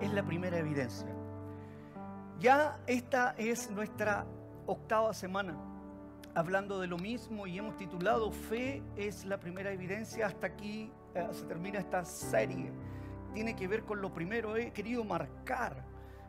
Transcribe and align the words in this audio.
es 0.00 0.12
la 0.12 0.22
primera 0.22 0.58
evidencia. 0.58 1.08
Ya 2.38 2.80
esta 2.86 3.34
es 3.36 3.70
nuestra 3.70 4.26
octava 4.66 5.12
semana 5.12 5.56
hablando 6.34 6.80
de 6.80 6.86
lo 6.86 6.96
mismo 6.96 7.46
y 7.46 7.58
hemos 7.58 7.76
titulado 7.76 8.30
Fe 8.30 8.82
es 8.96 9.24
la 9.24 9.38
primera 9.38 9.72
evidencia. 9.72 10.26
Hasta 10.26 10.46
aquí 10.46 10.90
eh, 11.14 11.28
se 11.32 11.44
termina 11.44 11.78
esta 11.78 12.04
serie. 12.04 12.72
Tiene 13.34 13.54
que 13.54 13.68
ver 13.68 13.84
con 13.84 14.00
lo 14.00 14.12
primero. 14.12 14.56
He 14.56 14.72
querido 14.72 15.04
marcar 15.04 15.84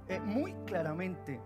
eh, 0.07 0.19
muy 0.19 0.53
claramente 0.65 1.39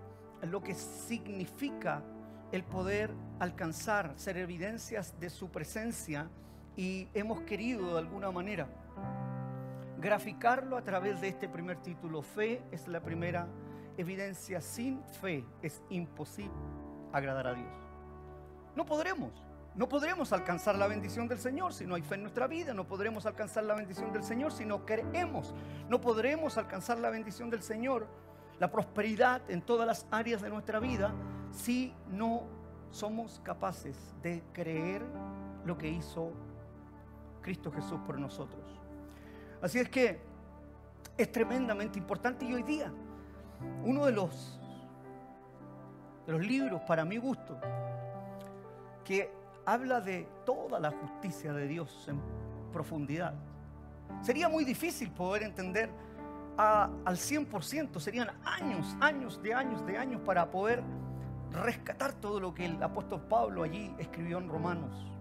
lo 0.43 0.61
que 0.61 0.73
significa 0.73 2.03
el 2.51 2.63
poder 2.63 3.13
alcanzar, 3.39 4.13
ser 4.15 4.37
evidencias 4.37 5.19
de 5.19 5.29
su 5.29 5.49
presencia 5.49 6.29
y 6.77 7.07
hemos 7.13 7.41
querido 7.41 7.93
de 7.93 7.99
alguna 7.99 8.31
manera 8.31 8.67
graficarlo 10.05 10.77
a 10.77 10.83
través 10.83 11.19
de 11.19 11.29
este 11.29 11.49
primer 11.49 11.81
título. 11.81 12.21
Fe 12.21 12.61
es 12.71 12.87
la 12.87 13.01
primera 13.01 13.47
evidencia. 13.97 14.61
Sin 14.61 15.03
fe 15.03 15.43
es 15.63 15.81
imposible 15.89 16.53
agradar 17.11 17.47
a 17.47 17.53
Dios. 17.55 17.73
No 18.75 18.85
podremos. 18.85 19.31
No 19.73 19.89
podremos 19.89 20.31
alcanzar 20.31 20.77
la 20.77 20.85
bendición 20.85 21.27
del 21.27 21.39
Señor 21.39 21.73
si 21.73 21.87
no 21.87 21.95
hay 21.95 22.03
fe 22.03 22.15
en 22.15 22.21
nuestra 22.21 22.45
vida. 22.45 22.71
No 22.75 22.85
podremos 22.85 23.25
alcanzar 23.25 23.63
la 23.63 23.73
bendición 23.73 24.13
del 24.13 24.23
Señor 24.23 24.51
si 24.51 24.63
no 24.63 24.85
creemos. 24.85 25.55
No 25.89 25.99
podremos 25.99 26.59
alcanzar 26.59 26.99
la 26.99 27.09
bendición 27.09 27.49
del 27.49 27.63
Señor, 27.63 28.05
la 28.59 28.69
prosperidad 28.69 29.41
en 29.49 29.63
todas 29.63 29.87
las 29.87 30.05
áreas 30.11 30.43
de 30.43 30.51
nuestra 30.51 30.79
vida, 30.79 31.15
si 31.51 31.95
no 32.11 32.43
somos 32.91 33.41
capaces 33.43 34.13
de 34.21 34.43
creer 34.53 35.01
lo 35.65 35.79
que 35.79 35.89
hizo 35.89 36.31
Cristo 37.41 37.71
Jesús 37.71 37.99
por 38.05 38.19
nosotros. 38.19 38.84
Así 39.65 39.79
es 39.79 39.89
que 39.89 40.19
es 41.17 41.31
tremendamente 41.31 41.97
importante 41.97 42.45
y 42.45 42.53
hoy 42.53 42.61
día 42.61 42.93
uno 43.83 44.05
de 44.05 44.11
los, 44.11 44.59
de 46.27 46.33
los 46.33 46.45
libros 46.45 46.81
para 46.81 47.03
mi 47.03 47.17
gusto 47.17 47.59
que 49.03 49.31
habla 49.65 50.01
de 50.01 50.27
toda 50.45 50.79
la 50.79 50.91
justicia 50.91 51.51
de 51.51 51.67
Dios 51.67 52.05
en 52.07 52.21
profundidad. 52.71 53.33
Sería 54.21 54.49
muy 54.49 54.65
difícil 54.65 55.09
poder 55.09 55.41
entender 55.41 55.89
al 56.57 57.15
100%, 57.15 57.99
serían 57.99 58.29
años, 58.43 58.95
años 59.01 59.41
de 59.41 59.55
años 59.55 59.83
de 59.83 59.97
años 59.97 60.21
para 60.23 60.51
poder 60.51 60.83
rescatar 61.51 62.13
todo 62.13 62.39
lo 62.39 62.53
que 62.53 62.65
el 62.65 62.83
apóstol 62.83 63.21
Pablo 63.27 63.63
allí 63.63 63.91
escribió 63.97 64.37
en 64.37 64.47
Romanos. 64.47 65.14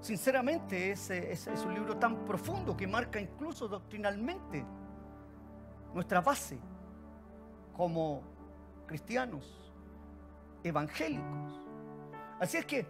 Sinceramente, 0.00 0.92
ese, 0.92 1.30
es 1.30 1.46
un 1.64 1.74
libro 1.74 1.96
tan 1.96 2.24
profundo 2.24 2.76
que 2.76 2.86
marca 2.86 3.20
incluso 3.20 3.68
doctrinalmente 3.68 4.64
nuestra 5.92 6.20
base 6.20 6.58
como 7.76 8.22
cristianos 8.86 9.72
evangélicos. 10.64 11.60
Así 12.40 12.56
es 12.56 12.64
que 12.64 12.86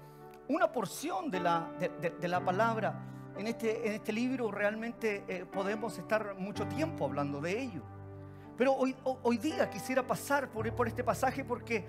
una 0.49 0.71
porción 0.71 1.31
de 1.31 1.41
la, 1.41 1.71
de, 2.01 2.29
la 2.29 2.45
palabra 2.45 2.95
en 3.37 3.49
este, 3.49 3.89
en 3.89 3.95
este 3.95 4.13
libro 4.13 4.51
realmente 4.51 5.25
eh, 5.29 5.45
podemos 5.47 5.99
estar 5.99 6.37
mucho 6.37 6.67
tiempo 6.67 7.05
hablando 7.05 7.41
de 7.41 7.61
ello. 7.61 7.83
Pero 8.57 8.75
hoy, 8.75 8.95
hoy 9.05 9.39
día 9.39 9.69
quisiera 9.71 10.07
pasar 10.07 10.49
por, 10.51 10.73
por 10.75 10.87
este 10.87 11.03
pasaje 11.03 11.45
porque 11.45 11.87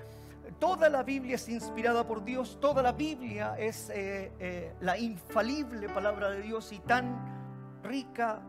toda 0.59 0.89
la 0.89 1.03
Biblia 1.03 1.35
es 1.35 1.47
inspirada 1.49 2.05
por 2.05 2.23
Dios, 2.23 2.57
toda 2.59 2.81
la 2.81 2.91
Biblia 2.91 3.55
es 3.57 3.89
eh, 3.89 4.31
eh, 4.39 4.75
la 4.81 4.97
infalible 4.97 5.89
palabra 5.89 6.29
de 6.29 6.41
Dios 6.41 6.71
y 6.71 6.79
tan 6.79 7.81
rica 7.83 8.41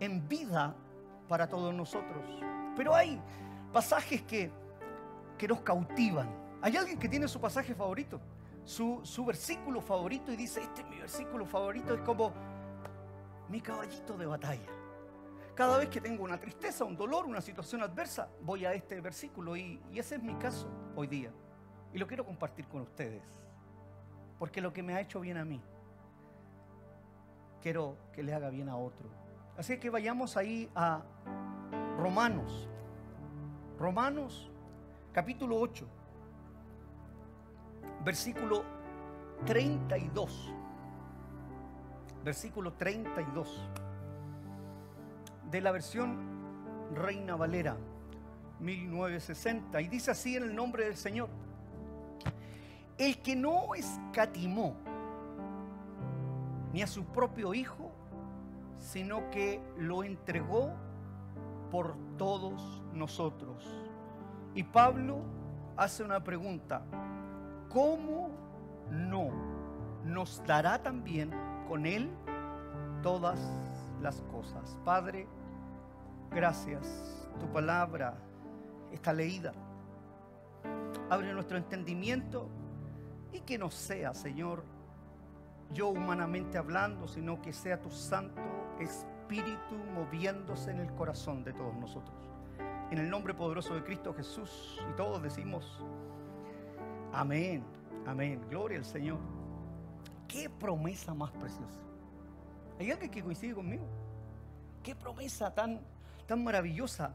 en 0.00 0.26
vida 0.28 0.74
para 1.28 1.48
todos 1.48 1.74
nosotros. 1.74 2.24
Pero 2.76 2.94
hay 2.94 3.20
pasajes 3.72 4.22
que, 4.22 4.50
que 5.36 5.48
nos 5.48 5.60
cautivan. 5.60 6.28
¿Hay 6.60 6.76
alguien 6.76 6.98
que 6.98 7.08
tiene 7.08 7.28
su 7.28 7.40
pasaje 7.40 7.74
favorito? 7.74 8.20
Su, 8.64 9.00
su 9.02 9.24
versículo 9.24 9.80
favorito 9.80 10.32
y 10.32 10.36
dice, 10.36 10.60
este 10.60 10.82
es 10.82 10.88
mi 10.88 10.98
versículo 10.98 11.46
favorito, 11.46 11.94
es 11.94 12.00
como 12.02 12.32
mi 13.48 13.60
caballito 13.60 14.16
de 14.16 14.26
batalla. 14.26 14.68
Cada 15.54 15.78
vez 15.78 15.88
que 15.88 16.00
tengo 16.00 16.22
una 16.22 16.38
tristeza, 16.38 16.84
un 16.84 16.96
dolor, 16.96 17.26
una 17.26 17.40
situación 17.40 17.82
adversa, 17.82 18.28
voy 18.42 18.64
a 18.64 18.74
este 18.74 19.00
versículo 19.00 19.56
y, 19.56 19.80
y 19.90 19.98
ese 19.98 20.16
es 20.16 20.22
mi 20.22 20.34
caso 20.34 20.68
hoy 20.94 21.06
día. 21.06 21.32
Y 21.92 21.98
lo 21.98 22.06
quiero 22.06 22.24
compartir 22.24 22.66
con 22.66 22.82
ustedes. 22.82 23.22
Porque 24.38 24.60
lo 24.60 24.72
que 24.72 24.82
me 24.82 24.94
ha 24.94 25.00
hecho 25.00 25.20
bien 25.20 25.36
a 25.36 25.44
mí, 25.44 25.60
quiero 27.62 27.96
que 28.12 28.22
le 28.22 28.34
haga 28.34 28.50
bien 28.50 28.68
a 28.68 28.76
otro. 28.76 29.08
Así 29.56 29.78
que 29.78 29.90
vayamos 29.90 30.36
ahí 30.36 30.70
a 30.74 31.02
Romanos. 31.98 32.68
Romanos 33.78 34.50
capítulo 35.12 35.58
8, 35.58 35.86
versículo 38.04 38.64
32. 39.46 40.54
Versículo 42.24 42.72
32 42.74 43.68
de 45.50 45.60
la 45.60 45.72
versión 45.72 46.18
Reina 46.94 47.36
Valera 47.36 47.76
1960. 48.60 49.80
Y 49.80 49.88
dice 49.88 50.10
así 50.10 50.36
en 50.36 50.42
el 50.44 50.54
nombre 50.54 50.84
del 50.84 50.96
Señor 50.96 51.28
el 52.98 53.18
que 53.22 53.36
no 53.36 53.74
escatimó 53.74 54.74
ni 56.72 56.82
a 56.82 56.86
su 56.86 57.04
propio 57.04 57.54
Hijo, 57.54 57.90
sino 58.76 59.30
que 59.30 59.60
lo 59.76 60.02
entregó 60.02 60.72
por 61.70 61.96
todos 62.16 62.82
nosotros. 62.92 63.64
Y 64.54 64.64
Pablo 64.64 65.20
hace 65.76 66.02
una 66.02 66.22
pregunta, 66.22 66.82
¿cómo 67.68 68.30
no 68.90 69.30
nos 70.04 70.42
dará 70.44 70.82
también 70.82 71.30
con 71.68 71.86
Él 71.86 72.10
todas 73.02 73.40
las 74.02 74.22
cosas? 74.22 74.76
Padre, 74.84 75.26
gracias, 76.30 77.28
tu 77.38 77.46
palabra 77.52 78.14
está 78.90 79.12
leída. 79.12 79.52
Abre 81.10 81.32
nuestro 81.32 81.56
entendimiento 81.56 82.48
y 83.32 83.40
que 83.40 83.58
no 83.58 83.70
sea, 83.70 84.14
Señor, 84.14 84.64
yo 85.72 85.88
humanamente 85.88 86.58
hablando, 86.58 87.06
sino 87.08 87.40
que 87.42 87.52
sea 87.52 87.80
tu 87.80 87.90
Santo 87.90 88.40
Espíritu 88.80 89.74
moviéndose 89.94 90.70
en 90.70 90.80
el 90.80 90.92
corazón 90.94 91.44
de 91.44 91.52
todos 91.52 91.74
nosotros. 91.76 92.16
En 92.90 92.98
el 92.98 93.10
nombre 93.10 93.34
poderoso 93.34 93.74
de 93.74 93.84
Cristo 93.84 94.14
Jesús. 94.14 94.80
Y 94.90 94.96
todos 94.96 95.22
decimos, 95.22 95.84
amén, 97.12 97.62
amén. 98.06 98.40
Gloria 98.48 98.78
al 98.78 98.84
Señor. 98.84 99.18
Qué 100.26 100.48
promesa 100.48 101.12
más 101.12 101.30
preciosa. 101.32 101.80
¿Hay 102.78 102.90
alguien 102.90 103.10
que 103.10 103.22
coincide 103.22 103.54
conmigo? 103.54 103.84
Qué 104.82 104.94
promesa 104.94 105.52
tan, 105.52 105.80
tan 106.26 106.42
maravillosa 106.42 107.12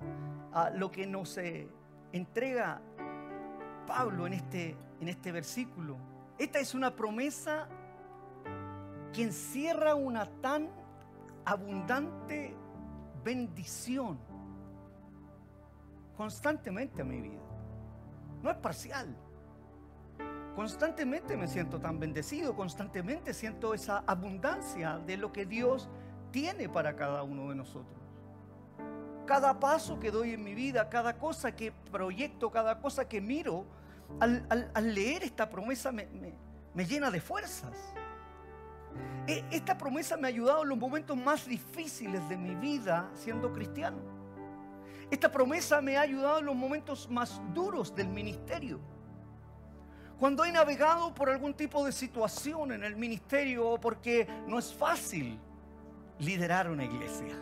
a 0.52 0.70
lo 0.70 0.92
que 0.92 1.08
nos 1.08 1.38
eh, 1.38 1.68
entrega 2.12 2.82
Pablo 3.86 4.28
en 4.28 4.34
este, 4.34 4.76
en 5.00 5.08
este 5.08 5.32
versículo. 5.32 5.98
Esta 6.38 6.60
es 6.60 6.74
una 6.74 6.96
promesa 6.96 7.68
que 9.14 9.24
encierra 9.24 9.96
una 9.96 10.26
tan 10.42 10.70
abundante 11.46 12.56
bendición 13.24 14.18
constantemente 16.18 17.02
a 17.02 17.06
mi 17.06 17.22
vida. 17.22 17.42
No 18.42 18.52
es 18.52 18.58
parcial. 18.58 19.16
Constantemente 20.56 21.36
me 21.36 21.48
siento 21.48 21.80
tan 21.80 22.00
bendecido, 22.00 22.56
constantemente 22.56 23.34
siento 23.34 23.74
esa 23.74 24.04
abundancia 24.06 25.00
de 25.00 25.18
lo 25.18 25.34
que 25.34 25.46
Dios 25.46 25.90
tiene 26.32 26.70
para 26.70 26.96
cada 26.96 27.24
uno 27.24 27.50
de 27.50 27.56
nosotros. 27.56 28.00
Cada 29.26 29.60
paso 29.60 30.00
que 30.00 30.12
doy 30.12 30.34
en 30.34 30.44
mi 30.44 30.54
vida, 30.54 30.90
cada 30.90 31.18
cosa 31.18 31.56
que 31.56 31.72
proyecto, 31.72 32.52
cada 32.52 32.80
cosa 32.82 33.08
que 33.08 33.22
miro, 33.22 33.66
al, 34.20 34.94
leer 34.94 35.24
esta 35.24 35.50
promesa 35.50 35.92
me, 35.92 36.08
llena 36.86 37.12
de 37.12 37.22
fuerzas. 37.22 37.94
E, 39.28 39.44
esta 39.52 39.78
promesa 39.78 40.18
me 40.18 40.28
ha 40.28 40.30
ayudado 40.30 40.64
en 40.64 40.70
los 40.70 40.78
momentos 40.78 41.18
más 41.18 41.48
difíciles 41.48 42.28
de 42.30 42.38
mi 42.38 42.56
vida 42.56 43.10
siendo 43.14 43.52
cristiano. 43.52 43.98
Esta 45.10 45.32
promesa 45.32 45.82
me 45.82 45.98
ha 45.98 46.02
ayudado 46.02 46.40
en 46.40 46.46
los 46.46 46.56
momentos 46.56 47.10
más 47.10 47.42
duros 47.54 47.94
del 47.96 48.08
ministerio. 48.08 48.80
Cuando 50.20 50.46
he 50.46 50.52
navegado 50.52 51.14
por 51.14 51.30
algún 51.30 51.54
tipo 51.54 51.86
de 51.86 51.92
situación 51.92 52.72
en 52.72 52.84
el 52.84 52.96
ministerio 52.96 53.78
porque 53.80 54.28
no 54.48 54.58
es 54.58 54.74
fácil 54.74 55.40
liderar 56.20 56.70
una 56.70 56.86
iglesia. 56.86 57.36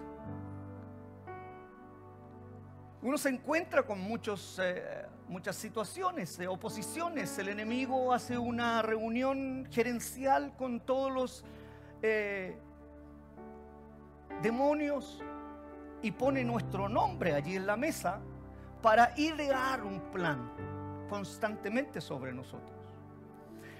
Uno 3.03 3.17
se 3.17 3.29
encuentra 3.29 3.81
con 3.81 3.99
muchos, 3.99 4.59
eh, 4.61 5.07
muchas 5.27 5.55
situaciones, 5.55 6.39
oposiciones. 6.47 7.35
El 7.39 7.49
enemigo 7.49 8.13
hace 8.13 8.37
una 8.37 8.83
reunión 8.83 9.67
gerencial 9.71 10.55
con 10.55 10.79
todos 10.81 11.11
los 11.11 11.45
eh, 12.03 12.55
demonios 14.43 15.23
y 16.03 16.11
pone 16.11 16.43
nuestro 16.43 16.87
nombre 16.89 17.33
allí 17.33 17.55
en 17.55 17.65
la 17.65 17.75
mesa 17.75 18.19
para 18.83 19.13
idear 19.17 19.83
un 19.83 19.99
plan 20.11 20.51
constantemente 21.09 22.01
sobre 22.01 22.31
nosotros. 22.33 22.79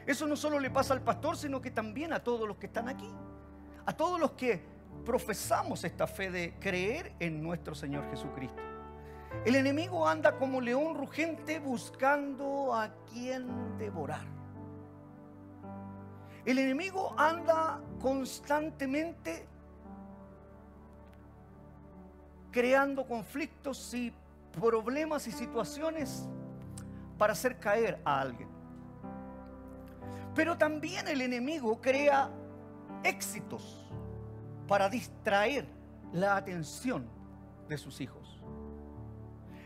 Eso 0.08 0.26
no 0.26 0.36
solo 0.36 0.60
le 0.60 0.72
pasa 0.72 0.96
al 0.96 1.02
pastor, 1.02 1.38
sino 1.38 1.62
que 1.62 1.70
también 1.70 2.12
a 2.12 2.24
todos 2.24 2.48
los 2.48 2.58
que 2.58 2.66
están 2.66 2.90
aquí, 2.90 3.10
a 3.86 3.94
todos 3.94 4.20
los 4.20 4.32
que 4.32 4.64
profesamos 5.06 5.84
esta 5.84 6.08
fe 6.08 6.32
de 6.32 6.56
creer 6.60 7.14
en 7.20 7.44
nuestro 7.44 7.76
Señor 7.76 8.10
Jesucristo. 8.10 8.71
El 9.46 9.56
enemigo 9.56 10.08
anda 10.08 10.38
como 10.38 10.62
león 10.62 10.96
rugente 10.96 11.60
buscando 11.60 12.74
a 12.76 12.90
quien 13.12 13.78
devorar. 13.78 14.26
El 16.46 16.60
enemigo 16.60 17.14
anda 17.18 17.82
constantemente 18.00 19.48
creando 22.52 23.06
conflictos 23.06 23.94
y 23.94 24.14
problemas 24.60 25.28
y 25.28 25.32
situaciones 25.32 26.28
para 27.18 27.34
hacer 27.34 27.60
caer 27.60 28.00
a 28.04 28.22
alguien. 28.22 28.50
Pero 30.36 30.58
también 30.58 31.08
el 31.08 31.22
enemigo 31.22 31.80
crea 31.82 32.30
éxitos 33.04 33.90
para 34.68 34.90
distraer 34.90 35.66
la 36.14 36.36
atención 36.36 37.06
de 37.68 37.78
sus 37.78 38.02
hijos. 38.02 38.21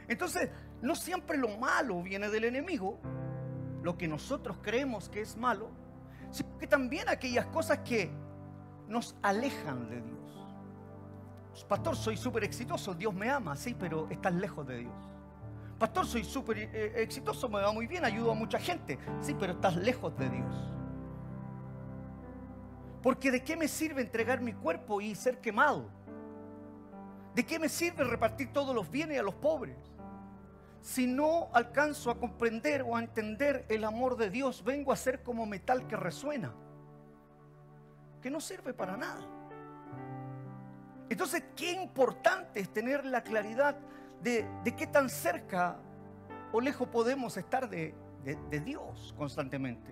Entonces, 0.07 0.49
no 0.81 0.95
siempre 0.95 1.37
lo 1.37 1.57
malo 1.57 2.01
viene 2.01 2.29
del 2.29 2.45
enemigo, 2.45 2.99
lo 3.81 3.97
que 3.97 4.07
nosotros 4.07 4.57
creemos 4.61 5.09
que 5.09 5.21
es 5.21 5.37
malo, 5.37 5.69
sino 6.31 6.57
que 6.57 6.67
también 6.67 7.09
aquellas 7.09 7.45
cosas 7.47 7.79
que 7.79 8.11
nos 8.87 9.15
alejan 9.21 9.89
de 9.89 10.01
Dios. 10.01 10.15
Pastor, 11.67 11.95
soy 11.95 12.17
súper 12.17 12.43
exitoso, 12.43 12.93
Dios 12.93 13.13
me 13.13 13.29
ama, 13.29 13.55
sí, 13.55 13.75
pero 13.79 14.07
estás 14.09 14.33
lejos 14.33 14.67
de 14.67 14.79
Dios. 14.79 14.93
Pastor, 15.79 16.05
soy 16.05 16.23
súper 16.23 16.57
eh, 16.57 17.01
exitoso, 17.01 17.49
me 17.49 17.61
va 17.61 17.71
muy 17.71 17.87
bien, 17.87 18.05
ayudo 18.05 18.31
a 18.31 18.35
mucha 18.35 18.59
gente, 18.59 18.97
sí, 19.21 19.35
pero 19.39 19.53
estás 19.53 19.75
lejos 19.75 20.17
de 20.17 20.29
Dios. 20.29 20.55
Porque 23.01 23.31
de 23.31 23.43
qué 23.43 23.55
me 23.55 23.67
sirve 23.67 24.01
entregar 24.01 24.41
mi 24.41 24.53
cuerpo 24.53 24.99
y 24.99 25.15
ser 25.15 25.39
quemado? 25.39 25.89
¿De 27.35 27.45
qué 27.45 27.59
me 27.59 27.69
sirve 27.69 28.03
repartir 28.03 28.51
todos 28.51 28.73
los 28.73 28.89
bienes 28.89 29.19
a 29.19 29.23
los 29.23 29.35
pobres? 29.35 29.77
Si 30.85 31.07
no 31.07 31.49
alcanzo 31.51 32.11
a 32.11 32.19
comprender 32.19 32.83
o 32.83 32.95
a 32.95 32.99
entender 32.99 33.65
el 33.69 33.85
amor 33.85 34.17
de 34.17 34.29
Dios, 34.29 34.63
vengo 34.63 34.91
a 34.91 34.95
ser 34.95 35.23
como 35.23 35.47
metal 35.47 35.87
que 35.87 35.95
resuena, 35.95 36.53
que 38.21 38.29
no 38.29 38.39
sirve 38.39 38.71
para 38.71 38.95
nada. 38.95 39.19
Entonces, 41.09 41.43
qué 41.55 41.71
importante 41.71 42.59
es 42.59 42.71
tener 42.71 43.03
la 43.03 43.23
claridad 43.23 43.75
de, 44.21 44.45
qué 44.77 44.85
tan 44.85 45.09
cerca 45.09 45.79
o 46.53 46.61
lejos 46.61 46.87
podemos 46.89 47.35
estar 47.35 47.67
de, 47.67 47.95
de 48.23 48.59
Dios 48.59 49.11
constantemente. 49.17 49.91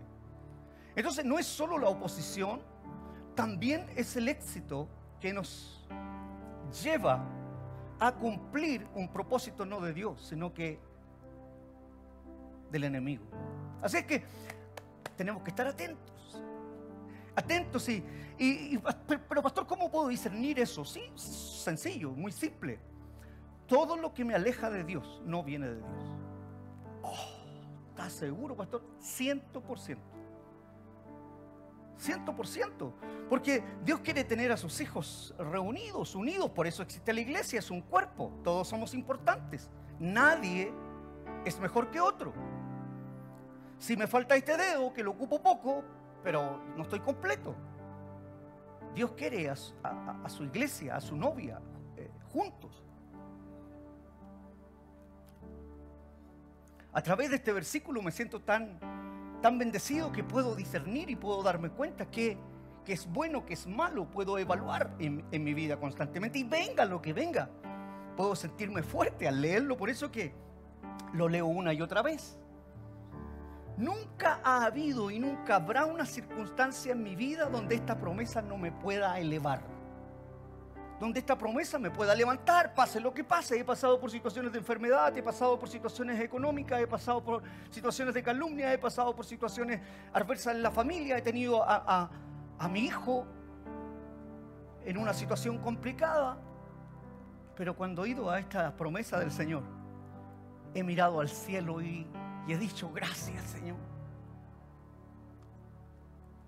Entonces, 0.95 1.25
no 1.25 1.39
es 1.39 1.47
solo 1.47 1.79
la 1.79 1.89
oposición, 1.89 2.61
también 3.33 3.87
es 3.95 4.15
el 4.15 4.27
éxito 4.27 4.87
que 5.19 5.33
nos 5.33 5.89
lleva 6.83 7.25
a 8.07 8.13
cumplir 8.13 8.85
un 8.95 9.07
propósito 9.07 9.65
no 9.65 9.79
de 9.79 9.93
Dios, 9.93 10.27
sino 10.27 10.53
que 10.53 10.77
del 12.69 12.83
enemigo. 12.83 13.23
Así 13.81 13.97
es 13.97 14.05
que 14.05 14.23
tenemos 15.15 15.41
que 15.41 15.51
estar 15.51 15.65
atentos. 15.65 16.43
Atentos 17.33 17.87
y, 17.87 18.03
y, 18.37 18.77
pero 19.29 19.41
pastor, 19.41 19.65
¿cómo 19.65 19.89
puedo 19.89 20.09
discernir 20.09 20.59
eso? 20.59 20.83
Sí, 20.83 21.01
sencillo, 21.15 22.11
muy 22.11 22.33
simple. 22.33 22.77
Todo 23.67 23.95
lo 23.95 24.13
que 24.13 24.25
me 24.25 24.35
aleja 24.35 24.69
de 24.69 24.83
Dios 24.83 25.21
no 25.25 25.41
viene 25.41 25.69
de 25.69 25.75
Dios. 25.77 26.17
Oh, 27.03 27.43
¿Estás 27.91 28.11
seguro, 28.11 28.53
pastor? 28.55 28.83
Ciento 28.99 29.61
por 29.61 29.79
ciento. 29.79 30.12
Ciento 31.97 32.35
por 32.35 32.47
ciento. 32.47 32.93
Porque 33.29 33.63
Dios 33.83 33.99
quiere 34.01 34.23
tener 34.23 34.51
a 34.51 34.57
sus 34.57 34.79
hijos 34.81 35.33
reunidos, 35.37 36.15
unidos. 36.15 36.49
Por 36.51 36.67
eso 36.67 36.83
existe 36.83 37.13
la 37.13 37.21
iglesia, 37.21 37.59
es 37.59 37.71
un 37.71 37.81
cuerpo. 37.81 38.31
Todos 38.43 38.67
somos 38.67 38.93
importantes. 38.93 39.69
Nadie 39.99 40.71
es 41.45 41.59
mejor 41.59 41.89
que 41.91 41.99
otro. 41.99 42.33
Si 43.77 43.97
me 43.97 44.07
falta 44.07 44.35
este 44.35 44.55
dedo, 44.57 44.93
que 44.93 45.03
lo 45.03 45.11
ocupo 45.11 45.41
poco, 45.41 45.83
pero 46.23 46.61
no 46.75 46.83
estoy 46.83 46.99
completo. 46.99 47.55
Dios 48.95 49.11
quiere 49.11 49.49
a, 49.49 49.55
su 50.29 50.43
iglesia, 50.43 50.95
a 50.95 51.01
su 51.01 51.15
novia, 51.15 51.59
eh, 51.97 52.09
juntos. 52.31 52.83
A 56.93 57.01
través 57.01 57.31
de 57.31 57.37
este 57.37 57.51
versículo 57.51 58.01
me 58.01 58.11
siento 58.11 58.39
tan, 58.39 58.79
tan 59.43 59.59
bendecido 59.59 60.13
que 60.13 60.23
puedo 60.23 60.55
discernir 60.55 61.09
y 61.09 61.17
puedo 61.17 61.43
darme 61.43 61.69
cuenta 61.69 62.09
que, 62.09 62.37
que 62.85 62.93
es 62.93 63.05
bueno, 63.11 63.45
que 63.45 63.53
es 63.55 63.67
malo, 63.67 64.09
puedo 64.09 64.37
evaluar 64.37 64.95
en, 64.99 65.25
en 65.33 65.43
mi 65.43 65.53
vida 65.53 65.77
constantemente. 65.77 66.39
Y 66.39 66.45
venga 66.45 66.85
lo 66.85 67.01
que 67.01 67.11
venga, 67.11 67.49
puedo 68.15 68.37
sentirme 68.37 68.83
fuerte 68.83 69.27
al 69.27 69.41
leerlo, 69.41 69.75
por 69.75 69.89
eso 69.89 70.09
que 70.09 70.33
lo 71.13 71.27
leo 71.27 71.45
una 71.45 71.73
y 71.73 71.81
otra 71.81 72.01
vez. 72.01 72.39
Nunca 73.75 74.39
ha 74.45 74.63
habido 74.63 75.11
y 75.11 75.19
nunca 75.19 75.57
habrá 75.57 75.87
una 75.87 76.05
circunstancia 76.05 76.93
en 76.93 77.03
mi 77.03 77.17
vida 77.17 77.49
donde 77.49 77.75
esta 77.75 77.99
promesa 77.99 78.41
no 78.41 78.57
me 78.57 78.71
pueda 78.71 79.19
elevar. 79.19 79.72
Donde 81.03 81.19
esta 81.19 81.37
promesa 81.37 81.77
me 81.77 81.91
pueda 81.91 82.15
levantar, 82.15 82.73
pase 82.73 83.01
lo 83.01 83.13
que 83.13 83.25
pase. 83.25 83.59
He 83.59 83.65
pasado 83.65 83.99
por 83.99 84.09
situaciones 84.09 84.53
de 84.53 84.59
enfermedad, 84.59 85.15
he 85.17 85.21
pasado 85.21 85.59
por 85.59 85.67
situaciones 85.67 86.17
económicas, 86.21 86.79
he 86.79 86.87
pasado 86.87 87.21
por 87.21 87.43
situaciones 87.69 88.13
de 88.13 88.23
calumnia, 88.23 88.71
he 88.71 88.77
pasado 88.77 89.13
por 89.13 89.25
situaciones 89.25 89.81
adversas 90.13 90.55
en 90.55 90.63
la 90.63 90.71
familia, 90.71 91.17
he 91.17 91.21
tenido 91.21 91.61
a, 91.61 92.09
a 92.57 92.69
mi 92.69 92.85
hijo 92.85 93.27
en 94.85 94.97
una 94.97 95.13
situación 95.13 95.57
complicada. 95.57 96.37
Pero 97.57 97.75
cuando 97.75 98.05
he 98.05 98.11
ido 98.11 98.29
a 98.29 98.39
esta 98.39 98.73
promesa 98.77 99.19
del 99.19 99.31
Señor, 99.31 99.63
he 100.73 100.83
mirado 100.83 101.19
al 101.19 101.27
cielo 101.27 101.81
y 101.81 102.07
y 102.47 102.53
he 102.53 102.57
dicho, 102.57 102.91
gracias 102.93 103.43
Señor. 103.43 103.92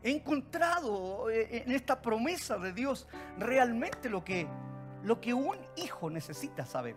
He 0.06 0.12
encontrado 0.12 1.32
eh, 1.32 1.64
en 1.66 1.72
esta 1.72 2.00
promesa 2.00 2.60
de 2.60 2.72
Dios 2.74 3.08
realmente 3.40 4.08
lo 4.08 4.24
que, 4.24 4.48
lo 5.02 5.20
que 5.20 5.34
un 5.34 5.58
hijo 5.78 6.12
necesita 6.12 6.64
saber. 6.64 6.96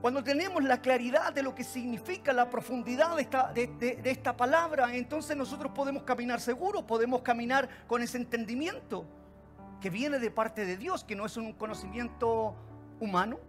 Cuando 0.00 0.22
tenemos 0.22 0.62
la 0.62 0.80
claridad 0.80 1.32
de 1.32 1.42
lo 1.42 1.52
que 1.52 1.64
significa 1.64 2.32
la 2.32 2.48
profundidad 2.48 3.16
de 3.16 3.22
esta, 3.22 3.52
de, 3.52 4.00
esta 4.04 4.36
palabra, 4.36 4.94
entonces 4.94 5.36
nosotros 5.36 5.72
podemos 5.74 6.04
caminar 6.04 6.40
seguros, 6.40 6.84
podemos 6.84 7.22
caminar 7.22 7.68
con 7.88 8.02
ese 8.02 8.18
entendimiento 8.18 9.04
que 9.80 9.90
viene 9.90 10.20
de 10.20 10.30
parte 10.30 10.64
de 10.64 10.76
Dios, 10.76 11.02
que 11.02 11.16
no 11.16 11.26
es 11.26 11.36
un 11.36 11.54
conocimiento 11.54 12.54
humano, 13.00 13.40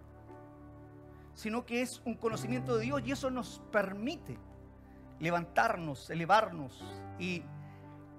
sino 1.36 1.64
que 1.64 1.84
es 1.84 2.02
un 2.06 2.16
conocimiento 2.16 2.76
de 2.76 2.86
Dios 2.86 3.04
y 3.06 3.12
eso 3.12 3.30
nos 3.30 3.62
permite 3.72 4.36
levantarnos, 5.20 6.10
elevarnos 6.10 6.84
y 7.20 7.44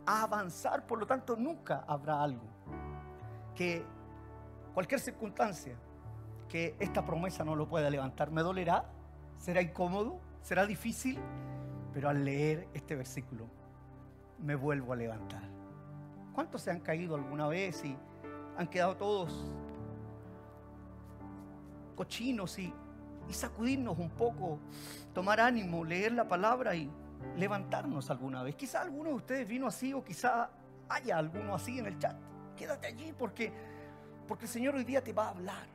avanzar. 0.09 0.87
Por 0.87 0.99
lo 0.99 1.07
tanto, 1.07 1.37
nunca 1.37 1.85
habrá 1.87 2.23
algo 2.23 2.47
que 3.55 3.85
cualquier 4.75 5.01
circunstancia 5.01 5.77
que 6.49 6.77
esta 6.79 7.05
promesa 7.05 7.45
no 7.45 7.55
lo 7.55 7.69
pueda 7.69 7.91
levantar. 7.91 8.31
Me 8.31 8.43
dolerá, 8.43 8.85
será 9.37 9.61
incómodo, 9.61 10.21
será 10.43 10.67
difícil, 10.67 11.19
pero 11.93 12.09
al 12.09 12.25
leer 12.25 12.69
este 12.75 12.97
versículo 12.97 13.47
me 14.39 14.55
vuelvo 14.55 14.93
a 14.93 14.97
levantar. 14.97 15.43
¿Cuántos 16.33 16.63
se 16.63 16.71
han 16.71 16.81
caído 16.81 17.15
alguna 17.17 17.49
vez 17.49 17.85
y 17.85 17.97
han 18.57 18.69
quedado 18.69 18.97
todos 18.97 19.51
cochinos 21.97 22.59
y 22.61 22.73
y 23.29 23.35
sacudirnos 23.35 23.99
un 23.99 24.11
poco, 24.11 24.59
tomar 25.13 25.41
ánimo, 25.41 25.85
leer 25.85 26.13
la 26.13 26.27
palabra 26.27 26.75
y 26.75 26.91
levantarnos 27.37 28.11
alguna 28.11 28.43
vez. 28.43 28.55
Quizá 28.55 28.81
alguno 28.83 29.11
de 29.11 29.17
ustedes 29.17 29.49
vino 29.49 29.67
así 29.67 29.93
o 29.93 30.05
quizá 30.05 30.51
haya 30.89 31.19
alguno 31.19 31.55
así 31.55 31.79
en 31.79 31.87
el 31.87 31.99
chat. 31.99 32.17
Quédate 32.57 32.87
allí 32.87 33.13
porque, 33.17 33.53
porque 34.27 34.45
el 34.45 34.51
Señor 34.51 34.75
hoy 34.75 34.85
día 34.85 35.03
te 35.03 35.13
va 35.13 35.27
a 35.27 35.29
hablar. 35.31 35.67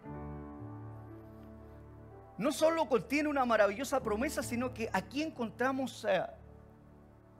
No 2.37 2.51
solo 2.51 2.87
contiene 2.87 3.29
una 3.29 3.45
maravillosa 3.45 4.01
promesa, 4.01 4.41
sino 4.41 4.73
que 4.73 4.89
aquí 4.91 5.21
encontramos 5.21 6.05
eh, 6.09 6.23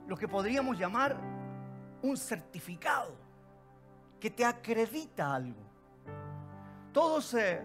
lo 0.06 0.16
que 0.16 0.28
podríamos 0.28 0.78
llamar 0.78 1.16
un 2.02 2.16
certificado 2.16 3.14
que 4.20 4.30
te 4.30 4.44
acredita 4.44 5.34
algo. 5.34 5.60
Todos 6.92 7.34
eh, 7.34 7.60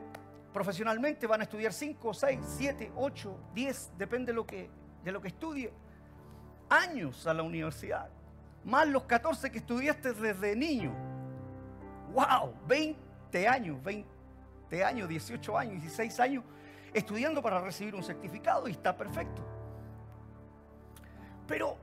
Profesionalmente 0.53 1.27
van 1.27 1.41
a 1.41 1.43
estudiar 1.43 1.71
5, 1.71 2.13
6, 2.13 2.39
7, 2.57 2.91
8, 2.95 3.37
10, 3.53 3.91
depende 3.97 4.31
de 4.31 4.35
lo 4.35 4.45
que, 4.45 4.69
de 5.03 5.11
lo 5.11 5.21
que 5.21 5.27
estudie. 5.27 5.71
Años 6.69 7.25
a 7.27 7.33
la 7.33 7.43
universidad. 7.43 8.09
Más 8.63 8.87
los 8.87 9.03
14 9.03 9.51
que 9.51 9.59
estudiaste 9.59 10.13
desde 10.13 10.55
niño. 10.55 10.93
¡Wow! 12.13 12.53
20 12.67 13.47
años, 13.47 13.83
20, 13.83 14.09
20 14.69 14.83
años, 14.83 15.09
18 15.09 15.57
años, 15.57 15.81
16 15.81 16.19
años, 16.19 16.43
estudiando 16.93 17.41
para 17.41 17.59
recibir 17.61 17.95
un 17.95 18.03
certificado 18.03 18.67
y 18.67 18.71
está 18.71 18.95
perfecto. 18.95 19.43
Pero, 21.47 21.77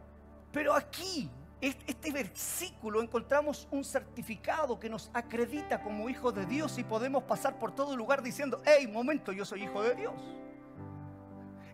pero 0.52 0.74
aquí, 0.74 1.28
este 1.60 2.12
versículo, 2.12 3.02
encontramos 3.02 3.66
un 3.70 3.84
certificado 3.84 4.78
que 4.78 4.88
nos 4.88 5.10
acredita 5.12 5.82
como 5.82 6.08
hijos 6.08 6.34
de 6.34 6.46
Dios 6.46 6.78
y 6.78 6.84
podemos 6.84 7.24
pasar 7.24 7.58
por 7.58 7.74
todo 7.74 7.96
lugar 7.96 8.22
diciendo, 8.22 8.62
hey, 8.64 8.86
momento, 8.86 9.32
yo 9.32 9.44
soy 9.44 9.64
hijo 9.64 9.82
de 9.82 9.94
Dios. 9.96 10.14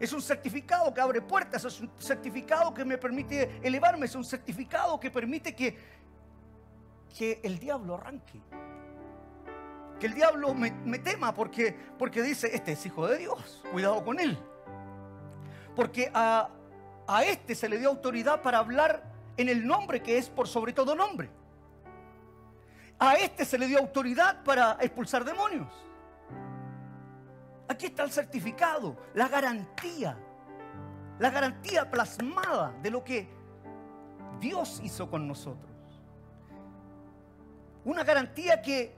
Es 0.02 0.12
un 0.12 0.20
certificado 0.20 0.92
que 0.92 1.00
abre 1.00 1.22
puertas, 1.22 1.64
es 1.64 1.80
un 1.80 1.88
certificado 1.96 2.74
que 2.74 2.84
me 2.84 2.98
permite 2.98 3.60
elevarme, 3.62 4.06
es 4.06 4.14
un 4.16 4.24
certificado 4.24 4.98
que 4.98 5.12
permite 5.12 5.54
que, 5.54 5.78
que 7.16 7.40
el 7.44 7.60
diablo 7.60 7.94
arranque. 7.94 8.40
Que 10.00 10.06
el 10.06 10.14
diablo 10.14 10.54
me, 10.54 10.98
tema 10.98 11.32
porque, 11.32 11.76
porque 12.00 12.20
dice, 12.20 12.50
este 12.52 12.72
es 12.72 12.84
hijo 12.84 13.06
de 13.06 13.18
Dios, 13.18 13.62
cuidado 13.70 14.04
con 14.04 14.18
él. 14.18 14.36
Porque 15.76 16.10
a, 16.12 16.50
a 17.06 17.24
este 17.24 17.54
se 17.54 17.68
le 17.68 17.78
dio 17.78 17.88
autoridad 17.88 18.42
para 18.42 18.58
hablar 18.58 19.04
en 19.36 19.48
el 19.48 19.64
nombre 19.64 20.02
que 20.02 20.18
es 20.18 20.28
por 20.28 20.48
sobre 20.48 20.72
todo 20.72 20.96
nombre. 20.96 21.30
A 22.98 23.14
este 23.14 23.44
se 23.44 23.56
le 23.56 23.68
dio 23.68 23.78
autoridad 23.78 24.42
para 24.42 24.78
expulsar 24.80 25.24
demonios. 25.24 25.72
Aquí 27.72 27.86
está 27.86 28.02
el 28.04 28.10
certificado, 28.10 28.98
la 29.14 29.28
garantía, 29.28 30.14
la 31.18 31.30
garantía 31.30 31.90
plasmada 31.90 32.74
de 32.82 32.90
lo 32.90 33.02
que 33.02 33.26
Dios 34.38 34.78
hizo 34.84 35.08
con 35.08 35.26
nosotros. 35.26 35.72
Una 37.86 38.04
garantía 38.04 38.60
que 38.60 38.94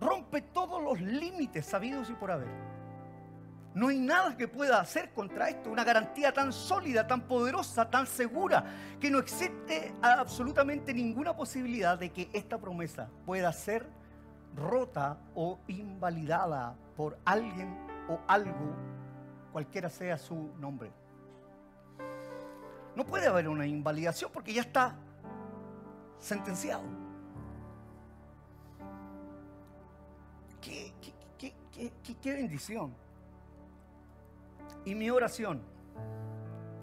rompe 0.00 0.40
todos 0.40 0.82
los 0.82 0.98
límites 1.02 1.66
sabidos 1.66 2.08
y 2.08 2.14
por 2.14 2.30
haber. 2.30 2.48
No 3.74 3.88
hay 3.88 3.98
nada 3.98 4.34
que 4.34 4.48
pueda 4.48 4.80
hacer 4.80 5.12
contra 5.12 5.50
esto. 5.50 5.70
Una 5.70 5.84
garantía 5.84 6.32
tan 6.32 6.54
sólida, 6.54 7.06
tan 7.06 7.28
poderosa, 7.28 7.90
tan 7.90 8.06
segura, 8.06 8.64
que 8.98 9.10
no 9.10 9.18
existe 9.18 9.94
absolutamente 10.00 10.94
ninguna 10.94 11.36
posibilidad 11.36 11.98
de 11.98 12.10
que 12.12 12.30
esta 12.32 12.56
promesa 12.56 13.10
pueda 13.26 13.52
ser 13.52 13.86
rota 14.56 15.18
o 15.34 15.58
invalidada 15.68 16.74
por 16.96 17.18
alguien 17.24 17.76
o 18.08 18.18
algo, 18.26 18.74
cualquiera 19.52 19.88
sea 19.88 20.18
su 20.18 20.52
nombre. 20.58 20.92
No 22.94 23.04
puede 23.04 23.26
haber 23.26 23.48
una 23.48 23.66
invalidación 23.66 24.30
porque 24.32 24.52
ya 24.52 24.62
está 24.62 24.94
sentenciado. 26.18 26.82
Qué, 30.60 32.32
bendición. 32.32 32.94
Y 34.84 34.94
mi 34.94 35.10
oración 35.10 35.60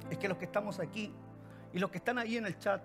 es 0.09 0.17
que 0.17 0.27
los 0.27 0.37
que 0.37 0.45
estamos 0.45 0.79
aquí 0.79 1.13
y 1.71 1.79
los 1.79 1.89
que 1.89 1.99
están 1.99 2.17
ahí 2.17 2.37
en 2.37 2.45
el 2.45 2.57
chat, 2.57 2.81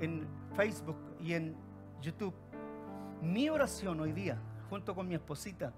en 0.00 0.26
Facebook 0.54 0.98
y 1.20 1.32
en 1.34 1.56
YouTube, 2.02 2.34
mi 3.20 3.48
oración 3.48 4.00
hoy 4.00 4.12
día, 4.12 4.38
junto 4.70 4.94
con 4.94 5.08
mi 5.08 5.14
esposita, 5.14 5.72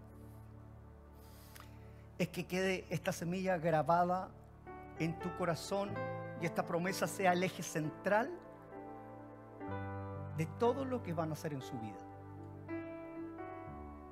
es 2.18 2.28
que 2.28 2.47
quede 2.47 2.87
esta 2.90 3.12
semilla 3.12 3.56
grabada 3.56 4.28
en 4.99 5.18
tu 5.18 5.35
corazón 5.37 5.90
y 6.40 6.47
esta 6.47 6.66
promesa 6.66 7.06
sea 7.06 7.32
el 7.32 7.42
eje 7.42 7.62
central 7.62 8.30
de 10.37 10.47
todo 10.59 10.85
lo 10.85 11.02
que 11.02 11.12
van 11.12 11.30
a 11.30 11.32
hacer 11.32 11.52
en 11.52 11.62
su 11.62 11.78
vida. 11.78 11.99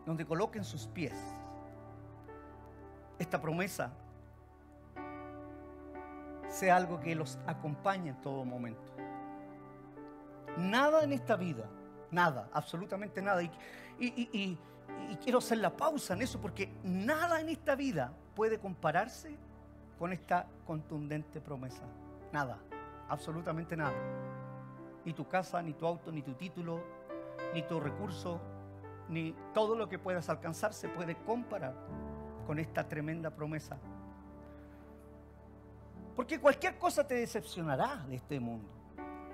Donde 0.06 0.24
coloquen 0.24 0.64
sus 0.64 0.86
pies. 0.86 1.18
Esta 3.18 3.40
promesa 3.40 3.92
sea 6.48 6.76
algo 6.76 6.98
que 7.00 7.14
los 7.14 7.38
acompañe 7.46 8.10
en 8.10 8.20
todo 8.22 8.44
momento. 8.44 8.92
Nada 10.56 11.04
en 11.04 11.12
esta 11.12 11.36
vida, 11.36 11.64
nada, 12.10 12.48
absolutamente 12.52 13.22
nada. 13.22 13.42
y 13.42 14.58
y 15.10 15.16
quiero 15.16 15.38
hacer 15.38 15.58
la 15.58 15.76
pausa 15.76 16.14
en 16.14 16.22
eso 16.22 16.40
porque 16.40 16.70
nada 16.82 17.40
en 17.40 17.48
esta 17.48 17.74
vida 17.74 18.12
puede 18.34 18.58
compararse 18.58 19.36
con 19.98 20.12
esta 20.12 20.46
contundente 20.66 21.40
promesa. 21.40 21.82
Nada, 22.32 22.58
absolutamente 23.08 23.76
nada. 23.76 23.96
Ni 25.04 25.12
tu 25.12 25.26
casa, 25.26 25.62
ni 25.62 25.72
tu 25.72 25.86
auto, 25.86 26.12
ni 26.12 26.22
tu 26.22 26.34
título, 26.34 26.82
ni 27.54 27.62
tu 27.62 27.80
recurso, 27.80 28.40
ni 29.08 29.34
todo 29.54 29.76
lo 29.76 29.88
que 29.88 29.98
puedas 29.98 30.28
alcanzar 30.28 30.72
se 30.74 30.88
puede 30.88 31.16
comparar 31.16 31.74
con 32.46 32.58
esta 32.58 32.86
tremenda 32.86 33.30
promesa. 33.30 33.78
Porque 36.14 36.40
cualquier 36.40 36.78
cosa 36.78 37.06
te 37.06 37.14
decepcionará 37.14 38.04
de 38.08 38.16
este 38.16 38.40
mundo. 38.40 38.68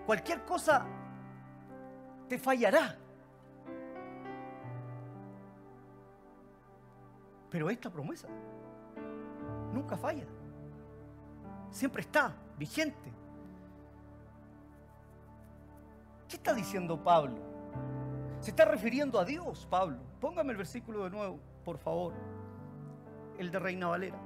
Cualquier 0.07 0.45
cosa 0.45 0.87
te 2.29 2.39
fallará. 2.39 2.97
Pero 7.51 7.71
esta 7.71 7.91
promesa 7.91 8.29
nunca 9.73 9.97
falla. 9.97 10.25
Siempre 11.71 12.03
está 12.03 12.35
vigente. 12.59 13.13
¿Qué 16.29 16.37
está 16.37 16.55
diciendo 16.55 17.03
Pablo? 17.03 17.37
Se 18.41 18.51
está 18.51 18.65
refiriendo 18.65 19.19
a 19.19 19.25
Dios, 19.25 19.67
Pablo. 19.71 19.99
Póngame 20.21 20.53
el 20.53 20.57
versículo 20.59 21.05
de 21.05 21.11
nuevo, 21.11 21.39
por 21.65 21.79
favor. 21.79 22.13
El 23.39 23.51
de 23.51 23.59
Reina 23.59 23.87
Valera. 23.89 24.19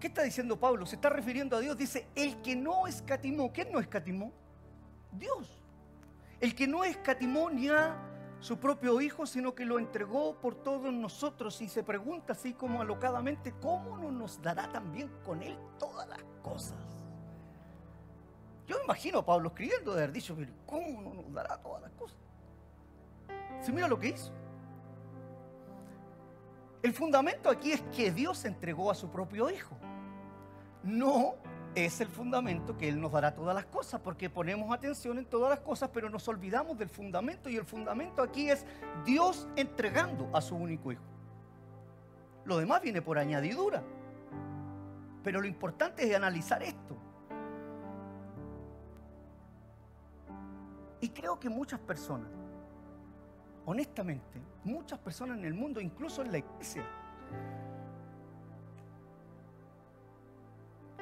¿Qué 0.00 0.08
está 0.08 0.22
diciendo 0.22 0.58
Pablo? 0.58 0.86
Se 0.86 0.96
está 0.96 1.08
refiriendo 1.08 1.56
a 1.56 1.60
Dios. 1.60 1.76
Dice, 1.76 2.06
el 2.14 2.40
que 2.42 2.54
no 2.54 2.86
escatimó. 2.86 3.52
¿Quién 3.52 3.72
no 3.72 3.80
escatimó? 3.80 4.32
Dios. 5.12 5.62
El 6.40 6.54
que 6.54 6.66
no 6.66 6.84
escatimó 6.84 7.50
ni 7.50 7.68
su 8.40 8.58
propio 8.58 9.00
Hijo, 9.00 9.26
sino 9.26 9.54
que 9.54 9.64
lo 9.64 9.78
entregó 9.78 10.38
por 10.40 10.54
todos 10.54 10.92
nosotros. 10.92 11.60
Y 11.62 11.68
se 11.68 11.82
pregunta 11.82 12.32
así 12.32 12.52
como 12.52 12.82
alocadamente, 12.82 13.54
¿cómo 13.60 13.96
no 13.96 14.10
nos 14.10 14.40
dará 14.42 14.70
también 14.70 15.10
con 15.24 15.42
Él 15.42 15.56
todas 15.78 16.08
las 16.08 16.22
cosas? 16.42 16.76
Yo 18.66 18.76
me 18.78 18.84
imagino 18.84 19.20
a 19.20 19.24
Pablo 19.24 19.48
escribiendo 19.48 19.94
de 19.94 20.02
haber 20.02 20.12
dicho, 20.12 20.34
pero 20.36 20.52
¿cómo 20.66 21.00
no 21.00 21.14
nos 21.14 21.32
dará 21.32 21.56
todas 21.58 21.82
las 21.82 21.92
cosas? 21.92 22.18
Si 23.62 23.72
mira 23.72 23.88
lo 23.88 23.98
que 23.98 24.08
hizo. 24.08 24.32
El 26.82 26.92
fundamento 26.92 27.48
aquí 27.48 27.72
es 27.72 27.82
que 27.94 28.12
Dios 28.12 28.44
entregó 28.44 28.90
a 28.90 28.94
su 28.94 29.08
propio 29.08 29.50
Hijo. 29.50 29.76
No 30.82 31.34
es 31.76 32.00
el 32.00 32.08
fundamento 32.08 32.78
que 32.78 32.88
Él 32.88 32.98
nos 32.98 33.12
dará 33.12 33.34
todas 33.34 33.54
las 33.54 33.66
cosas, 33.66 34.00
porque 34.00 34.30
ponemos 34.30 34.74
atención 34.74 35.18
en 35.18 35.26
todas 35.26 35.50
las 35.50 35.60
cosas, 35.60 35.90
pero 35.92 36.08
nos 36.08 36.26
olvidamos 36.26 36.78
del 36.78 36.88
fundamento. 36.88 37.50
Y 37.50 37.56
el 37.56 37.66
fundamento 37.66 38.22
aquí 38.22 38.48
es 38.48 38.64
Dios 39.04 39.46
entregando 39.56 40.30
a 40.32 40.40
su 40.40 40.56
único 40.56 40.90
hijo. 40.90 41.04
Lo 42.46 42.56
demás 42.56 42.80
viene 42.80 43.02
por 43.02 43.18
añadidura. 43.18 43.82
Pero 45.22 45.40
lo 45.40 45.46
importante 45.46 46.08
es 46.08 46.16
analizar 46.16 46.62
esto. 46.62 46.96
Y 51.02 51.10
creo 51.10 51.38
que 51.38 51.50
muchas 51.50 51.78
personas, 51.80 52.30
honestamente, 53.66 54.40
muchas 54.64 54.98
personas 54.98 55.36
en 55.36 55.44
el 55.44 55.52
mundo, 55.52 55.80
incluso 55.82 56.22
en 56.22 56.32
la 56.32 56.38
iglesia, 56.38 56.84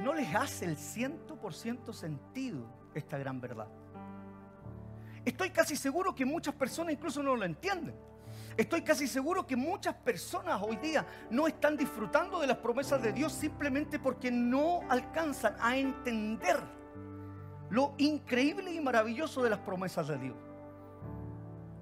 no 0.00 0.12
les 0.12 0.34
hace 0.34 0.64
el 0.64 0.76
ciento 0.76 1.36
por 1.36 1.54
ciento 1.54 1.92
sentido 1.92 2.66
esta 2.94 3.18
gran 3.18 3.40
verdad. 3.40 3.68
Estoy 5.24 5.50
casi 5.50 5.76
seguro 5.76 6.14
que 6.14 6.24
muchas 6.24 6.54
personas 6.54 6.92
incluso 6.92 7.22
no 7.22 7.34
lo 7.34 7.44
entienden. 7.44 7.94
Estoy 8.56 8.82
casi 8.82 9.08
seguro 9.08 9.46
que 9.46 9.56
muchas 9.56 9.94
personas 9.94 10.60
hoy 10.62 10.76
día 10.76 11.04
no 11.30 11.46
están 11.46 11.76
disfrutando 11.76 12.40
de 12.40 12.46
las 12.46 12.58
promesas 12.58 13.02
de 13.02 13.12
Dios 13.12 13.32
simplemente 13.32 13.98
porque 13.98 14.30
no 14.30 14.80
alcanzan 14.88 15.56
a 15.60 15.76
entender 15.76 16.60
lo 17.70 17.94
increíble 17.98 18.72
y 18.72 18.80
maravilloso 18.80 19.42
de 19.42 19.50
las 19.50 19.58
promesas 19.60 20.06
de 20.08 20.18
Dios. 20.18 20.36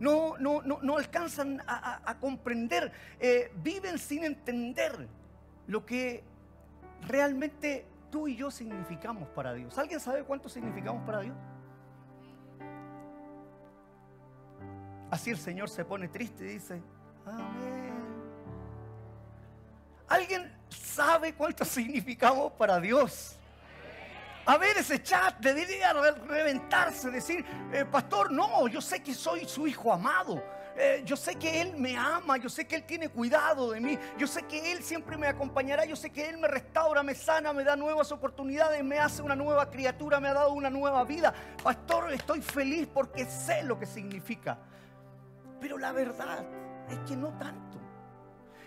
No, 0.00 0.37
no, 0.38 0.62
no, 0.62 0.78
no 0.83 0.97
alcanzan 0.97 1.62
a, 1.66 2.16
comprender, 2.19 2.90
eh, 3.21 3.52
viven 3.62 3.99
sin 3.99 4.25
entender 4.25 5.09
lo 5.66 5.85
que 5.87 6.25
realmente 7.07 7.87
tú 8.12 8.28
y 8.28 8.37
yo 8.37 8.50
significamos 8.50 9.26
para 9.31 9.54
Dios. 9.54 9.76
¿Alguien 9.78 9.99
sabe 9.99 10.23
cuánto 10.23 10.49
significamos 10.49 11.02
para 11.04 11.21
Dios? 11.21 11.35
Así 15.11 15.31
el 15.31 15.38
Señor 15.38 15.69
se 15.71 15.85
pone 15.85 16.09
triste 16.09 16.45
y 16.45 16.49
dice, 16.49 16.83
amén. 17.26 17.92
¿Alguien 20.09 20.52
sabe 20.69 21.35
cuánto 21.35 21.64
significamos 21.66 22.52
para 22.52 22.78
Dios? 22.78 23.37
A 24.45 24.59
ver, 24.59 24.76
ese 24.76 25.02
chat 25.02 25.38
debería 25.38 25.92
reventarse, 25.92 27.11
decir, 27.11 27.45
eh, 27.73 27.85
pastor, 27.85 28.31
no, 28.31 28.69
yo 28.69 28.81
sé 28.81 29.02
que 29.02 29.14
soy 29.14 29.47
su 29.47 29.66
hijo 29.66 29.92
amado. 29.92 30.42
Eh, 30.76 31.02
yo 31.04 31.16
sé 31.16 31.34
que 31.36 31.60
Él 31.60 31.76
me 31.76 31.96
ama, 31.96 32.36
yo 32.38 32.48
sé 32.48 32.66
que 32.66 32.76
Él 32.76 32.84
tiene 32.84 33.08
cuidado 33.08 33.72
de 33.72 33.80
mí, 33.80 33.98
yo 34.18 34.26
sé 34.26 34.42
que 34.44 34.72
Él 34.72 34.82
siempre 34.82 35.16
me 35.16 35.26
acompañará, 35.26 35.84
yo 35.84 35.96
sé 35.96 36.10
que 36.10 36.28
Él 36.28 36.38
me 36.38 36.48
restaura, 36.48 37.02
me 37.02 37.14
sana, 37.14 37.52
me 37.52 37.64
da 37.64 37.76
nuevas 37.76 38.10
oportunidades, 38.12 38.82
me 38.82 38.98
hace 38.98 39.22
una 39.22 39.36
nueva 39.36 39.70
criatura, 39.70 40.20
me 40.20 40.28
ha 40.28 40.34
dado 40.34 40.52
una 40.52 40.70
nueva 40.70 41.04
vida. 41.04 41.34
Pastor, 41.62 42.12
estoy 42.12 42.40
feliz 42.40 42.88
porque 42.92 43.26
sé 43.26 43.62
lo 43.62 43.78
que 43.78 43.86
significa. 43.86 44.58
Pero 45.60 45.78
la 45.78 45.92
verdad 45.92 46.44
es 46.90 46.98
que 47.08 47.16
no 47.16 47.36
tanto. 47.38 47.78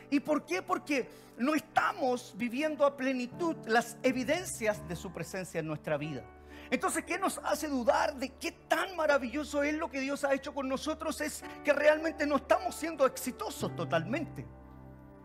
¿Y 0.09 0.19
por 0.19 0.45
qué? 0.45 0.61
Porque 0.61 1.09
no 1.37 1.55
estamos 1.55 2.33
viviendo 2.37 2.85
a 2.85 2.95
plenitud 2.95 3.55
las 3.65 3.97
evidencias 4.03 4.87
de 4.87 4.95
su 4.95 5.11
presencia 5.11 5.59
en 5.59 5.67
nuestra 5.67 5.97
vida. 5.97 6.23
Entonces, 6.71 7.03
¿qué 7.05 7.17
nos 7.17 7.39
hace 7.43 7.67
dudar 7.67 8.15
de 8.15 8.29
qué 8.29 8.51
tan 8.51 8.95
maravilloso 8.95 9.61
es 9.63 9.75
lo 9.75 9.89
que 9.89 9.99
Dios 9.99 10.23
ha 10.23 10.33
hecho 10.33 10.53
con 10.53 10.67
nosotros? 10.67 11.21
Es 11.21 11.43
que 11.63 11.73
realmente 11.73 12.25
no 12.25 12.37
estamos 12.37 12.75
siendo 12.75 13.05
exitosos 13.05 13.75
totalmente. 13.75 14.45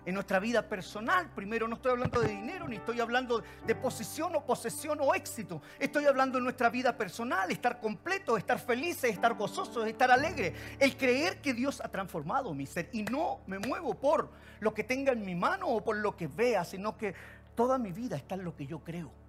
En 0.07 0.15
nuestra 0.15 0.39
vida 0.39 0.67
personal, 0.67 1.31
primero 1.35 1.69
no 1.69 1.77
estoy 1.77 1.93
hablando 1.93 2.21
de 2.21 2.29
dinero, 2.29 2.67
ni 2.67 2.77
estoy 2.77 3.01
hablando 3.01 3.43
de 3.67 3.75
posición 3.75 4.35
o 4.35 4.45
posesión 4.45 4.99
o 5.01 5.15
éxito. 5.15 5.61
Estoy 5.79 6.07
hablando 6.07 6.39
de 6.39 6.45
nuestra 6.45 6.71
vida 6.71 6.97
personal, 6.97 7.51
estar 7.51 7.81
completo, 7.81 8.37
estar 8.39 8.59
felices, 8.59 9.13
estar 9.13 9.35
gozosos, 9.35 9.87
estar 9.87 10.11
alegre. 10.11 10.55
El 10.79 10.97
creer 10.97 11.41
que 11.41 11.53
Dios 11.53 11.83
ha 11.83 11.89
transformado 11.89 12.55
mi 12.55 12.67
ser 12.67 12.89
y 12.93 13.03
no 13.03 13.41
me 13.47 13.59
muevo 13.59 13.95
por 13.95 14.31
lo 14.61 14.73
que 14.73 14.85
tenga 14.85 15.13
en 15.13 15.25
mi 15.25 15.35
mano 15.35 15.69
o 15.69 15.85
por 15.85 15.97
lo 15.97 16.17
que 16.17 16.29
vea, 16.29 16.65
sino 16.65 16.97
que 16.97 17.15
toda 17.55 17.77
mi 17.77 17.93
vida 17.93 18.17
está 18.17 18.37
en 18.37 18.45
lo 18.45 18.57
que 18.57 18.67
yo 18.67 18.81
creo 18.81 19.20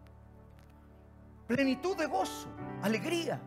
plenitud 1.52 1.98
de 1.98 2.06
gozo, 2.06 2.48
alegría. 2.82 3.42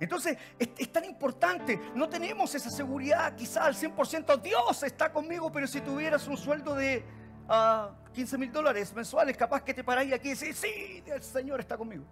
Entonces 0.00 0.36
es, 0.58 0.92
tan 0.92 1.04
importante, 1.04 1.80
no 1.94 2.08
tenemos 2.08 2.52
esa 2.54 2.68
seguridad 2.68 3.36
quizá 3.36 3.64
al 3.64 3.74
100%, 3.74 4.40
Dios 4.42 4.82
está 4.82 5.12
conmigo, 5.12 5.52
pero 5.52 5.68
si 5.68 5.80
tuvieras 5.80 6.26
un 6.26 6.36
sueldo 6.36 6.74
de 6.74 7.04
15 8.12 8.34
ah, 8.34 8.38
mil 8.38 8.50
dólares 8.50 8.92
mensuales, 8.92 9.36
capaz 9.36 9.62
que 9.62 9.72
te 9.72 9.84
paráis 9.84 10.12
aquí 10.12 10.30
y 10.30 10.34
decís, 10.34 10.56
sí, 10.56 11.02
el 11.06 11.22
Señor 11.22 11.60
está 11.60 11.76
conmigo. 11.78 12.04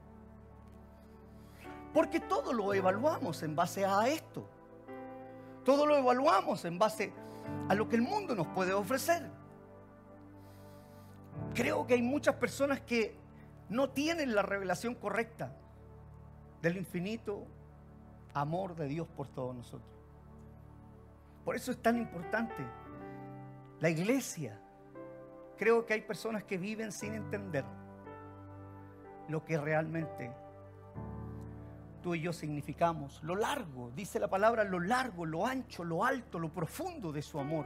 Porque 1.93 2.21
todo 2.21 2.53
lo 2.53 2.73
evaluamos 2.73 3.43
en 3.43 3.57
base 3.57 3.85
a 3.85 4.07
esto. 4.07 4.49
Todo 5.65 5.87
lo 5.87 5.97
evaluamos 5.97 6.65
en 6.65 6.79
base 6.79 7.13
a 7.69 7.75
lo 7.75 7.89
que 7.89 7.97
el 7.97 8.03
mundo 8.03 8.35
nos 8.35 8.47
puede 8.47 8.73
ofrecer. 8.73 9.29
Creo 11.53 11.85
que 11.87 11.95
hay 11.95 12.03
muchas 12.03 12.37
personas 12.37 12.81
que 12.81 13.22
no 13.73 13.89
tienen 13.91 14.35
la 14.35 14.43
revelación 14.43 14.95
correcta 14.95 15.57
del 16.61 16.77
infinito 16.77 17.47
amor 18.35 18.77
de 18.77 18.87
Dios 18.87 19.09
por 19.09 19.29
todos 19.29 19.57
nosotros. 19.57 19.91
Por 21.45 21.57
eso 21.57 21.73
es 21.73 21.81
tan 21.81 21.97
importante 21.97 22.65
la 23.81 23.89
iglesia. 23.89 24.61
Creo 25.57 25.87
que 25.87 25.95
hay 25.95 26.03
personas 26.03 26.45
que 26.45 26.59
viven 26.59 26.93
sin 26.93 27.15
entender 27.15 27.65
lo 29.29 29.43
que 29.45 29.59
realmente 29.59 30.31
tú 32.03 32.15
y 32.15 32.21
yo 32.21 32.33
significamos. 32.33 33.23
Lo 33.23 33.37
largo, 33.37 33.91
dice 33.95 34.21
la 34.21 34.29
palabra, 34.29 34.65
lo 34.65 34.81
largo, 34.81 35.25
lo 35.25 35.47
ancho, 35.47 35.83
lo 35.83 36.05
alto, 36.05 36.39
lo 36.39 36.51
profundo 36.51 37.11
de 37.11 37.23
su 37.23 37.41
amor 37.41 37.65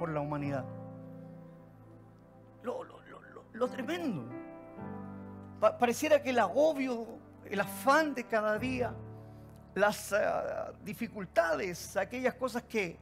por 0.00 0.10
la 0.10 0.20
humanidad. 0.20 0.64
Lo, 2.62 2.82
lo 3.52 3.68
tremendo 3.68 4.43
pareciera 5.72 6.22
que 6.22 6.30
el 6.30 6.38
agobio, 6.38 7.06
el 7.46 7.60
afán 7.60 8.14
de 8.14 8.24
cada 8.24 8.58
día, 8.58 8.94
las 9.74 10.12
eh, 10.12 10.16
dificultades, 10.84 11.96
aquellas 11.96 12.34
cosas 12.34 12.62
que, 12.64 12.98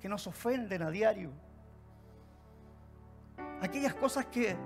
que 0.00 0.08
nos 0.08 0.26
ofenden 0.26 0.82
a 0.82 0.90
diario, 0.90 1.30
aquellas 3.60 3.94
cosas 3.94 4.26
que 4.26 4.56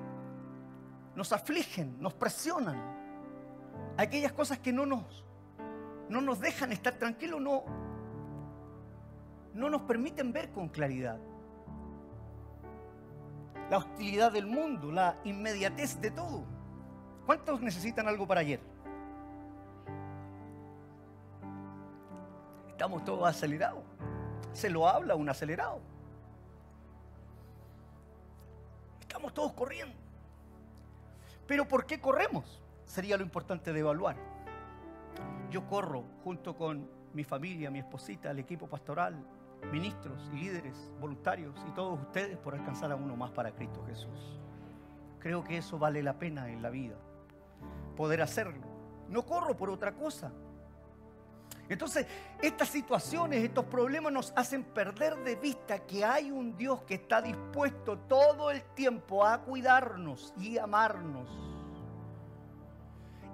nos 1.15 1.33
afligen, 1.33 2.01
nos 2.01 2.15
presionan, 2.15 2.79
aquellas 3.97 4.33
cosas 4.33 4.59
que 4.59 4.73
no 4.73 4.87
nos, 4.87 5.25
no 6.09 6.21
nos 6.21 6.41
dejan 6.41 6.73
estar 6.73 6.95
tranquilos, 6.95 7.41
no, 7.41 7.65
no 9.55 9.71
nos 9.71 9.83
permiten 9.83 10.33
ver 10.33 10.51
con 10.51 10.69
claridad 10.69 11.19
la 13.71 13.79
hostilidad 13.79 14.33
del 14.33 14.47
mundo, 14.47 14.91
la 14.91 15.17
inmediatez 15.25 16.01
de 16.01 16.11
todo. 16.11 16.45
¿Cuántos 17.25 17.61
necesitan 17.61 18.09
algo 18.09 18.27
para 18.27 18.41
ayer? 18.41 18.61
Estamos 22.69 23.05
todos 23.05 23.29
acelerados. 23.29 23.85
Se 24.53 24.69
lo 24.69 24.89
habla 24.89 25.15
un 25.15 25.29
acelerado. 25.29 25.81
Estamos 29.01 29.33
todos 29.33 29.53
corriendo. 29.53 29.95
Pero 31.47 31.69
¿por 31.69 31.87
qué 31.87 32.01
corremos? 32.01 32.61
Sería 32.87 33.17
lo 33.17 33.23
importante 33.23 33.73
de 33.73 33.79
evaluar. 33.79 34.17
Yo 35.51 35.67
corro 35.69 36.05
junto 36.25 36.57
con 36.57 36.91
mi 37.13 37.23
familia, 37.23 37.71
mi 37.71 37.79
esposita, 37.79 38.31
el 38.33 38.41
equipo 38.41 38.67
pastoral, 38.67 39.15
ministros 39.73 40.31
y 40.33 40.37
líderes, 40.37 40.91
voluntarios 41.01 41.55
y 41.69 41.71
todos 41.73 42.01
ustedes 42.01 42.37
por 42.39 42.55
alcanzar 42.55 42.93
a 42.93 42.97
uno 42.97 43.17
más 43.17 43.31
para 43.31 43.53
Cristo 43.53 43.85
Jesús. 43.87 44.39
Creo 45.19 45.45
que 45.45 45.59
eso 45.59 45.79
vale 45.79 46.03
la 46.03 46.19
pena 46.19 46.51
en 46.51 46.63
la 46.63 46.71
vida, 46.71 46.97
poder 47.97 48.23
hacerlo. 48.23 48.67
No 49.09 49.25
corro 49.27 49.57
por 49.57 49.71
otra 49.71 49.93
cosa. 49.93 50.33
Entonces, 51.69 52.05
estas 52.43 52.69
situaciones, 52.69 53.45
estos 53.45 53.65
problemas 53.67 54.13
nos 54.13 54.33
hacen 54.35 54.65
perder 54.65 55.17
de 55.19 55.37
vista 55.37 55.79
que 55.87 56.05
hay 56.05 56.31
un 56.31 56.57
Dios 56.57 56.83
que 56.83 56.95
está 56.95 57.23
dispuesto 57.23 57.97
todo 57.97 58.51
el 58.51 58.63
tiempo 58.75 59.25
a 59.25 59.43
cuidarnos 59.43 60.35
y 60.37 60.59
amarnos. 60.59 61.31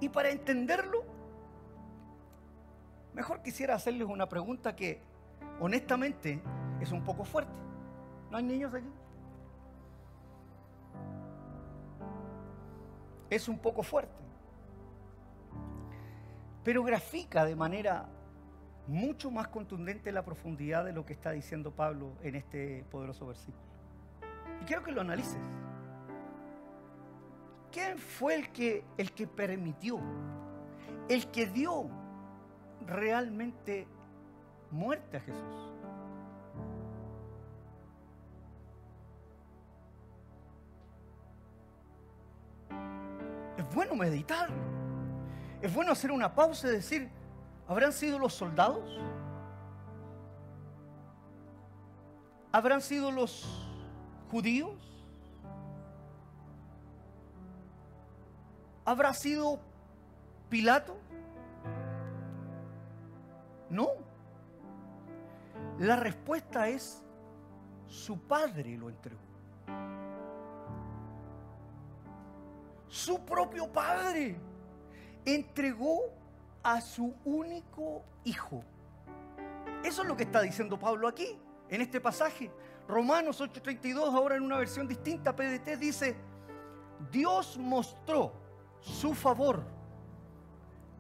Y 0.00 0.10
para 0.10 0.28
entenderlo, 0.28 1.04
mejor 3.14 3.42
quisiera 3.42 3.74
hacerles 3.74 4.06
una 4.06 4.28
pregunta 4.28 4.76
que 4.76 5.00
honestamente, 5.60 6.42
es 6.80 6.92
un 6.92 7.02
poco 7.02 7.24
fuerte. 7.24 7.52
¿No 8.30 8.36
hay 8.36 8.44
niños 8.44 8.74
aquí? 8.74 8.88
Es 13.30 13.48
un 13.48 13.58
poco 13.58 13.82
fuerte. 13.82 14.14
Pero 16.64 16.82
grafica 16.82 17.44
de 17.44 17.54
manera 17.54 18.08
mucho 18.86 19.30
más 19.30 19.48
contundente 19.48 20.12
la 20.12 20.24
profundidad 20.24 20.84
de 20.84 20.92
lo 20.92 21.04
que 21.04 21.12
está 21.12 21.32
diciendo 21.32 21.72
Pablo 21.72 22.12
en 22.22 22.36
este 22.36 22.84
poderoso 22.90 23.26
versículo. 23.26 23.64
Y 24.62 24.64
quiero 24.64 24.82
que 24.82 24.92
lo 24.92 25.00
analices. 25.00 25.40
¿Quién 27.72 27.98
fue 27.98 28.36
el 28.36 28.52
que, 28.52 28.84
el 28.96 29.12
que 29.12 29.26
permitió, 29.26 29.98
el 31.08 31.30
que 31.30 31.46
dio 31.46 31.88
realmente 32.86 33.86
muerte 34.76 35.16
a 35.16 35.20
Jesús. 35.20 35.42
Es 43.56 43.74
bueno 43.74 43.94
meditar. 43.94 44.50
Es 45.62 45.74
bueno 45.74 45.92
hacer 45.92 46.12
una 46.12 46.34
pausa 46.34 46.68
y 46.68 46.72
decir, 46.72 47.08
¿habrán 47.66 47.92
sido 47.92 48.18
los 48.18 48.34
soldados? 48.34 49.00
¿Habrán 52.52 52.80
sido 52.80 53.10
los 53.10 53.44
judíos? 54.30 54.74
¿Habrá 58.84 59.12
sido 59.14 59.58
Pilato? 60.48 60.96
No. 63.68 64.05
La 65.78 65.96
respuesta 65.96 66.68
es, 66.68 67.04
su 67.86 68.18
padre 68.18 68.76
lo 68.76 68.88
entregó. 68.88 69.20
Su 72.88 73.24
propio 73.24 73.70
padre 73.70 74.40
entregó 75.24 76.12
a 76.62 76.80
su 76.80 77.14
único 77.24 78.04
hijo. 78.24 78.64
Eso 79.84 80.02
es 80.02 80.08
lo 80.08 80.16
que 80.16 80.22
está 80.22 80.40
diciendo 80.40 80.78
Pablo 80.78 81.06
aquí, 81.08 81.38
en 81.68 81.80
este 81.82 82.00
pasaje. 82.00 82.50
Romanos 82.88 83.40
8:32, 83.40 84.14
ahora 84.14 84.36
en 84.36 84.42
una 84.42 84.56
versión 84.56 84.88
distinta, 84.88 85.36
PDT 85.36 85.76
dice, 85.76 86.16
Dios 87.10 87.58
mostró 87.58 88.32
su 88.80 89.14
favor 89.14 89.62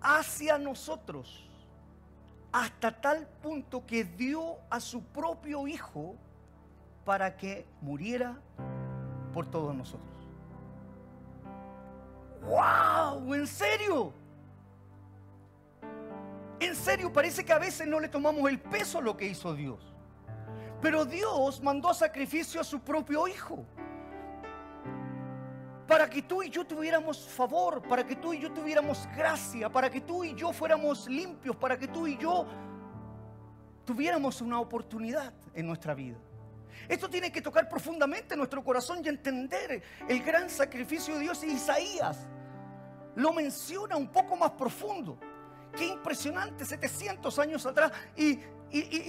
hacia 0.02 0.58
nosotros 0.58 1.45
hasta 2.56 2.90
tal 2.90 3.26
punto 3.42 3.84
que 3.84 4.02
dio 4.02 4.56
a 4.70 4.80
su 4.80 5.02
propio 5.02 5.68
Hijo 5.68 6.14
para 7.04 7.36
que 7.36 7.66
muriera 7.82 8.34
por 9.34 9.50
todos 9.50 9.74
nosotros. 9.74 10.08
¡Wow! 12.40 13.34
¿En 13.34 13.46
serio? 13.46 14.10
En 16.58 16.74
serio, 16.74 17.12
parece 17.12 17.44
que 17.44 17.52
a 17.52 17.58
veces 17.58 17.86
no 17.86 18.00
le 18.00 18.08
tomamos 18.08 18.48
el 18.48 18.58
peso 18.58 18.98
a 18.98 19.02
lo 19.02 19.14
que 19.18 19.26
hizo 19.26 19.52
Dios. 19.54 19.92
Pero 20.80 21.04
Dios 21.04 21.62
mandó 21.62 21.92
sacrificio 21.92 22.58
a 22.58 22.64
su 22.64 22.80
propio 22.80 23.28
Hijo. 23.28 23.66
Para 25.86 26.10
que 26.10 26.22
tú 26.22 26.42
y 26.42 26.50
yo 26.50 26.66
tuviéramos 26.66 27.28
favor, 27.28 27.80
para 27.82 28.04
que 28.04 28.16
tú 28.16 28.34
y 28.34 28.40
yo 28.40 28.52
tuviéramos 28.52 29.08
gracia, 29.16 29.70
para 29.70 29.88
que 29.88 30.00
tú 30.00 30.24
y 30.24 30.34
yo 30.34 30.52
fuéramos 30.52 31.08
limpios, 31.08 31.54
para 31.56 31.78
que 31.78 31.86
tú 31.86 32.06
y 32.06 32.16
yo 32.16 32.46
tuviéramos 33.84 34.40
una 34.40 34.58
oportunidad 34.58 35.32
en 35.54 35.66
nuestra 35.66 35.94
vida. 35.94 36.16
Esto 36.88 37.08
tiene 37.08 37.32
que 37.32 37.40
tocar 37.40 37.68
profundamente 37.68 38.36
nuestro 38.36 38.62
corazón 38.62 39.00
y 39.04 39.08
entender 39.08 39.82
el 40.08 40.22
gran 40.22 40.50
sacrificio 40.50 41.14
de 41.14 41.20
Dios. 41.20 41.42
Y 41.44 41.52
Isaías 41.52 42.18
lo 43.14 43.32
menciona 43.32 43.96
un 43.96 44.08
poco 44.08 44.36
más 44.36 44.52
profundo. 44.52 45.18
Qué 45.76 45.86
impresionante, 45.86 46.64
700 46.64 47.38
años 47.38 47.66
atrás. 47.66 47.92
Y, 48.16 48.40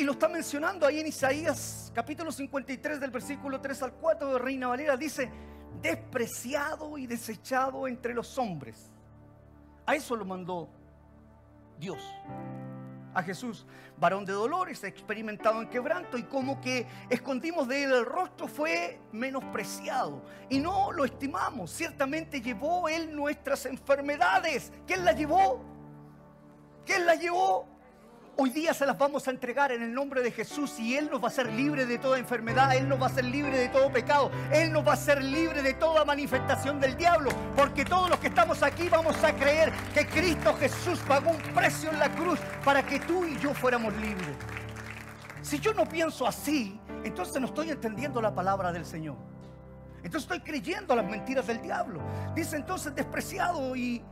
lo 0.04 0.12
está 0.12 0.28
mencionando 0.28 0.86
ahí 0.86 1.00
en 1.00 1.08
Isaías 1.08 1.92
capítulo 1.94 2.32
53 2.32 3.00
del 3.00 3.10
versículo 3.10 3.60
3 3.60 3.82
al 3.84 3.94
4 3.94 4.34
de 4.34 4.40
Reina 4.40 4.68
Valera. 4.68 4.96
Dice, 4.96 5.30
despreciado 5.82 6.98
y 6.98 7.08
desechado 7.08 7.88
entre 7.88 8.14
los 8.14 8.38
hombres. 8.38 8.92
A 9.86 9.96
eso 9.96 10.16
lo 10.16 10.26
mandó 10.26 10.70
Dios 11.80 12.02
a 13.18 13.24
Jesús, 13.24 13.66
varón 14.00 14.26
de 14.26 14.34
dolores, 14.34 14.84
experimentado 14.84 15.60
en 15.60 15.70
quebranto, 15.70 16.20
y 16.20 16.24
como 16.24 16.62
que 16.62 16.86
escondimos 17.10 17.68
de 17.68 17.84
él 17.84 17.92
el 17.92 18.06
rostro, 18.06 18.48
fue 18.48 19.00
menospreciado 19.12 20.22
y 20.50 20.60
no 20.60 20.92
lo 20.92 21.04
estimamos. 21.04 21.72
Ciertamente 21.72 22.42
llevó 22.42 22.88
él 22.88 23.16
nuestras 23.16 23.66
enfermedades. 23.66 24.72
¿Quién 24.86 25.04
las 25.04 25.18
llevó? 25.18 25.64
¿Quién 26.86 27.08
las 27.08 27.20
llevó? 27.20 27.68
Hoy 28.40 28.52
día 28.52 28.72
se 28.76 28.86
las 28.86 28.96
vamos 29.00 29.28
a 29.28 29.32
entregar 29.32 29.72
en 29.72 29.82
el 29.82 29.92
nombre 29.92 30.22
de 30.22 30.30
Jesús 30.30 30.80
y 30.80 30.96
Él 30.96 31.10
nos 31.12 31.20
va 31.20 31.26
a 31.26 31.30
hacer 31.30 31.52
libre 31.52 31.88
de 31.88 31.98
toda 31.98 32.20
enfermedad, 32.20 32.76
Él 32.76 32.88
nos 32.88 33.02
va 33.02 33.06
a 33.06 33.10
hacer 33.10 33.26
libre 33.26 33.58
de 33.58 33.68
todo 33.70 33.92
pecado, 33.92 34.30
Él 34.54 34.72
nos 34.72 34.86
va 34.86 34.92
a 34.92 34.94
hacer 34.94 35.24
libre 35.24 35.64
de 35.64 35.74
toda 35.74 36.06
manifestación 36.06 36.80
del 36.80 36.96
diablo, 36.96 37.32
porque 37.56 37.84
todos 37.84 38.12
los 38.12 38.20
que 38.20 38.28
estamos 38.28 38.62
aquí 38.62 38.90
vamos 38.90 39.24
a 39.24 39.36
creer 39.36 39.74
que 39.92 40.06
Cristo 40.06 40.54
Jesús 40.54 41.00
pagó 41.08 41.32
un 41.32 41.42
precio 41.56 41.90
en 41.90 41.98
la 41.98 42.12
cruz 42.12 42.40
para 42.64 42.86
que 42.86 43.00
tú 43.00 43.26
y 43.26 43.40
yo 43.40 43.56
fuéramos 43.56 43.92
libres. 43.96 44.38
Si 45.42 45.60
yo 45.60 45.74
no 45.74 45.90
pienso 45.90 46.28
así, 46.28 46.80
entonces 47.04 47.42
no 47.42 47.48
estoy 47.48 47.72
entendiendo 47.72 48.22
la 48.22 48.36
palabra 48.36 48.72
del 48.72 48.86
Señor. 48.86 49.16
Entonces 50.04 50.30
estoy 50.30 50.42
creyendo 50.42 50.96
las 50.96 51.10
mentiras 51.10 51.48
del 51.48 51.60
diablo. 51.60 52.02
Dice 52.36 52.56
entonces 52.56 52.94
despreciado 52.94 53.76
y 53.76 54.04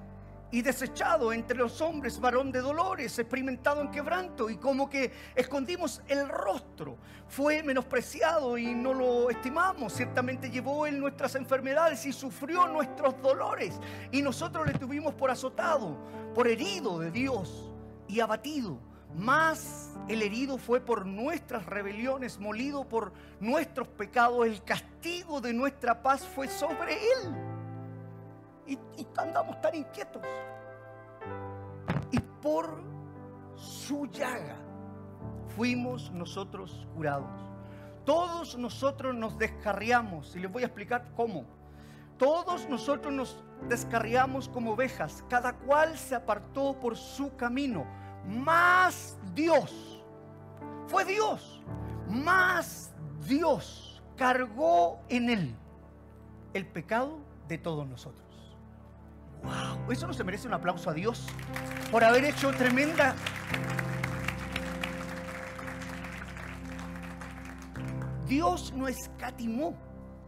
y 0.56 0.62
desechado 0.62 1.34
entre 1.34 1.58
los 1.58 1.82
hombres, 1.82 2.18
varón 2.18 2.50
de 2.50 2.62
dolores, 2.62 3.20
experimentado 3.20 3.82
en 3.82 3.91
quebranto, 3.91 4.50
y 4.50 4.56
como 4.56 4.89
que 4.89 5.12
escondimos 5.36 6.02
el 6.08 6.30
rostro. 6.30 6.96
Fue 7.28 7.62
menospreciado 7.62 8.58
y 8.58 8.74
no 8.74 8.94
lo 8.94 9.30
estimamos. 9.30 9.91
Ciertamente 9.91 10.50
llevó 10.50 10.86
él 10.86 10.98
nuestras 10.98 11.36
enfermedades 11.36 12.06
y 12.06 12.13
sufrió 12.13 12.68
nuestros 12.68 13.22
dolores. 13.22 13.78
Y 14.13 14.22
nosotros 14.22 14.65
le 14.65 14.76
tuvimos 14.76 15.13
por 15.13 15.30
azotado, 15.30 15.98
por 16.34 16.48
herido 16.48 17.00
de 17.00 17.12
Dios 17.12 17.70
y 18.08 18.22
abatido. 18.22 18.80
Más 19.13 19.89
el 20.08 20.22
herido 20.22 20.58
fue 20.58 20.80
por 20.80 21.06
nuestras 21.06 21.65
rebeliones, 21.65 22.39
molido 22.39 22.88
por 22.88 23.12
nuestros 23.41 23.89
pecados. 23.89 24.46
El 24.46 24.63
castigo 24.63 25.41
de 25.41 25.52
nuestra 25.52 26.02
paz 26.02 26.26
fue 26.26 26.48
sobre 26.48 26.94
él 26.94 27.56
y, 28.65 28.80
andamos 29.17 29.60
tan 29.62 29.75
inquietos. 29.75 30.21
Y 32.12 32.19
por 32.19 32.84
su 33.56 34.06
llaga 34.08 34.56
fuimos 35.56 36.12
nosotros 36.12 36.88
curados. 36.95 37.32
Todos 38.04 38.58
nosotros 38.58 39.15
nos 39.15 39.38
descarriamos, 39.38 40.36
y 40.36 40.39
les 40.39 40.51
voy 40.51 40.63
a 40.63 40.67
explicar 40.67 41.12
cómo. 41.15 41.43
Todos 42.17 42.69
nosotros 42.69 43.13
nos 43.13 43.43
descarriamos 43.67 44.47
como 44.47 44.73
ovejas, 44.73 45.23
cada 45.28 45.54
cual 45.54 45.97
se 45.97 46.15
apartó 46.15 46.80
por 46.80 46.95
su 46.95 47.36
camino. 47.36 47.86
Más 48.28 49.17
Dios, 49.34 50.04
fue 50.88 51.04
Dios, 51.04 51.62
más 52.08 52.93
Dios 53.28 54.04
cargó 54.15 54.99
en 55.10 55.30
él 55.30 55.56
el 56.54 56.65
pecado 56.65 57.19
de 57.47 57.58
todos 57.58 57.88
nosotros. 57.88 58.25
Eso 59.89 60.08
no 60.08 60.13
se 60.13 60.23
merece 60.23 60.47
un 60.47 60.53
aplauso 60.53 60.89
a 60.89 60.93
Dios 60.93 61.27
por 61.91 62.03
haber 62.03 62.25
hecho 62.25 62.51
tremenda. 62.51 63.15
Dios 68.27 68.73
no 68.75 68.88
escatimó 68.88 69.75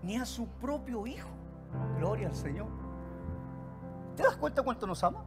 ni 0.03 0.17
a 0.17 0.25
su 0.25 0.47
propio 0.47 1.07
Hijo. 1.07 1.29
Gloria 1.97 2.27
al 2.27 2.35
Señor. 2.35 2.67
¿Te 4.15 4.23
das 4.23 4.37
cuenta 4.37 4.61
cuánto 4.61 4.87
nos 4.87 5.03
ama? 5.03 5.25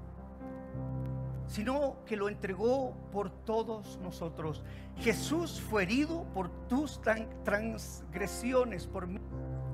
Sino 1.46 1.96
que 2.06 2.16
lo 2.16 2.28
entregó 2.28 2.94
por 3.10 3.30
todos 3.30 3.98
nosotros. 3.98 4.62
Jesús 4.96 5.60
fue 5.60 5.82
herido 5.82 6.24
por 6.32 6.48
tus 6.68 7.00
transgresiones, 7.02 8.86
por 8.86 9.08
mis 9.08 9.22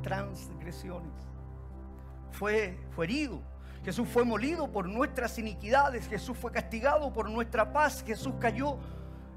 transgresiones. 0.02 1.12
Fue, 2.32 2.78
fue 2.90 3.04
herido 3.04 3.40
Jesús 3.86 4.08
fue 4.08 4.24
molido 4.24 4.66
por 4.66 4.88
nuestras 4.88 5.38
iniquidades, 5.38 6.08
Jesús 6.08 6.36
fue 6.36 6.50
castigado 6.50 7.12
por 7.12 7.30
nuestra 7.30 7.72
paz, 7.72 8.02
Jesús 8.04 8.34
cayó, 8.40 8.78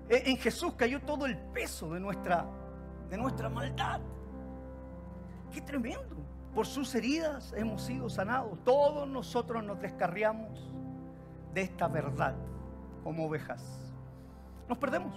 eh, 0.10 0.24
en 0.26 0.38
Jesús 0.38 0.74
cayó 0.74 1.00
todo 1.02 1.28
el 1.28 1.38
peso 1.38 1.94
de 1.94 2.00
nuestra, 2.00 2.48
de 3.12 3.18
nuestra 3.20 3.48
maldad. 3.48 4.02
Qué 5.54 5.62
tremendo. 5.62 6.16
Por 6.56 6.66
sus 6.66 6.96
heridas 6.96 7.54
hemos 7.56 7.84
sido 7.84 8.10
sanados. 8.10 8.58
Todos 8.64 9.08
nosotros 9.08 9.64
nos 9.64 9.80
descarriamos 9.80 10.74
de 11.54 11.62
esta 11.62 11.88
verdad 11.88 12.34
como 13.04 13.28
ovejas. 13.28 13.64
Nos 14.68 14.80
perdemos. 14.80 15.16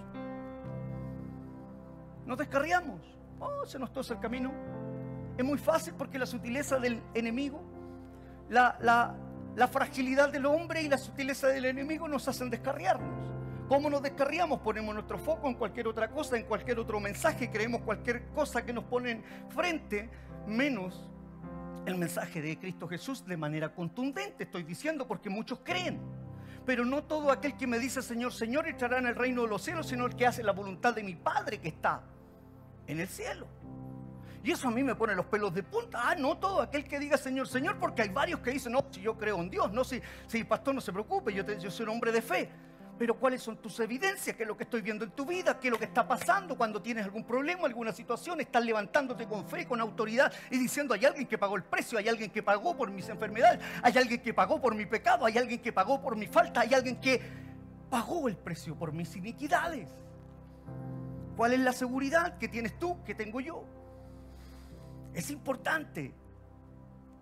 Nos 2.27 2.37
descarriamos. 2.37 3.01
Oh, 3.39 3.65
se 3.65 3.79
nos 3.79 3.91
tosa 3.91 4.13
el 4.13 4.19
camino. 4.19 4.51
Es 5.35 5.43
muy 5.43 5.57
fácil 5.57 5.95
porque 5.97 6.19
la 6.19 6.27
sutileza 6.27 6.77
del 6.77 7.01
enemigo 7.15 7.73
la, 8.49 9.15
fragilidad 9.67 10.31
del 10.31 10.45
hombre 10.45 10.81
y 10.81 10.87
la 10.87 10.97
sutileza 10.97 11.47
del 11.47 11.65
enemigo 11.65 12.07
nos 12.07 12.27
hacen 12.27 12.49
descarriarnos. 12.49 13.31
¿Cómo 13.67 13.89
nos 13.89 14.01
descarriamos? 14.01 14.59
Ponemos 14.59 14.93
nuestro 14.93 15.17
foco 15.17 15.47
en 15.47 15.55
cualquier 15.55 15.87
otra 15.87 16.09
cosa, 16.09 16.37
en 16.37 16.43
cualquier 16.43 16.79
otro 16.79 16.99
mensaje, 16.99 17.49
creemos 17.49 17.81
cualquier 17.81 18.25
cosa 18.35 18.65
que 18.65 18.73
nos 18.73 18.83
ponen 18.83 19.23
frente, 19.49 20.09
menos 20.47 21.09
el 21.85 21.97
mensaje 21.97 22.41
de 22.41 22.57
Cristo 22.57 22.87
Jesús 22.87 23.25
de 23.25 23.37
manera 23.37 23.73
contundente, 23.73 24.43
estoy 24.43 24.63
diciendo, 24.63 25.07
porque 25.07 25.29
muchos 25.29 25.59
creen. 25.63 25.99
Pero 26.65 26.85
no 26.85 27.03
todo 27.03 27.31
aquel 27.31 27.57
que 27.57 27.67
me 27.67 27.77
dice 27.77 28.01
Señor, 28.01 28.33
Señor 28.33 28.67
entrará 28.67 28.97
en 28.97 29.07
el 29.07 29.15
reino 29.15 29.43
de 29.43 29.49
los 29.49 29.61
cielos, 29.61 29.87
sino 29.87 30.05
el 30.05 30.15
que 30.15 30.25
hace 30.25 30.43
la 30.43 30.53
voluntad 30.53 30.93
de 30.93 31.03
mi 31.03 31.15
Padre 31.15 31.59
que 31.59 31.67
está 31.69 32.01
en 32.87 32.99
el 32.99 33.07
cielo. 33.07 33.47
Y 34.43 34.51
eso 34.51 34.67
a 34.67 34.71
mí 34.71 34.83
me 34.83 34.93
pone 34.93 35.15
los 35.15 35.25
pelos 35.25 35.53
de 35.53 35.63
punta. 35.63 36.01
Ah, 36.03 36.15
no 36.15 36.37
todo 36.37 36.61
aquel 36.61 36.83
que 36.83 36.99
diga 36.99 37.17
Señor, 37.17 37.47
Señor, 37.47 37.77
porque 37.79 38.01
hay 38.01 38.09
varios 38.09 38.41
que 38.41 38.51
dicen, 38.51 38.73
no, 38.73 38.85
si 38.91 39.01
yo 39.01 39.17
creo 39.17 39.39
en 39.39 39.49
Dios, 39.49 39.71
no, 39.71 39.85
si, 39.85 40.01
si 40.27 40.43
pastor 40.43 40.75
no 40.75 40.81
se 40.81 40.91
preocupe, 40.91 41.33
yo, 41.33 41.45
yo 41.57 41.71
soy 41.71 41.85
un 41.85 41.91
hombre 41.91 42.11
de 42.11 42.21
fe. 42.21 42.49
Pero 42.97 43.15
¿cuáles 43.15 43.41
son 43.41 43.57
tus 43.57 43.79
evidencias? 43.79 44.35
¿Qué 44.35 44.43
es 44.43 44.47
lo 44.47 44.55
que 44.55 44.65
estoy 44.65 44.81
viendo 44.81 45.03
en 45.03 45.11
tu 45.11 45.25
vida? 45.25 45.59
¿Qué 45.59 45.67
es 45.67 45.71
lo 45.71 45.79
que 45.79 45.85
está 45.85 46.07
pasando 46.07 46.55
cuando 46.55 46.81
tienes 46.81 47.05
algún 47.05 47.23
problema, 47.23 47.65
alguna 47.65 47.91
situación? 47.91 48.39
Estás 48.39 48.63
levantándote 48.63 49.25
con 49.25 49.47
fe, 49.47 49.65
con 49.65 49.81
autoridad 49.81 50.31
y 50.51 50.59
diciendo, 50.59 50.93
hay 50.93 51.05
alguien 51.05 51.25
que 51.25 51.37
pagó 51.37 51.55
el 51.55 51.63
precio, 51.63 51.97
hay 51.97 52.07
alguien 52.07 52.29
que 52.29 52.43
pagó 52.43 52.77
por 52.77 52.91
mis 52.91 53.09
enfermedades, 53.09 53.59
hay 53.81 53.97
alguien 53.97 54.21
que 54.21 54.33
pagó 54.33 54.61
por 54.61 54.75
mi 54.75 54.85
pecado, 54.85 55.25
hay 55.25 55.37
alguien 55.37 55.59
que 55.59 55.73
pagó 55.73 56.01
por 56.01 56.15
mi 56.15 56.27
falta, 56.27 56.61
hay 56.61 56.73
alguien 56.73 56.99
que 56.99 57.19
pagó 57.89 58.27
el 58.27 58.35
precio 58.35 58.75
por 58.75 58.91
mis 58.91 59.15
iniquidades. 59.15 59.89
¿Cuál 61.35 61.53
es 61.53 61.61
la 61.61 61.73
seguridad 61.73 62.37
que 62.37 62.47
tienes 62.47 62.77
tú, 62.77 63.03
que 63.03 63.15
tengo 63.15 63.39
yo? 63.39 63.65
Es 65.13 65.29
importante. 65.29 66.13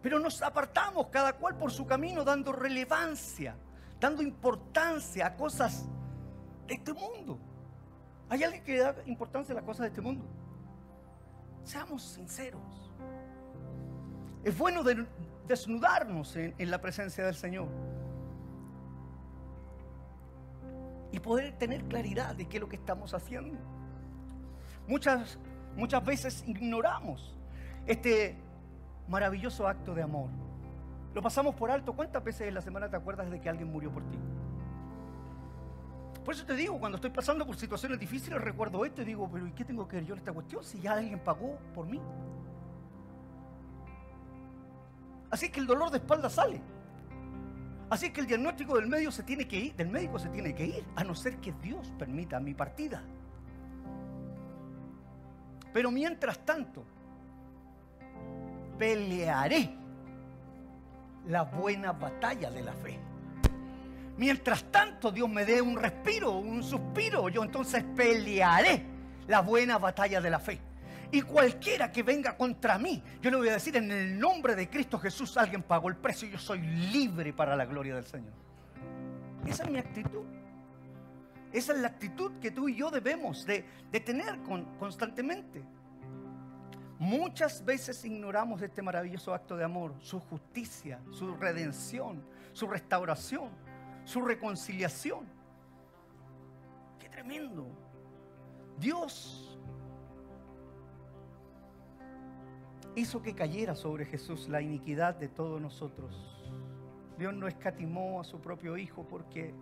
Pero 0.01 0.19
nos 0.19 0.41
apartamos 0.41 1.07
cada 1.07 1.33
cual 1.33 1.57
por 1.57 1.71
su 1.71 1.85
camino 1.85 2.23
dando 2.23 2.51
relevancia, 2.51 3.55
dando 3.99 4.23
importancia 4.23 5.27
a 5.27 5.35
cosas 5.35 5.85
de 6.67 6.75
este 6.75 6.93
mundo. 6.93 7.37
¿Hay 8.29 8.43
alguien 8.43 8.63
que 8.63 8.79
da 8.79 8.95
importancia 9.05 9.53
a 9.53 9.57
las 9.57 9.63
cosas 9.63 9.81
de 9.81 9.87
este 9.89 10.01
mundo? 10.01 10.25
Seamos 11.63 12.01
sinceros. 12.01 12.61
Es 14.43 14.57
bueno 14.57 14.81
desnudarnos 15.47 16.35
en, 16.35 16.55
en 16.57 16.71
la 16.71 16.81
presencia 16.81 17.25
del 17.25 17.35
Señor. 17.35 17.67
Y 21.11 21.19
poder 21.19 21.57
tener 21.57 21.83
claridad 21.83 22.33
de 22.35 22.47
qué 22.47 22.57
es 22.57 22.61
lo 22.61 22.69
que 22.69 22.77
estamos 22.77 23.13
haciendo. 23.13 23.59
Muchas, 24.87 25.37
muchas 25.75 26.03
veces 26.03 26.43
ignoramos 26.47 27.35
este 27.85 28.37
maravilloso 29.07 29.67
acto 29.67 29.93
de 29.93 30.03
amor. 30.03 30.29
Lo 31.13 31.21
pasamos 31.21 31.55
por 31.55 31.71
alto. 31.71 31.93
¿Cuántas 31.93 32.23
veces 32.23 32.47
en 32.47 32.53
la 32.53 32.61
semana 32.61 32.89
te 32.89 32.95
acuerdas 32.95 33.29
de 33.29 33.41
que 33.41 33.49
alguien 33.49 33.71
murió 33.71 33.91
por 33.91 34.03
ti? 34.03 34.17
Por 36.23 36.35
eso 36.35 36.45
te 36.45 36.53
digo, 36.53 36.79
cuando 36.79 36.97
estoy 36.97 37.09
pasando 37.09 37.45
por 37.45 37.55
situaciones 37.55 37.99
difíciles, 37.99 38.39
recuerdo 38.39 38.85
esto 38.85 39.01
y 39.01 39.05
digo, 39.05 39.29
pero 39.31 39.47
¿y 39.47 39.51
qué 39.51 39.65
tengo 39.65 39.87
que 39.87 39.97
ver 39.97 40.05
yo 40.05 40.13
en 40.13 40.19
esta 40.19 40.31
cuestión 40.31 40.63
si 40.63 40.79
ya 40.79 40.93
alguien 40.93 41.19
pagó 41.19 41.57
por 41.73 41.87
mí? 41.87 41.99
Así 45.31 45.49
que 45.49 45.59
el 45.59 45.65
dolor 45.65 45.89
de 45.89 45.97
espalda 45.97 46.29
sale. 46.29 46.61
Así 47.89 48.11
que 48.11 48.21
el 48.21 48.27
diagnóstico 48.27 48.75
del 48.75 48.87
médico 48.87 49.11
se 49.11 49.23
tiene 49.23 49.47
que 49.47 49.57
ir, 49.57 49.75
del 49.75 49.89
médico 49.89 50.19
se 50.19 50.29
tiene 50.29 50.53
que 50.53 50.65
ir, 50.65 50.85
a 50.95 51.03
no 51.03 51.15
ser 51.15 51.37
que 51.37 51.51
Dios 51.53 51.91
permita 51.97 52.39
mi 52.39 52.53
partida. 52.53 53.01
Pero 55.73 55.89
mientras 55.89 56.39
tanto, 56.45 56.85
pelearé 58.81 59.69
la 61.27 61.43
buena 61.43 61.91
batalla 61.91 62.49
de 62.49 62.63
la 62.63 62.73
fe. 62.73 62.97
Mientras 64.17 64.63
tanto 64.71 65.11
Dios 65.11 65.29
me 65.29 65.45
dé 65.45 65.61
un 65.61 65.77
respiro, 65.77 66.39
un 66.39 66.63
suspiro, 66.63 67.29
yo 67.29 67.43
entonces 67.43 67.83
pelearé 67.95 68.83
la 69.27 69.41
buena 69.41 69.77
batalla 69.77 70.19
de 70.19 70.29
la 70.31 70.39
fe. 70.39 70.59
Y 71.11 71.21
cualquiera 71.21 71.91
que 71.91 72.01
venga 72.01 72.35
contra 72.35 72.79
mí, 72.79 73.03
yo 73.21 73.29
le 73.29 73.37
voy 73.37 73.49
a 73.49 73.53
decir 73.53 73.77
en 73.77 73.91
el 73.91 74.19
nombre 74.19 74.55
de 74.55 74.67
Cristo 74.67 74.97
Jesús, 74.97 75.37
alguien 75.37 75.61
pagó 75.61 75.87
el 75.87 75.97
precio 75.97 76.27
y 76.27 76.31
yo 76.31 76.39
soy 76.39 76.61
libre 76.61 77.33
para 77.33 77.55
la 77.55 77.65
gloria 77.65 77.93
del 77.93 78.05
Señor. 78.05 78.33
Esa 79.45 79.61
es 79.61 79.69
mi 79.69 79.77
actitud. 79.77 80.25
Esa 81.53 81.73
es 81.73 81.79
la 81.81 81.89
actitud 81.89 82.31
que 82.41 82.49
tú 82.49 82.67
y 82.67 82.77
yo 82.77 82.89
debemos 82.89 83.45
de, 83.45 83.63
tener 84.03 84.39
constantemente. 84.79 85.61
Muchas 87.01 87.65
veces 87.65 88.05
ignoramos 88.05 88.61
este 88.61 88.83
maravilloso 88.83 89.33
acto 89.33 89.57
de 89.57 89.63
amor, 89.63 89.95
su 90.01 90.19
justicia, 90.19 90.99
su 91.09 91.33
redención, 91.35 92.23
su 92.53 92.67
restauración, 92.67 93.49
su 94.05 94.21
reconciliación. 94.21 95.25
Qué 96.99 97.09
tremendo. 97.09 97.65
Dios 98.77 99.57
hizo 102.93 103.19
que 103.23 103.33
cayera 103.33 103.73
sobre 103.73 104.05
Jesús 104.05 104.47
la 104.47 104.61
iniquidad 104.61 105.15
de 105.15 105.27
todos 105.27 105.59
nosotros. 105.59 106.53
Dios 107.17 107.33
no 107.33 107.47
escatimó 107.47 108.21
a 108.21 108.23
su 108.23 108.39
propio 108.39 108.77
Hijo 108.77 109.07
porque 109.07 109.55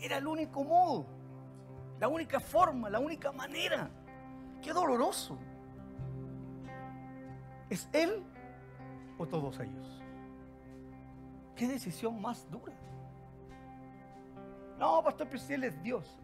era 0.00 0.16
el 0.16 0.26
único 0.26 0.64
modo, 0.64 1.04
la 2.00 2.08
única 2.08 2.40
forma, 2.40 2.88
la 2.88 2.98
única 2.98 3.30
manera. 3.30 3.90
Qué 4.62 4.72
doloroso. 4.72 5.38
¿Es 7.74 7.88
Él 7.92 8.22
o 9.18 9.26
todos 9.26 9.58
ellos? 9.58 10.00
¿Qué 11.56 11.66
decisión 11.66 12.22
más 12.22 12.48
dura? 12.48 12.72
No, 14.78 15.02
pastor, 15.02 15.26
pero 15.28 15.42
Él 15.48 15.64
es 15.64 15.82
Dios. 15.82 16.20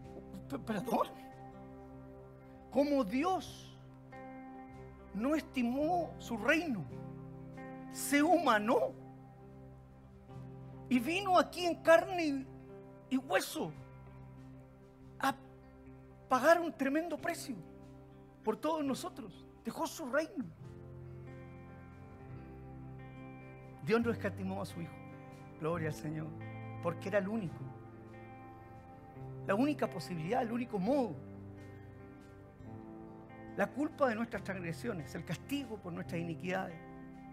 Perdón. 0.65 1.07
Como 2.71 3.03
Dios 3.03 3.77
no 5.13 5.35
estimó 5.35 6.13
su 6.19 6.37
reino, 6.37 6.85
se 7.91 8.23
humanó 8.23 8.93
y 10.87 10.99
vino 10.99 11.37
aquí 11.37 11.65
en 11.65 11.75
carne 11.83 12.45
y 13.09 13.17
hueso 13.17 13.73
a 15.19 15.35
pagar 16.29 16.61
un 16.61 16.71
tremendo 16.71 17.17
precio 17.17 17.57
por 18.41 18.55
todos 18.55 18.85
nosotros. 18.85 19.45
Dejó 19.65 19.85
su 19.85 20.05
reino. 20.05 20.45
Dios 23.85 24.01
no 24.01 24.11
escatimó 24.11 24.61
a 24.61 24.65
su 24.65 24.81
Hijo. 24.81 24.93
Gloria 25.59 25.89
al 25.89 25.93
Señor. 25.93 26.27
Porque 26.83 27.09
era 27.09 27.19
el 27.19 27.27
único. 27.27 27.59
La 29.47 29.55
única 29.55 29.89
posibilidad, 29.89 30.41
el 30.41 30.51
único 30.51 30.79
modo. 30.79 31.15
La 33.57 33.67
culpa 33.67 34.07
de 34.07 34.15
nuestras 34.15 34.43
transgresiones, 34.43 35.13
el 35.13 35.25
castigo 35.25 35.77
por 35.77 35.91
nuestras 35.91 36.21
iniquidades, 36.21 36.75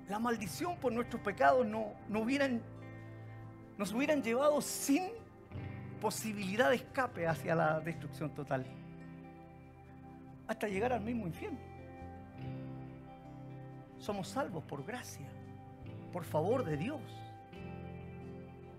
la 0.09 0.19
maldición 0.19 0.77
por 0.79 0.93
nuestros 0.93 1.23
pecados 1.23 1.67
no, 1.67 1.93
no 2.09 2.21
hubieran, 2.21 2.61
nos 3.77 3.93
hubieran 3.93 4.23
llevado 4.23 4.61
sin 4.61 5.05
posibilidad 6.01 6.71
de 6.71 6.77
escape 6.77 7.27
hacia 7.27 7.55
la 7.55 7.81
destrucción 7.81 8.31
total. 8.35 8.67
Hasta 10.47 10.67
llegar 10.67 10.93
al 10.93 11.03
mismo 11.03 11.27
infierno. 11.27 11.59
Somos 13.99 14.29
salvos 14.29 14.65
por 14.65 14.85
gracia, 14.85 15.27
por 16.13 16.25
favor 16.25 16.65
de 16.65 16.77
Dios. 16.77 17.01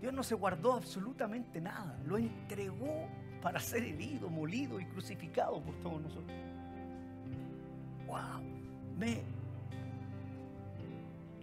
Dios 0.01 0.13
no 0.13 0.23
se 0.23 0.35
guardó 0.35 0.73
absolutamente 0.73 1.59
nada, 1.59 1.99
lo 2.05 2.17
entregó 2.17 3.07
para 3.41 3.59
ser 3.59 3.83
herido, 3.83 4.29
molido 4.29 4.79
y 4.79 4.85
crucificado 4.85 5.61
por 5.61 5.75
todos 5.75 6.01
nosotros. 6.01 6.37
¡Wow! 8.07 8.41
Me, 8.97 9.21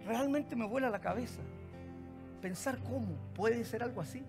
realmente 0.05 0.55
me 0.55 0.65
vuela 0.65 0.89
la 0.89 0.99
cabeza 0.99 1.41
pensar 2.41 2.77
cómo 2.79 3.15
puede 3.35 3.63
ser 3.65 3.83
algo 3.83 4.01
así. 4.01 4.23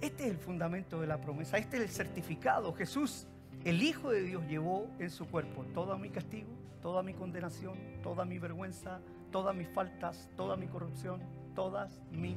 Este 0.00 0.24
es 0.24 0.30
el 0.30 0.38
fundamento 0.38 1.00
de 1.00 1.06
la 1.06 1.20
promesa, 1.20 1.58
este 1.58 1.76
es 1.76 1.82
el 1.82 1.88
certificado. 1.90 2.72
Jesús, 2.72 3.26
el 3.64 3.82
Hijo 3.82 4.10
de 4.10 4.22
Dios, 4.22 4.46
llevó 4.48 4.88
en 4.98 5.10
su 5.10 5.26
cuerpo 5.26 5.64
todo 5.74 5.98
mi 5.98 6.08
castigo, 6.08 6.48
toda 6.80 7.02
mi 7.02 7.12
condenación, 7.12 7.76
toda 8.02 8.24
mi 8.24 8.38
vergüenza, 8.38 9.00
todas 9.30 9.54
mis 9.54 9.68
faltas, 9.68 10.28
toda 10.36 10.56
mi 10.56 10.66
corrupción, 10.66 11.20
todas 11.54 12.00
mis 12.10 12.36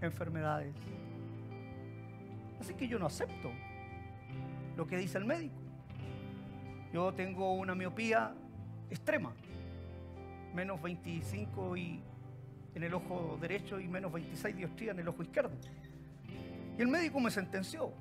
enfermedades. 0.00 0.74
Así 2.60 2.74
que 2.74 2.88
yo 2.88 2.98
no 2.98 3.06
acepto 3.06 3.50
lo 4.76 4.86
que 4.86 4.96
dice 4.96 5.18
el 5.18 5.24
médico. 5.24 5.54
Yo 6.92 7.12
tengo 7.12 7.52
una 7.54 7.74
miopía 7.74 8.32
extrema, 8.90 9.32
menos 10.54 10.80
25 10.80 11.76
y 11.76 12.00
en 12.74 12.82
el 12.82 12.94
ojo 12.94 13.38
derecho 13.40 13.80
y 13.80 13.88
menos 13.88 14.12
26 14.12 14.56
diostría 14.56 14.92
en 14.92 15.00
el 15.00 15.08
ojo 15.08 15.22
izquierdo. 15.22 15.52
Y 16.78 16.82
el 16.82 16.88
médico 16.88 17.20
me 17.20 17.30
sentenció. 17.30 17.92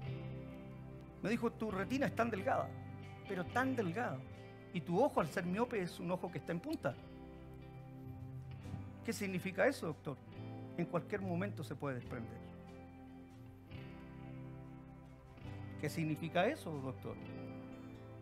Me 1.22 1.30
dijo, 1.30 1.52
tu 1.52 1.72
retina 1.72 2.08
es 2.08 2.16
tan 2.16 2.30
delgada, 2.30 2.68
pero 3.28 3.46
tan 3.46 3.76
delgada. 3.76 4.18
Y 4.74 4.82
tu 4.82 5.02
ojo 5.02 5.22
al 5.22 5.28
ser 5.28 5.46
miope 5.46 5.82
es 5.82 6.00
un 6.00 6.12
ojo 6.12 6.32
que 6.32 6.40
está 6.40 6.52
en 6.52 6.60
punta. 6.60 6.96
¿Qué 9.06 9.12
significa 9.12 9.68
eso, 9.68 9.88
doctor? 9.88 10.18
En 10.78 10.86
cualquier 10.86 11.22
momento 11.22 11.64
se 11.64 11.76
puede 11.76 11.96
desprender. 11.96 12.38
¿Qué 15.82 15.90
significa 15.90 16.48
eso, 16.48 16.72
doctor? 16.72 17.18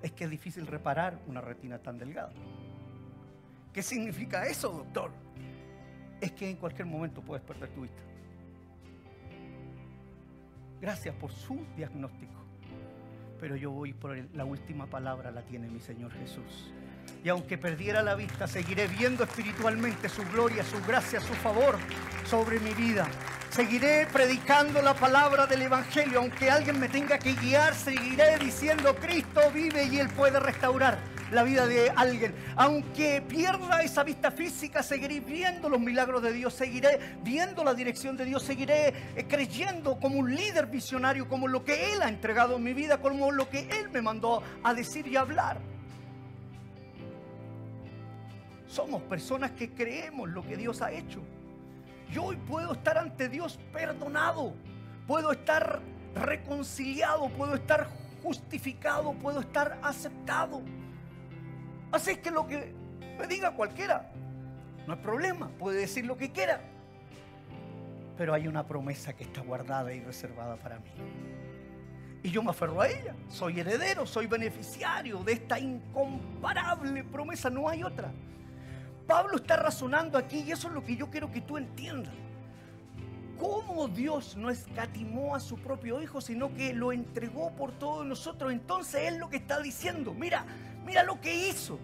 Es 0.02 0.12
que 0.12 0.24
es 0.24 0.30
difícil 0.30 0.66
reparar 0.66 1.20
una 1.28 1.42
retina 1.42 1.78
tan 1.78 2.00
delgada. 2.00 2.34
¿Qué 3.72 3.84
significa 3.84 4.48
eso, 4.48 4.72
doctor? 4.72 5.12
Es 6.20 6.32
que 6.32 6.50
en 6.50 6.56
cualquier 6.56 6.88
momento 6.88 7.22
puedes 7.22 7.44
perder 7.44 7.70
tu 7.70 7.82
vista. 7.82 8.02
Gracias 10.82 11.14
por 11.16 11.32
su 11.32 11.64
diagnóstico. 11.78 12.34
Pero 13.40 13.56
yo 13.56 13.70
voy 13.70 13.94
por 13.94 14.18
la 14.36 14.46
última 14.46 14.88
palabra, 14.88 15.30
la 15.30 15.44
tiene 15.44 15.70
mi 15.70 15.80
Señor 15.80 16.12
Jesús. 16.14 16.74
Y 17.24 17.30
aunque 17.30 17.58
perdiera 17.58 18.02
la 18.02 18.16
vista, 18.16 18.48
seguiré 18.48 18.88
viendo 18.88 19.24
espiritualmente 19.24 20.10
su 20.10 20.24
gloria, 20.24 20.64
su 20.64 20.82
gracia, 20.86 21.22
su 21.22 21.34
favor 21.36 21.78
sobre 22.26 22.60
mi 22.60 22.74
vida. 22.74 23.08
Seguiré 23.52 24.08
predicando 24.12 24.82
la 24.82 24.94
palabra 24.94 25.46
del 25.46 25.62
Evangelio. 25.64 26.20
Aunque 26.20 26.50
alguien 26.50 26.80
me 26.80 26.90
tenga 26.90 27.20
que 27.20 27.34
guiar, 27.34 27.76
seguiré 27.76 28.38
diciendo, 28.40 28.96
Cristo 28.96 29.42
vive 29.54 29.84
y 29.84 30.00
Él 30.00 30.10
puede 30.10 30.40
restaurar 30.40 30.98
la 31.32 31.44
vida 31.44 31.66
de 31.68 31.90
alguien. 31.90 32.34
Aunque 32.56 33.22
pierda 33.22 33.82
esa 33.82 34.04
vista 34.04 34.32
física, 34.32 34.84
seguiré 34.84 35.20
viendo 35.20 35.70
los 35.70 35.80
milagros 35.80 36.22
de 36.22 36.34
Dios, 36.34 36.54
seguiré 36.54 37.00
viendo 37.24 37.64
la 37.64 37.74
dirección 37.74 38.18
de 38.18 38.26
Dios, 38.26 38.44
seguiré 38.44 38.94
eh, 39.16 39.26
creyendo 39.28 40.00
como 40.00 40.20
un 40.20 40.34
líder 40.34 40.68
visionario, 40.68 41.28
como 41.28 41.48
lo 41.48 41.64
que 41.64 41.94
Él 41.94 42.02
ha 42.02 42.10
entregado 42.10 42.58
en 42.58 42.64
mi 42.64 42.74
vida, 42.74 42.98
como 43.02 43.32
lo 43.32 43.50
que 43.50 43.68
Él 43.70 43.90
me 43.92 44.02
mandó 44.02 44.44
a 44.64 44.74
decir 44.74 45.08
y 45.08 45.16
hablar. 45.16 45.71
Somos 48.72 49.02
personas 49.02 49.52
que 49.52 49.70
creemos 49.70 50.30
lo 50.30 50.48
que 50.48 50.56
Dios 50.56 50.82
ha 50.82 50.94
hecho. 50.94 51.22
Yo 52.10 52.24
hoy 52.24 52.38
puedo 52.38 52.72
estar 52.72 52.98
ante 52.98 53.28
Dios 53.28 53.60
perdonado, 53.74 54.54
puedo 55.08 55.34
estar 55.34 55.82
reconciliado, 56.16 57.28
puedo 57.32 57.56
estar 57.56 57.90
justificado, 58.24 59.12
puedo 59.12 59.42
estar 59.42 59.78
aceptado. 59.84 60.62
Así 61.92 62.12
es 62.12 62.20
que 62.20 62.32
lo 62.32 62.48
que 62.48 62.74
me 63.20 63.28
diga 63.28 63.52
cualquiera, 63.52 64.10
no 64.88 64.94
hay 64.94 65.00
problema, 65.02 65.50
puede 65.60 65.82
decir 65.82 66.06
lo 66.06 66.16
que 66.16 66.32
quiera. 66.32 66.62
Pero 68.18 68.34
hay 68.34 68.48
una 68.48 68.66
promesa 68.66 69.12
que 69.12 69.26
está 69.26 69.42
guardada 69.42 69.94
y 69.94 70.00
reservada 70.00 70.56
para 70.56 70.80
mí. 70.80 70.92
Y 72.24 72.32
yo 72.32 72.42
me 72.42 72.52
aferro 72.52 72.80
a 72.80 72.88
ella. 72.88 73.16
Soy 73.28 73.60
heredero, 73.60 74.06
soy 74.06 74.28
beneficiario 74.28 75.26
de 75.26 75.34
esta 75.34 75.60
incomparable 75.60 77.04
promesa. 77.04 77.50
No 77.50 77.68
hay 77.68 77.84
otra. 77.84 78.14
Pablo 79.12 79.36
está 79.36 79.58
razonando 79.58 80.18
aquí 80.18 80.46
y 80.48 80.54
eso 80.54 80.70
es 80.70 80.74
lo 80.74 80.86
que 80.86 80.96
yo 80.96 81.10
quiero 81.10 81.30
que 81.30 81.42
tú 81.42 81.58
entiendas. 81.58 82.14
cómo 83.38 83.90
Dios 83.90 84.38
no 84.38 84.50
escatimó 84.50 85.36
a 85.36 85.42
su 85.42 85.58
propio 85.58 86.02
Hijo, 86.02 86.22
sino 86.22 86.54
que 86.54 86.74
lo 86.74 86.94
entregó 86.94 87.52
por 87.52 87.74
todos 87.74 88.06
nosotros. 88.06 88.54
Entonces 88.54 89.02
Él 89.10 89.18
lo 89.18 89.30
que 89.30 89.36
está 89.36 89.60
diciendo, 89.60 90.14
mira, 90.14 90.46
mira 90.86 91.04
lo 91.04 91.20
que 91.20 91.50
hizo. 91.50 91.78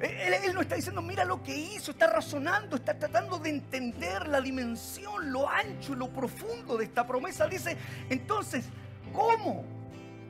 Él, 0.00 0.34
él, 0.44 0.54
no 0.54 0.60
está 0.60 0.74
diciendo, 0.74 1.02
mira 1.02 1.24
lo 1.24 1.40
que 1.40 1.56
hizo, 1.56 1.92
está 1.92 2.08
razonando, 2.08 2.74
está 2.74 2.98
tratando 2.98 3.38
de 3.38 3.50
entender 3.50 4.26
la 4.26 4.40
dimensión, 4.40 5.30
lo 5.30 5.48
ancho, 5.48 5.94
lo 5.94 6.08
profundo 6.08 6.76
de 6.76 6.86
esta 6.86 7.06
promesa. 7.06 7.46
Dice, 7.46 7.76
entonces, 8.10 8.64
¿cómo? 9.12 9.64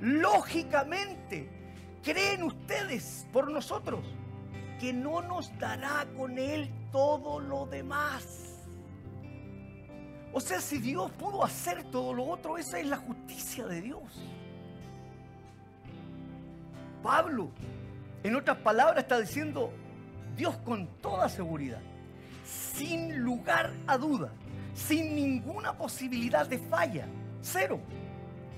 Lógicamente, 0.03 1.49
¿creen 2.03 2.43
ustedes 2.43 3.27
por 3.33 3.51
nosotros 3.51 4.05
que 4.85 4.93
no 4.93 5.23
nos 5.23 5.51
dará 5.59 6.07
con 6.15 6.39
Él 6.39 6.71
todo 6.93 7.41
lo 7.41 7.65
demás? 7.65 8.61
O 10.31 10.39
sea, 10.39 10.61
si 10.61 10.77
Dios 10.77 11.11
pudo 11.13 11.43
hacer 11.43 11.85
todo 11.85 12.13
lo 12.13 12.27
otro, 12.27 12.59
esa 12.59 12.79
es 12.79 12.87
la 12.89 12.99
justicia 12.99 13.65
de 13.65 13.81
Dios. 13.81 14.03
Pablo, 17.03 17.49
en 18.23 18.37
otras 18.37 18.59
palabras, 18.59 18.99
está 18.99 19.19
diciendo 19.19 19.73
Dios 20.37 20.55
con 20.59 20.87
toda 21.01 21.31
seguridad, 21.31 21.81
sin 22.45 23.21
lugar 23.21 23.73
a 23.87 23.97
duda, 23.97 24.33
sin 24.75 25.15
ninguna 25.15 25.73
posibilidad 25.79 26.47
de 26.47 26.59
falla, 26.59 27.07
cero, 27.41 27.81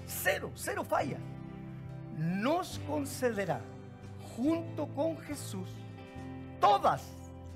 cero, 0.07 0.51
cero 0.57 0.83
falla, 0.83 1.19
nos 2.19 2.81
concederá 2.81 3.61
junto 4.37 4.89
con 4.89 5.17
Jesús 5.19 5.69
todas 6.61 7.03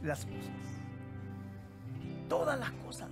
las 0.03 0.25
cosas. 0.25 0.51
Todas 2.29 2.59
las 2.59 2.71
cosas. 2.73 3.09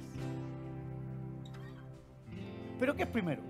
Pero 2.78 2.94
¿qué 2.94 3.02
es 3.02 3.08
primero? 3.08 3.42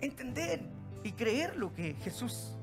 Entender 0.00 0.60
y 1.04 1.12
creer 1.12 1.56
lo 1.56 1.72
que 1.72 1.94
Jesús 2.02 2.54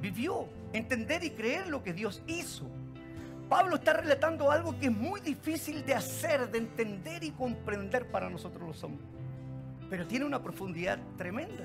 vivió, 0.00 0.46
entender 0.72 1.24
y 1.24 1.30
creer 1.30 1.68
lo 1.68 1.82
que 1.82 1.92
Dios 1.92 2.22
hizo. 2.26 2.64
Pablo 3.48 3.76
está 3.76 3.92
relatando 3.92 4.50
algo 4.50 4.78
que 4.78 4.86
es 4.86 4.92
muy 4.92 5.20
difícil 5.20 5.84
de 5.84 5.94
hacer, 5.94 6.50
de 6.50 6.58
entender 6.58 7.22
y 7.22 7.30
comprender 7.30 8.10
para 8.10 8.28
nosotros 8.28 8.66
los 8.66 8.82
hombres. 8.82 9.06
Pero 9.88 10.06
tiene 10.06 10.24
una 10.24 10.42
profundidad 10.42 10.98
tremenda. 11.16 11.64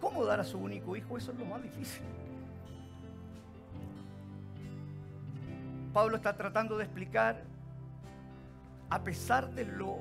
¿Cómo 0.00 0.24
dar 0.24 0.40
a 0.40 0.44
su 0.44 0.58
único 0.58 0.96
hijo? 0.96 1.18
Eso 1.18 1.32
es 1.32 1.38
lo 1.38 1.44
más 1.44 1.62
difícil. 1.62 2.02
Pablo 5.92 6.16
está 6.16 6.36
tratando 6.36 6.78
de 6.78 6.84
explicar, 6.84 7.42
a 8.88 9.02
pesar 9.02 9.50
de 9.50 9.64
lo 9.64 9.98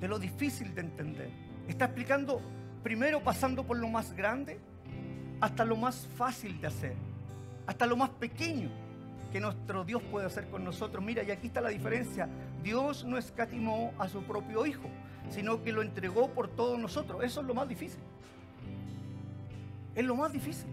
de 0.00 0.08
lo 0.08 0.18
difícil 0.18 0.74
de 0.74 0.80
entender. 0.80 1.30
Está 1.66 1.86
explicando 1.86 2.40
primero 2.82 3.22
pasando 3.22 3.64
por 3.64 3.76
lo 3.76 3.88
más 3.88 4.12
grande 4.12 4.60
hasta 5.40 5.64
lo 5.64 5.76
más 5.76 6.06
fácil 6.16 6.60
de 6.60 6.68
hacer, 6.68 6.96
hasta 7.66 7.86
lo 7.86 7.96
más 7.96 8.10
pequeño 8.10 8.70
que 9.32 9.40
nuestro 9.40 9.84
Dios 9.84 10.02
puede 10.04 10.26
hacer 10.26 10.48
con 10.50 10.64
nosotros. 10.64 11.04
Mira, 11.04 11.22
y 11.22 11.30
aquí 11.30 11.48
está 11.48 11.60
la 11.60 11.68
diferencia. 11.68 12.28
Dios 12.62 13.04
no 13.04 13.18
escatimó 13.18 13.92
a 13.98 14.08
su 14.08 14.22
propio 14.22 14.66
Hijo, 14.66 14.88
sino 15.30 15.62
que 15.62 15.72
lo 15.72 15.82
entregó 15.82 16.30
por 16.30 16.48
todos 16.48 16.78
nosotros. 16.78 17.22
Eso 17.22 17.40
es 17.40 17.46
lo 17.46 17.54
más 17.54 17.68
difícil. 17.68 18.00
Es 19.94 20.04
lo 20.04 20.16
más 20.16 20.32
difícil. 20.32 20.68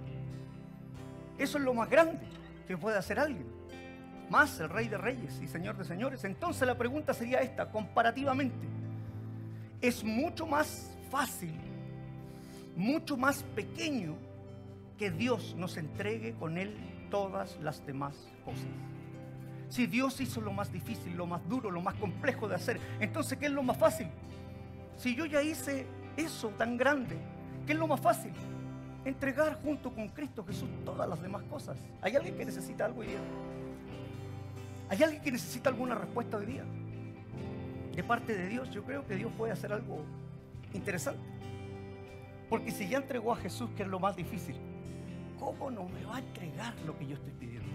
Eso 1.38 1.58
es 1.58 1.64
lo 1.64 1.74
más 1.74 1.90
grande 1.90 2.35
que 2.68 2.78
puede 2.78 2.98
hacer 2.98 3.20
alguien. 3.20 3.48
Más 4.30 4.60
el 4.60 4.70
Rey 4.70 4.88
de 4.88 4.98
Reyes 4.98 5.40
y 5.42 5.48
Señor 5.48 5.78
de 5.78 5.86
Señores. 5.86 6.24
Entonces 6.24 6.68
la 6.68 6.78
pregunta 6.78 7.14
sería 7.14 7.42
esta, 7.42 7.70
comparativamente 7.70 8.68
es 9.88 10.04
mucho 10.04 10.46
más 10.46 10.92
fácil, 11.12 11.54
mucho 12.76 13.18
más 13.18 13.44
pequeño 13.44 14.16
que 14.98 15.12
Dios 15.12 15.56
nos 15.58 15.78
entregue 15.78 16.34
con 16.34 16.58
Él 16.58 16.76
todas 17.12 17.58
las 17.62 17.86
demás 17.86 18.16
cosas. 18.44 18.66
Si 19.70 19.88
Dios 19.88 20.20
hizo 20.22 20.42
lo 20.42 20.54
más 20.54 20.72
difícil, 20.72 21.16
lo 21.16 21.26
más 21.26 21.48
duro, 21.48 21.72
lo 21.72 21.82
más 21.82 21.96
complejo 21.96 22.48
de 22.48 22.56
hacer, 22.56 22.80
entonces 23.00 23.38
¿qué 23.38 23.48
es 23.48 23.52
lo 23.52 23.64
más 23.64 23.78
fácil? 23.78 24.08
Si 24.98 25.16
yo 25.16 25.26
ya 25.26 25.42
hice 25.42 25.86
eso 26.16 26.50
tan 26.50 26.78
grande, 26.78 27.18
¿qué 27.66 27.74
es 27.74 27.80
lo 27.80 27.88
más 27.88 28.00
fácil? 28.00 28.32
Entregar 29.06 29.62
junto 29.64 29.94
con 29.94 30.10
Cristo 30.10 30.44
Jesús 30.44 30.68
todas 30.84 31.08
las 31.08 31.22
demás 31.22 31.44
cosas. 31.44 31.78
¿Hay 32.02 32.16
alguien 32.16 32.36
que 32.36 32.46
necesita 32.46 32.86
algo 32.86 33.02
hoy 33.02 33.08
día? 33.08 33.20
¿Hay 34.90 35.02
alguien 35.02 35.22
que 35.22 35.32
necesita 35.32 35.70
alguna 35.70 35.96
respuesta 35.96 36.38
hoy 36.38 36.46
día? 36.46 36.66
de 37.96 38.04
parte 38.04 38.36
de 38.36 38.50
Dios, 38.50 38.70
yo 38.72 38.84
creo 38.84 39.08
que 39.08 39.16
Dios 39.16 39.32
puede 39.38 39.54
hacer 39.54 39.72
algo 39.72 40.04
interesante. 40.74 41.24
Porque 42.50 42.72
si 42.72 42.88
ya 42.88 42.98
entregó 42.98 43.34
a 43.34 43.38
Jesús, 43.38 43.70
que 43.76 43.84
es 43.84 43.90
lo 43.90 44.00
más 44.00 44.16
difícil, 44.16 44.56
¿cómo 45.40 45.72
no 45.72 45.88
me 45.88 46.04
va 46.06 46.18
a 46.18 46.20
entregar 46.20 46.74
lo 46.86 46.98
que 46.98 47.08
yo 47.08 47.16
estoy 47.16 47.32
pidiendo? 47.32 47.70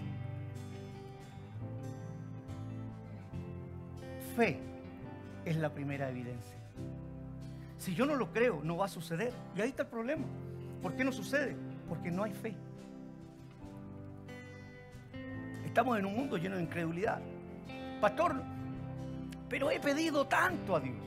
Fe 4.35 4.59
es 5.43 5.55
la 5.57 5.73
primera 5.73 6.09
evidencia. 6.09 6.55
Si 7.77 7.95
yo 7.95 8.05
no 8.05 8.15
lo 8.15 8.31
creo, 8.31 8.61
no 8.63 8.77
va 8.77 8.85
a 8.85 8.89
suceder. 8.89 9.33
Y 9.55 9.61
ahí 9.61 9.69
está 9.69 9.83
el 9.83 9.89
problema. 9.89 10.25
¿Por 10.81 10.95
qué 10.95 11.03
no 11.03 11.11
sucede? 11.11 11.55
Porque 11.87 12.09
no 12.09 12.23
hay 12.23 12.33
fe. 12.33 12.55
Estamos 15.65 15.97
en 15.97 16.05
un 16.05 16.15
mundo 16.15 16.37
lleno 16.37 16.57
de 16.57 16.63
incredulidad. 16.63 17.21
Pastor, 18.01 18.41
pero 19.47 19.69
he 19.69 19.79
pedido 19.79 20.25
tanto 20.25 20.75
a 20.75 20.79
Dios. 20.79 20.97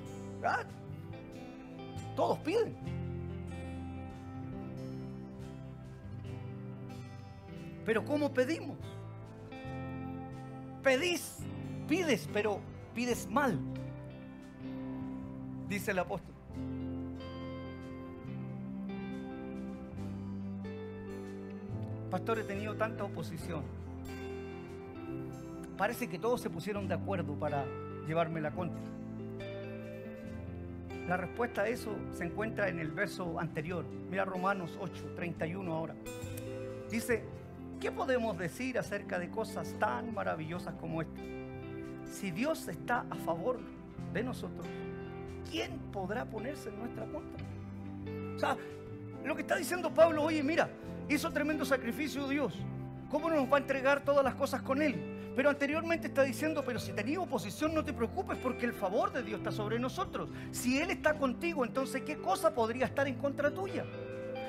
Todos 2.15 2.39
piden. 2.39 2.75
Pero 7.85 8.05
¿cómo 8.05 8.33
pedimos? 8.33 8.79
Pedís, 10.83 11.39
pides, 11.89 12.29
pero 12.33 12.61
pides 12.95 13.29
mal, 13.29 13.59
dice 15.69 15.91
el 15.91 15.99
apóstol. 15.99 16.35
Pastor, 22.15 22.39
he 22.39 22.45
tenido 22.45 22.77
tanta 22.77 23.03
oposición. 23.03 23.65
Parece 25.77 26.09
que 26.09 26.17
todos 26.17 26.41
se 26.41 26.49
pusieron 26.49 26.87
de 26.87 26.95
acuerdo 26.95 27.35
para 27.35 27.65
llevarme 28.07 28.41
la 28.41 28.53
contra. 28.53 28.79
La 31.09 31.17
respuesta 31.17 31.63
a 31.63 31.67
eso 31.67 31.97
se 32.13 32.23
encuentra 32.23 32.69
en 32.69 32.79
el 32.79 32.93
verso 32.93 33.41
anterior. 33.41 33.85
Mira 34.13 34.25
Romanos 34.25 34.79
8, 34.81 35.15
31 35.17 35.75
ahora. 35.75 35.97
Dice, 36.89 37.25
¿qué 37.81 37.91
podemos 37.91 38.39
decir 38.39 38.79
acerca 38.79 39.19
de 39.19 39.29
cosas 39.29 39.75
tan 39.81 40.15
maravillosas 40.15 40.75
como 40.75 41.03
esta? 41.03 41.21
Si 42.13 42.31
Dios 42.31 42.69
está 42.69 43.07
a 43.11 43.17
favor 43.17 43.59
de 44.13 44.23
nosotros, 44.23 44.65
¿quién 45.51 45.77
podrá 45.91 46.25
ponerse 46.25 46.69
en 46.69 46.79
nuestra 46.79 47.07
contra? 47.07 47.45
O 48.37 48.39
sea, 48.39 48.57
lo 49.25 49.35
que 49.35 49.41
está 49.43 49.57
diciendo 49.57 49.93
Pablo, 49.93 50.23
oye, 50.23 50.45
mira, 50.45 50.71
hizo 51.09 51.31
tremendo 51.31 51.65
sacrificio 51.65 52.29
Dios. 52.29 52.55
¿Cómo 53.11 53.31
nos 53.31 53.51
va 53.51 53.57
a 53.57 53.61
entregar 53.61 54.05
todas 54.05 54.25
las 54.25 54.35
cosas 54.35 54.63
con 54.63 54.83
Él? 54.83 55.33
Pero 55.37 55.51
anteriormente 55.51 56.09
está 56.09 56.23
diciendo, 56.23 56.63
pero 56.65 56.79
si 56.79 56.93
tenías 56.93 57.19
oposición 57.19 57.75
no 57.75 57.85
te 57.85 57.93
preocupes 57.93 58.39
porque 58.39 58.67
el 58.67 58.73
favor 58.73 59.13
de 59.13 59.23
Dios 59.23 59.39
está 59.39 59.51
sobre 59.51 59.79
nosotros. 59.79 60.31
Si 60.53 60.79
Él 60.79 60.91
está 60.91 61.15
contigo, 61.19 61.65
entonces 61.65 62.03
¿qué 62.03 62.19
cosa 62.19 62.55
podría 62.55 62.87
estar 62.87 63.07
en 63.09 63.17
contra 63.17 63.53
tuya? 63.53 63.85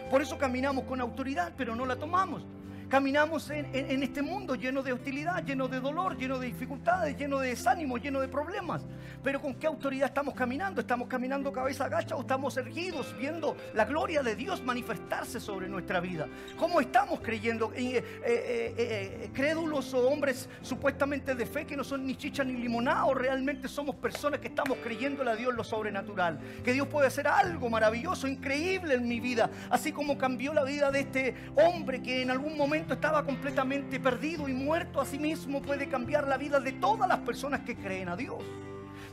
Por 0.09 0.21
eso 0.21 0.37
caminamos 0.37 0.85
con 0.85 1.01
autoridad, 1.01 1.53
pero 1.57 1.75
no 1.75 1.85
la 1.85 1.95
tomamos. 1.95 2.45
Caminamos 2.89 3.49
en, 3.49 4.03
este 4.03 4.21
mundo 4.21 4.53
lleno 4.53 4.83
de 4.83 4.93
hostilidad, 4.93 5.43
lleno 5.43 5.67
de 5.67 5.79
dolor, 5.79 6.17
lleno 6.17 6.37
de 6.37 6.47
dificultades, 6.47 7.17
lleno 7.17 7.39
de 7.39 7.49
desánimo, 7.49 7.97
lleno 7.97 8.21
de 8.21 8.27
problemas. 8.27 8.83
Pero 9.23 9.41
¿con 9.41 9.55
qué 9.55 9.65
autoridad 9.65 10.09
estamos 10.09 10.35
caminando? 10.35 10.81
¿Estamos 10.81 11.07
caminando 11.07 11.51
cabeza 11.51 11.85
agacha 11.85 12.15
o 12.15 12.21
estamos 12.21 12.55
erguidos 12.57 13.15
viendo 13.17 13.57
la 13.73 13.85
gloria 13.85 14.21
de 14.21 14.35
Dios 14.35 14.63
manifestarse 14.63 15.39
sobre 15.39 15.67
nuestra 15.67 15.99
vida? 15.99 16.27
¿Cómo 16.57 16.79
estamos 16.79 17.21
creyendo? 17.21 17.73
Eh, 17.75 17.97
eh, 18.23 18.73
eh, 18.77 19.29
¿Crédulos 19.33 19.91
o 19.95 20.07
hombres 20.07 20.47
supuestamente 20.61 21.33
de 21.33 21.45
fe 21.47 21.65
que 21.65 21.75
no 21.75 21.83
son 21.83 22.05
ni 22.05 22.15
chicha 22.15 22.43
ni 22.43 22.53
limonada 22.53 23.05
o 23.05 23.15
realmente 23.15 23.67
somos 23.67 23.95
personas 23.95 24.39
que 24.39 24.49
estamos 24.49 24.77
creyéndole 24.83 25.31
a 25.31 25.35
Dios 25.35 25.55
lo 25.55 25.63
sobrenatural? 25.63 26.39
Que 26.63 26.71
Dios 26.73 26.87
puede 26.87 27.07
hacer 27.07 27.27
algo 27.27 27.67
maravilloso, 27.67 28.27
increíble 28.27 28.93
en 28.93 29.07
mi 29.07 29.19
vida, 29.19 29.49
así 29.71 29.91
como 29.91 30.19
cambió 30.19 30.53
la 30.53 30.63
vida 30.63 30.91
de 30.91 30.99
este 30.99 31.35
hombre 31.55 32.03
que 32.03 32.21
en 32.21 32.29
algún 32.29 32.55
momento 32.55 32.74
estaba 32.77 33.23
completamente 33.23 33.99
perdido 33.99 34.47
y 34.49 34.53
muerto, 34.53 35.01
a 35.01 35.05
sí 35.05 35.17
mismo 35.17 35.61
puede 35.61 35.87
cambiar 35.87 36.27
la 36.27 36.37
vida 36.37 36.59
de 36.59 36.73
todas 36.73 37.07
las 37.07 37.19
personas 37.19 37.61
que 37.61 37.75
creen 37.75 38.09
a 38.09 38.15
Dios. 38.15 38.43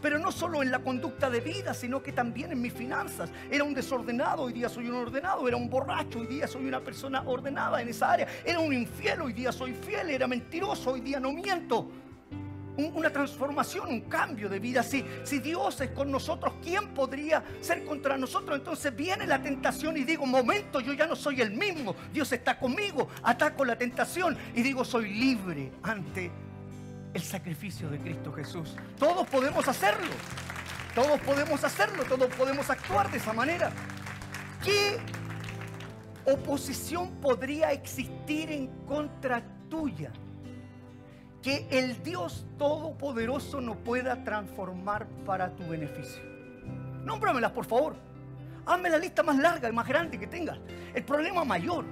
Pero 0.00 0.18
no 0.18 0.32
solo 0.32 0.62
en 0.62 0.72
la 0.72 0.80
conducta 0.80 1.30
de 1.30 1.40
vida, 1.40 1.72
sino 1.74 2.02
que 2.02 2.10
también 2.10 2.50
en 2.50 2.60
mis 2.60 2.72
finanzas. 2.72 3.30
Era 3.48 3.62
un 3.62 3.72
desordenado, 3.72 4.42
hoy 4.42 4.52
día 4.52 4.68
soy 4.68 4.88
un 4.88 4.96
ordenado. 4.96 5.46
Era 5.46 5.56
un 5.56 5.70
borracho, 5.70 6.18
hoy 6.18 6.26
día 6.26 6.48
soy 6.48 6.66
una 6.66 6.80
persona 6.80 7.22
ordenada 7.24 7.80
en 7.80 7.88
esa 7.88 8.10
área. 8.10 8.26
Era 8.44 8.58
un 8.58 8.72
infiel, 8.72 9.20
hoy 9.20 9.32
día 9.32 9.52
soy 9.52 9.74
fiel. 9.74 10.10
Era 10.10 10.26
mentiroso, 10.26 10.90
hoy 10.90 11.02
día 11.02 11.20
no 11.20 11.32
miento. 11.32 11.88
Una 12.76 13.10
transformación, 13.10 13.88
un 13.88 14.00
cambio 14.02 14.48
de 14.48 14.58
vida. 14.58 14.82
Si, 14.82 15.04
si 15.24 15.38
Dios 15.38 15.80
es 15.80 15.90
con 15.90 16.10
nosotros, 16.10 16.54
¿quién 16.62 16.88
podría 16.94 17.42
ser 17.60 17.84
contra 17.84 18.16
nosotros? 18.16 18.58
Entonces 18.58 18.94
viene 18.94 19.26
la 19.26 19.42
tentación 19.42 19.96
y 19.96 20.04
digo, 20.04 20.26
momento, 20.26 20.80
yo 20.80 20.92
ya 20.92 21.06
no 21.06 21.16
soy 21.16 21.40
el 21.40 21.52
mismo. 21.52 21.94
Dios 22.12 22.32
está 22.32 22.58
conmigo. 22.58 23.08
Ataco 23.22 23.64
la 23.64 23.76
tentación 23.76 24.36
y 24.54 24.62
digo, 24.62 24.84
soy 24.84 25.12
libre 25.12 25.72
ante 25.82 26.30
el 27.12 27.22
sacrificio 27.22 27.90
de 27.90 27.98
Cristo 27.98 28.32
Jesús. 28.32 28.74
Todos 28.98 29.26
podemos 29.28 29.68
hacerlo. 29.68 30.12
Todos 30.94 31.20
podemos 31.20 31.62
hacerlo. 31.64 32.04
Todos 32.04 32.32
podemos 32.34 32.70
actuar 32.70 33.10
de 33.10 33.18
esa 33.18 33.32
manera. 33.32 33.70
¿Qué 34.64 34.98
oposición 36.24 37.10
podría 37.20 37.72
existir 37.72 38.50
en 38.50 38.68
contra 38.86 39.42
tuya? 39.68 40.12
Que 41.43 41.66
el 41.70 42.03
Dios 42.03 42.47
Todopoderoso 42.57 43.61
no 43.61 43.74
pueda 43.74 44.22
transformar 44.22 45.07
para 45.26 45.51
tu 45.51 45.66
beneficio. 45.66 46.22
Nómbramelas, 47.05 47.51
por 47.51 47.64
favor. 47.64 47.97
Hazme 48.64 48.88
la 48.88 48.99
lista 48.99 49.24
más 49.24 49.36
larga 49.36 49.68
y 49.68 49.72
más 49.72 49.86
grande 49.86 50.18
que 50.18 50.28
tengas. 50.28 50.59
El 50.95 51.05
problema 51.05 51.45
mayor 51.45 51.84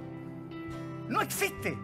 no 1.09 1.21
existe. 1.21 1.77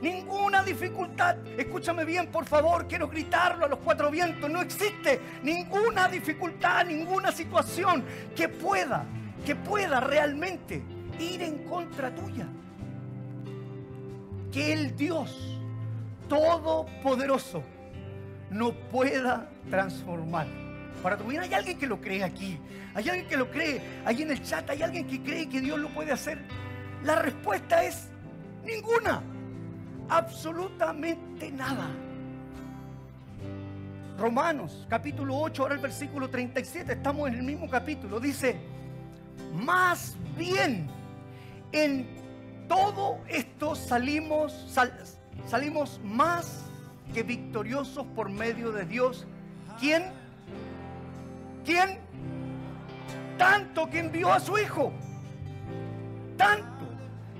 Ninguna 0.00 0.64
dificultad, 0.64 1.36
escúchame 1.56 2.04
bien 2.04 2.26
por 2.26 2.44
favor, 2.44 2.88
quiero 2.88 3.06
gritarlo 3.06 3.66
a 3.66 3.68
los 3.68 3.78
cuatro 3.78 4.10
vientos, 4.10 4.50
no 4.50 4.60
existe 4.60 5.20
ninguna 5.44 6.08
dificultad, 6.08 6.84
ninguna 6.84 7.30
situación 7.30 8.04
que 8.34 8.48
pueda, 8.48 9.04
que 9.46 9.54
pueda 9.54 10.00
realmente 10.00 10.82
ir 11.20 11.42
en 11.42 11.64
contra 11.68 12.12
tuya. 12.12 12.48
Que 14.50 14.72
el 14.72 14.96
Dios 14.96 15.51
todopoderoso 16.32 17.62
no 18.48 18.72
pueda 18.72 19.50
transformar. 19.68 20.46
Para 21.02 21.18
tu 21.18 21.24
vida 21.24 21.42
hay 21.42 21.52
alguien 21.52 21.78
que 21.78 21.86
lo 21.86 22.00
cree 22.00 22.24
aquí, 22.24 22.58
hay 22.94 23.06
alguien 23.06 23.28
que 23.28 23.36
lo 23.36 23.50
cree 23.50 23.82
ahí 24.06 24.22
en 24.22 24.30
el 24.30 24.42
chat, 24.42 24.70
hay 24.70 24.82
alguien 24.82 25.06
que 25.06 25.22
cree 25.22 25.46
que 25.46 25.60
Dios 25.60 25.78
lo 25.78 25.90
puede 25.90 26.10
hacer. 26.10 26.38
La 27.04 27.16
respuesta 27.16 27.84
es 27.84 28.08
ninguna, 28.64 29.22
absolutamente 30.08 31.50
nada. 31.50 31.90
Romanos 34.18 34.86
capítulo 34.88 35.36
8, 35.36 35.62
ahora 35.62 35.74
el 35.74 35.80
versículo 35.82 36.30
37, 36.30 36.94
estamos 36.94 37.28
en 37.28 37.34
el 37.34 37.42
mismo 37.42 37.68
capítulo, 37.68 38.18
dice, 38.18 38.56
más 39.52 40.16
bien 40.38 40.88
en 41.72 42.06
todo 42.68 43.18
esto 43.28 43.74
salimos, 43.74 44.52
salimos 45.46 46.00
más 46.04 46.64
que 47.12 47.22
victoriosos 47.22 48.06
por 48.14 48.30
medio 48.30 48.72
de 48.72 48.84
Dios. 48.84 49.26
¿Quién? 49.78 50.04
¿Quién? 51.64 51.98
Tanto 53.38 53.88
que 53.88 53.98
envió 53.98 54.32
a 54.32 54.40
su 54.40 54.58
Hijo. 54.58 54.92
Tanto. 56.36 56.86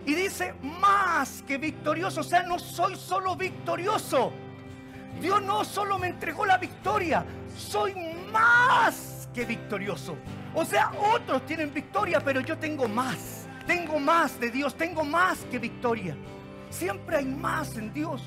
Y 0.05 0.15
dice 0.15 0.55
más 0.81 1.43
que 1.47 1.59
victorioso. 1.59 2.21
O 2.21 2.25
sea, 2.25 2.43
no 2.43 2.59
soy 2.59 2.97
solo 2.97 3.37
victorioso. 3.37 4.33
Dios 5.21 5.43
no 5.43 5.65
solo 5.65 5.99
me 5.99 6.09
entregó 6.09 6.45
la 6.45 6.59
victoria. 6.59 7.25
Soy 7.57 7.95
más 8.33 9.29
que 9.33 9.45
victorioso. 9.45 10.17
O 10.55 10.65
sea, 10.65 10.93
otros 11.15 11.47
tienen 11.47 11.73
victoria, 11.73 12.21
pero 12.21 12.41
yo 12.41 12.59
tengo 12.59 12.89
más. 12.89 13.47
Tengo 13.67 13.99
más 14.01 14.39
de 14.41 14.51
Dios. 14.51 14.75
Tengo 14.75 15.05
más 15.05 15.39
que 15.51 15.59
victoria. 15.59 16.17
Siempre 16.73 17.19
hay 17.19 17.27
más 17.27 17.77
en 17.77 17.93
Dios. 17.93 18.23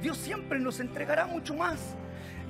Dios 0.00 0.16
siempre 0.16 0.60
nos 0.60 0.78
entregará 0.78 1.26
mucho 1.26 1.54
más. 1.54 1.96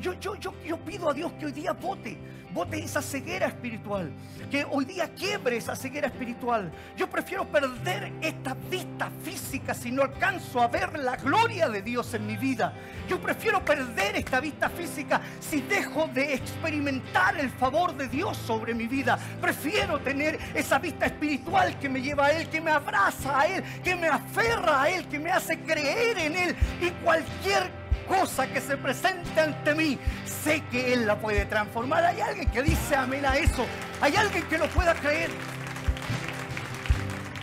Yo, 0.01 0.13
yo, 0.21 0.35
yo, 0.37 0.53
yo 0.65 0.79
pido 0.79 1.09
a 1.09 1.15
Dios 1.15 1.33
que 1.33 1.47
hoy 1.47 1.53
día 1.53 1.73
vote, 1.73 2.19
vote 2.53 2.83
esa 2.83 3.03
ceguera 3.03 3.47
espiritual, 3.47 4.11
que 4.51 4.67
hoy 4.71 4.85
día 4.85 5.09
quiebre 5.15 5.57
esa 5.57 5.77
ceguera 5.77 6.09
espiritual. 6.09 6.71
Yo 6.97 7.09
prefiero 7.09 7.47
perder 7.47 8.13
esta 8.21 8.55
vista 8.55 9.11
física 9.23 9.75
si 9.75 9.91
no 9.91 10.03
alcanzo 10.03 10.61
a 10.61 10.69
ver 10.69 10.99
la 10.99 11.17
gloria 11.17 11.69
de 11.69 11.83
Dios 11.83 12.13
en 12.15 12.27
mi 12.27 12.37
vida. 12.37 12.73
Yo 13.09 13.21
prefiero 13.21 13.65
perder 13.65 14.17
esta 14.17 14.41
vista 14.41 14.69
física 14.69 15.21
si 15.41 15.61
dejo 15.61 16.09
de 16.09 16.35
experimentar 16.35 17.39
el 17.39 17.51
favor 17.51 17.97
de 17.97 18.09
Dios 18.09 18.37
sobre 18.37 18.75
mi 18.75 18.87
vida. 18.87 19.19
Prefiero 19.41 19.99
tener 20.01 20.39
esa 20.55 20.79
vista 20.79 21.07
espiritual 21.07 21.79
que 21.79 21.89
me 21.89 22.03
lleva 22.03 22.27
a 22.27 22.33
Él, 22.33 22.49
que 22.49 22.61
me 22.61 22.71
abraza 22.71 23.41
a 23.41 23.47
Él, 23.47 23.65
que 23.83 23.95
me 23.95 24.09
aferra 24.09 24.83
a 24.83 24.91
Él, 24.91 25.07
que 25.09 25.19
me 25.19 25.31
hace 25.31 25.59
creer 25.61 26.19
en 26.19 26.37
Él 26.37 26.57
y 26.81 26.91
cualquier 27.03 27.80
cosa 28.11 28.49
que 28.49 28.61
se 28.61 28.77
presente 28.77 29.41
ante 29.41 29.73
mí, 29.73 29.97
sé 30.25 30.63
que 30.71 30.93
Él 30.93 31.07
la 31.07 31.17
puede 31.17 31.45
transformar. 31.45 32.05
Hay 32.05 32.21
alguien 32.21 32.51
que 32.51 32.63
dice 32.63 32.97
amén 32.97 33.25
a 33.25 33.37
eso. 33.37 33.65
Hay 34.01 34.17
alguien 34.17 34.43
que 34.49 34.59
lo 34.59 34.67
pueda 34.67 34.95
creer. 34.95 35.31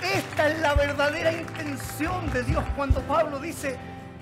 Esta 0.03 0.49
es 0.49 0.59
la 0.59 0.75
verdadera 0.75 1.31
intención 1.31 2.31
de 2.33 2.43
Dios 2.43 2.63
cuando 2.75 3.01
Pablo 3.01 3.39
dice, 3.39 3.77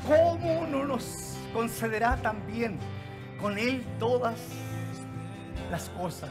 ¿cómo 0.07 0.67
no 0.67 0.85
nos 0.85 1.35
concederá 1.51 2.15
también 2.17 2.77
con 3.41 3.57
Él 3.57 3.83
todas 3.97 4.39
las 5.71 5.89
cosas? 5.89 6.29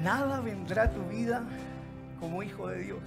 Nada 0.00 0.38
vendrá 0.40 0.84
a 0.84 0.90
tu 0.90 1.02
vida 1.08 1.42
como 2.20 2.44
hijo 2.44 2.68
de 2.68 2.82
Dios, 2.82 2.98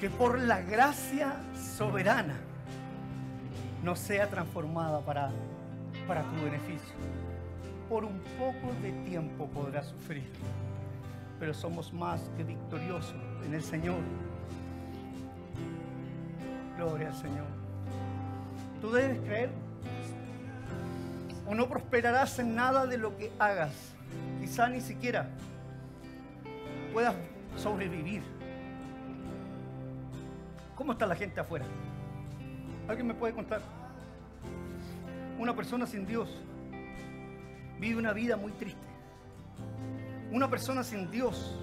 que 0.00 0.08
por 0.08 0.38
la 0.38 0.60
gracia 0.60 1.34
soberana 1.76 2.36
no 3.84 3.94
sea 3.94 4.30
transformada 4.30 5.00
para, 5.00 5.28
para 6.08 6.22
tu 6.22 6.36
beneficio. 6.42 6.94
Por 7.86 8.04
un 8.04 8.18
poco 8.38 8.72
de 8.80 8.92
tiempo 9.04 9.46
podrás 9.48 9.88
sufrir, 9.88 10.24
pero 11.38 11.52
somos 11.52 11.92
más 11.92 12.22
que 12.34 12.44
victoriosos 12.44 13.14
en 13.44 13.52
el 13.52 13.62
Señor. 13.62 14.00
Gloria 16.78 17.08
al 17.08 17.14
Señor. 17.14 17.46
Tú 18.80 18.90
debes 18.90 19.20
creer 19.20 19.50
o 21.46 21.54
no 21.54 21.68
prosperarás 21.68 22.38
en 22.38 22.54
nada 22.54 22.86
de 22.86 22.96
lo 22.96 23.14
que 23.18 23.30
hagas. 23.38 23.92
Quizá 24.40 24.66
ni 24.66 24.80
siquiera 24.80 25.28
puedas 26.94 27.14
sobrevivir. 27.56 28.22
¿Cómo 30.74 30.92
está 30.92 31.06
la 31.06 31.14
gente 31.14 31.38
afuera? 31.38 31.66
¿Alguien 32.88 33.06
me 33.06 33.14
puede 33.14 33.34
contar? 33.34 33.60
Una 35.38 35.54
persona 35.54 35.86
sin 35.86 36.06
Dios 36.06 36.28
vive 37.80 37.98
una 37.98 38.12
vida 38.12 38.36
muy 38.36 38.52
triste. 38.52 38.86
Una 40.30 40.48
persona 40.48 40.82
sin 40.82 41.10
Dios 41.10 41.58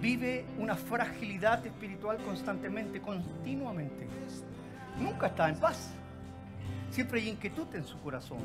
vive 0.00 0.44
una 0.58 0.74
fragilidad 0.74 1.64
espiritual 1.66 2.18
constantemente, 2.18 3.00
continuamente. 3.00 4.06
Nunca 5.00 5.28
está 5.28 5.48
en 5.48 5.56
paz. 5.58 5.90
Siempre 6.90 7.20
hay 7.20 7.28
inquietud 7.28 7.66
en 7.74 7.84
su 7.84 7.98
corazón. 8.00 8.38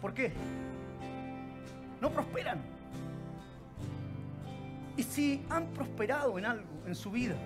¿Por 0.00 0.14
qué? 0.14 0.32
No 2.00 2.10
prosperan. 2.10 2.60
Y 4.96 5.02
si 5.02 5.44
han 5.48 5.66
prosperado 5.68 6.38
en 6.38 6.44
algo 6.44 6.66
en 6.86 6.94
su 6.94 7.10
vida, 7.10 7.36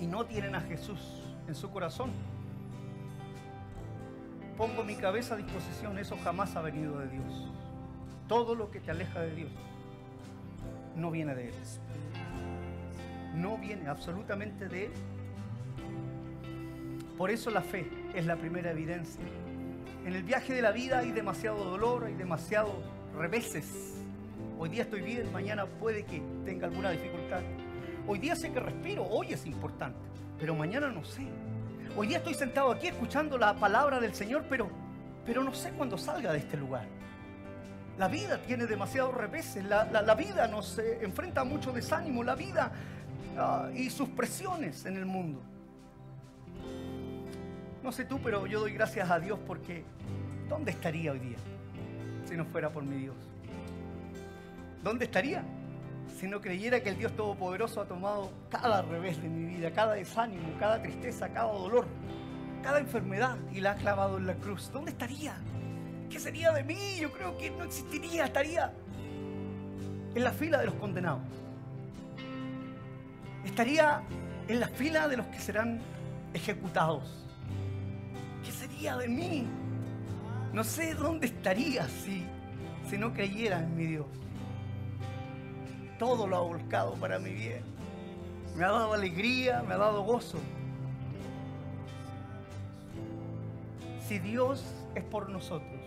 y 0.00 0.06
no 0.06 0.24
tienen 0.24 0.54
a 0.54 0.60
Jesús 0.60 1.23
en 1.46 1.54
su 1.54 1.70
corazón, 1.70 2.10
pongo 4.56 4.84
mi 4.84 4.96
cabeza 4.96 5.34
a 5.34 5.36
disposición, 5.36 5.98
eso 5.98 6.16
jamás 6.22 6.54
ha 6.56 6.62
venido 6.62 6.98
de 6.98 7.08
Dios. 7.08 7.50
Todo 8.28 8.54
lo 8.54 8.70
que 8.70 8.80
te 8.80 8.90
aleja 8.90 9.20
de 9.20 9.34
Dios 9.34 9.50
no 10.96 11.10
viene 11.10 11.34
de 11.34 11.48
Él. 11.48 11.54
No 13.34 13.58
viene 13.58 13.88
absolutamente 13.88 14.68
de 14.68 14.86
Él. 14.86 14.92
Por 17.18 17.30
eso 17.30 17.50
la 17.50 17.60
fe 17.60 17.88
es 18.14 18.26
la 18.26 18.36
primera 18.36 18.70
evidencia. 18.70 19.22
En 20.04 20.14
el 20.14 20.22
viaje 20.22 20.52
de 20.52 20.62
la 20.62 20.72
vida 20.72 20.98
hay 20.98 21.12
demasiado 21.12 21.64
dolor, 21.64 22.04
hay 22.04 22.14
demasiados 22.14 22.74
reveses. 23.16 23.94
Hoy 24.58 24.68
día 24.68 24.82
estoy 24.82 25.00
bien, 25.00 25.32
mañana 25.32 25.66
puede 25.66 26.04
que 26.04 26.22
tenga 26.44 26.66
alguna 26.66 26.90
dificultad. 26.90 27.40
Hoy 28.06 28.18
día 28.18 28.36
sé 28.36 28.52
que 28.52 28.60
respiro, 28.60 29.06
hoy 29.06 29.32
es 29.32 29.46
importante, 29.46 29.98
pero 30.38 30.54
mañana 30.54 30.88
no 30.88 31.04
sé. 31.04 31.22
Hoy 31.96 32.08
día 32.08 32.18
estoy 32.18 32.34
sentado 32.34 32.70
aquí 32.70 32.88
escuchando 32.88 33.38
la 33.38 33.54
palabra 33.54 33.98
del 33.98 34.14
Señor, 34.14 34.44
pero, 34.48 34.68
pero 35.24 35.42
no 35.42 35.54
sé 35.54 35.70
cuándo 35.70 35.96
salga 35.96 36.32
de 36.32 36.38
este 36.38 36.58
lugar. 36.58 36.86
La 37.96 38.08
vida 38.08 38.38
tiene 38.42 38.66
demasiados 38.66 39.14
reveses, 39.14 39.64
la, 39.64 40.14
vida 40.14 40.48
nos 40.48 40.78
eh, 40.78 40.98
enfrenta 41.02 41.42
a 41.42 41.44
mucho 41.44 41.72
desánimo, 41.72 42.22
la 42.22 42.34
vida 42.34 42.72
ah, 43.38 43.70
y 43.74 43.88
sus 43.88 44.08
presiones 44.10 44.84
en 44.84 44.96
el 44.96 45.06
mundo. 45.06 45.40
No 47.82 47.90
sé 47.90 48.04
tú, 48.04 48.18
pero 48.22 48.46
yo 48.46 48.60
doy 48.60 48.72
gracias 48.72 49.10
a 49.10 49.18
Dios 49.18 49.38
porque 49.46 49.84
¿dónde 50.48 50.72
estaría 50.72 51.12
hoy 51.12 51.20
día 51.20 51.38
si 52.26 52.36
no 52.36 52.44
fuera 52.44 52.70
por 52.70 52.82
mi 52.82 52.96
Dios? 52.96 53.16
¿Dónde 54.82 55.06
estaría? 55.06 55.42
Si 56.18 56.26
no 56.26 56.40
creyera 56.40 56.80
que 56.80 56.90
el 56.90 56.98
Dios 56.98 57.12
Todopoderoso 57.12 57.80
ha 57.80 57.86
tomado 57.86 58.30
cada 58.50 58.82
revés 58.82 59.20
de 59.22 59.28
mi 59.28 59.44
vida, 59.44 59.70
cada 59.72 59.94
desánimo, 59.94 60.48
cada 60.58 60.80
tristeza, 60.80 61.28
cada 61.28 61.52
dolor, 61.52 61.86
cada 62.62 62.78
enfermedad 62.78 63.36
y 63.52 63.60
la 63.60 63.72
ha 63.72 63.74
clavado 63.74 64.18
en 64.18 64.26
la 64.26 64.34
cruz, 64.34 64.70
¿dónde 64.72 64.90
estaría? 64.92 65.36
¿Qué 66.10 66.20
sería 66.20 66.52
de 66.52 66.62
mí? 66.64 66.96
Yo 67.00 67.12
creo 67.12 67.36
que 67.36 67.50
no 67.50 67.64
existiría, 67.64 68.26
estaría 68.26 68.72
en 70.14 70.24
la 70.24 70.32
fila 70.32 70.58
de 70.58 70.66
los 70.66 70.74
condenados. 70.74 71.22
Estaría 73.44 74.02
en 74.48 74.60
la 74.60 74.68
fila 74.68 75.08
de 75.08 75.16
los 75.16 75.26
que 75.26 75.38
serán 75.38 75.80
ejecutados. 76.32 77.26
¿Qué 78.44 78.52
sería 78.52 78.96
de 78.96 79.08
mí? 79.08 79.46
No 80.52 80.62
sé 80.62 80.94
dónde 80.94 81.26
estaría 81.26 81.88
si, 81.88 82.24
no 82.96 83.12
creyera 83.12 83.58
en 83.58 83.76
mi 83.76 83.86
Dios. 83.86 84.06
Todo 85.98 86.26
lo 86.26 86.36
ha 86.36 86.40
volcado 86.40 86.94
para 86.94 87.18
mi 87.18 87.30
bien. 87.30 87.62
Me 88.56 88.64
ha 88.64 88.70
dado 88.70 88.92
alegría, 88.92 89.62
me 89.66 89.74
ha 89.74 89.78
dado 89.78 90.02
gozo. 90.02 90.38
Si 94.06 94.18
Dios 94.18 94.64
es 94.94 95.02
por 95.04 95.30
nosotros 95.30 95.80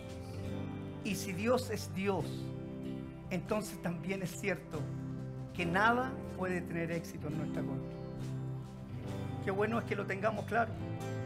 y 1.04 1.16
si 1.16 1.34
Dios 1.34 1.70
es 1.70 1.94
Dios, 1.94 2.26
entonces 3.30 3.82
también 3.82 4.24
es 4.24 4.32
cierto 4.32 4.80
que 5.54 5.66
nada 5.66 6.12
puede 6.38 6.62
tener 6.62 6.92
éxito 6.92 7.28
en 7.28 7.38
nuestra 7.38 7.62
contra. 7.62 7.98
Qué 9.44 9.52
bueno 9.52 9.80
es 9.80 9.86
que 9.86 9.96
lo 9.96 10.06
tengamos 10.06 10.46
claro. 10.46 10.72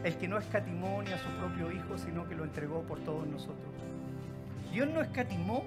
El 0.04 0.16
que 0.16 0.28
no 0.28 0.38
escatimó 0.38 1.02
ni 1.02 1.10
a 1.10 1.18
su 1.18 1.28
propio 1.40 1.72
Hijo, 1.72 1.98
sino 1.98 2.28
que 2.28 2.34
lo 2.34 2.44
entregó 2.44 2.82
por 2.82 3.00
todos 3.00 3.26
nosotros. 3.26 3.56
Dios 4.72 4.88
no 4.88 5.00
escatimó 5.00 5.64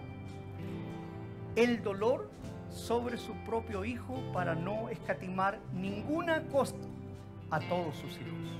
el 1.55 1.84
dolor 1.84 2.30
sobre 2.76 3.17
su 3.17 3.34
propio 3.45 3.86
Hijo 3.86 4.21
para 4.34 4.53
no 4.53 4.89
escatimar 4.89 5.59
ninguna 5.73 6.43
costa 6.49 6.86
a 7.49 7.59
todos 7.61 7.95
sus 7.95 8.11
hijos. 8.11 8.59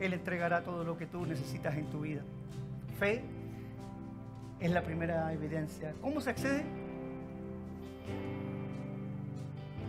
Él 0.00 0.12
entregará 0.12 0.62
todo 0.62 0.84
lo 0.84 0.96
que 0.96 1.06
tú 1.06 1.26
necesitas 1.26 1.76
en 1.76 1.86
tu 1.86 2.00
vida. 2.00 2.22
Fe 2.98 3.24
es 4.60 4.70
la 4.70 4.82
primera 4.82 5.32
evidencia. 5.32 5.94
¿Cómo 6.00 6.20
se 6.20 6.30
accede? 6.30 6.64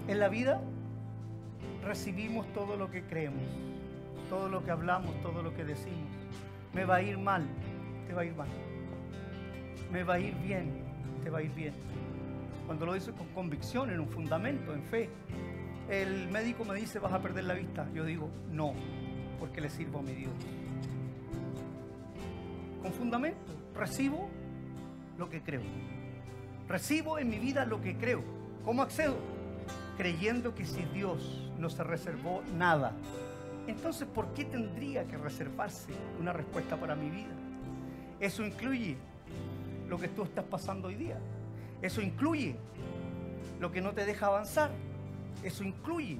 En 0.07 0.19
la 0.19 0.29
vida 0.29 0.59
recibimos 1.83 2.51
todo 2.53 2.77
lo 2.77 2.89
que 2.89 3.03
creemos, 3.03 3.43
todo 4.29 4.49
lo 4.49 4.63
que 4.63 4.71
hablamos, 4.71 5.13
todo 5.21 5.43
lo 5.43 5.53
que 5.53 5.65
decimos. 5.65 6.09
Me 6.73 6.83
va 6.85 6.95
a 6.95 7.01
ir 7.01 7.17
mal, 7.17 7.45
te 8.07 8.13
va 8.13 8.21
a 8.21 8.25
ir 8.25 8.33
mal. 8.33 8.47
Me 9.91 10.03
va 10.03 10.15
a 10.15 10.19
ir 10.19 10.33
bien, 10.35 10.86
te 11.28 11.32
va 11.32 11.39
a 11.39 11.41
ir 11.41 11.53
bien. 11.53 11.73
Cuando 12.67 12.86
lo 12.86 12.93
dices 12.93 13.13
con 13.13 13.28
convicción, 13.34 13.89
en 13.89 13.99
un 13.99 14.07
fundamento, 14.07 14.73
en 14.73 14.82
fe. 14.84 15.09
El 15.89 16.30
médico 16.30 16.63
me 16.63 16.73
dice, 16.73 16.99
vas 16.99 17.11
a 17.11 17.21
perder 17.21 17.43
la 17.43 17.53
vista. 17.53 17.86
Yo 17.93 18.05
digo, 18.05 18.30
no, 18.49 18.73
porque 19.38 19.59
le 19.59 19.69
sirvo 19.69 19.99
a 19.99 20.03
mi 20.03 20.13
Dios. 20.13 20.32
Con 22.82 22.93
fundamento, 22.93 23.51
recibo 23.75 24.30
lo 25.17 25.30
que 25.30 25.41
creo. 25.41 25.59
Recibo 26.69 27.19
en 27.19 27.28
mi 27.28 27.39
vida 27.39 27.65
lo 27.65 27.82
que 27.82 27.97
creo. 27.97 28.23
¿Cómo 28.63 28.82
accedo? 28.82 29.17
Creyendo 29.97 30.55
que 30.55 30.63
si 30.63 30.84
Dios 30.93 31.51
no 31.59 31.69
se 31.69 31.84
reservó 31.84 32.41
nada, 32.55 32.93
entonces 33.67 34.07
¿por 34.07 34.34
qué 34.34 34.45
tendría 34.45 35.05
que 35.05 35.17
reservarse 35.17 35.91
una 36.21 36.32
respuesta 36.32 36.78
para 36.78 36.95
mi 36.95 37.09
vida? 37.09 37.36
Eso 38.21 38.45
incluye 38.45 38.95
lo 39.88 39.97
que 39.97 40.07
tú 40.07 40.23
estás 40.23 40.45
pasando 40.45 40.88
hoy 40.88 40.95
día. 40.95 41.17
Eso 41.81 42.01
incluye 42.01 42.55
lo 43.59 43.71
que 43.71 43.81
no 43.81 43.93
te 43.93 44.05
deja 44.05 44.27
avanzar. 44.27 44.71
Eso 45.43 45.63
incluye 45.63 46.17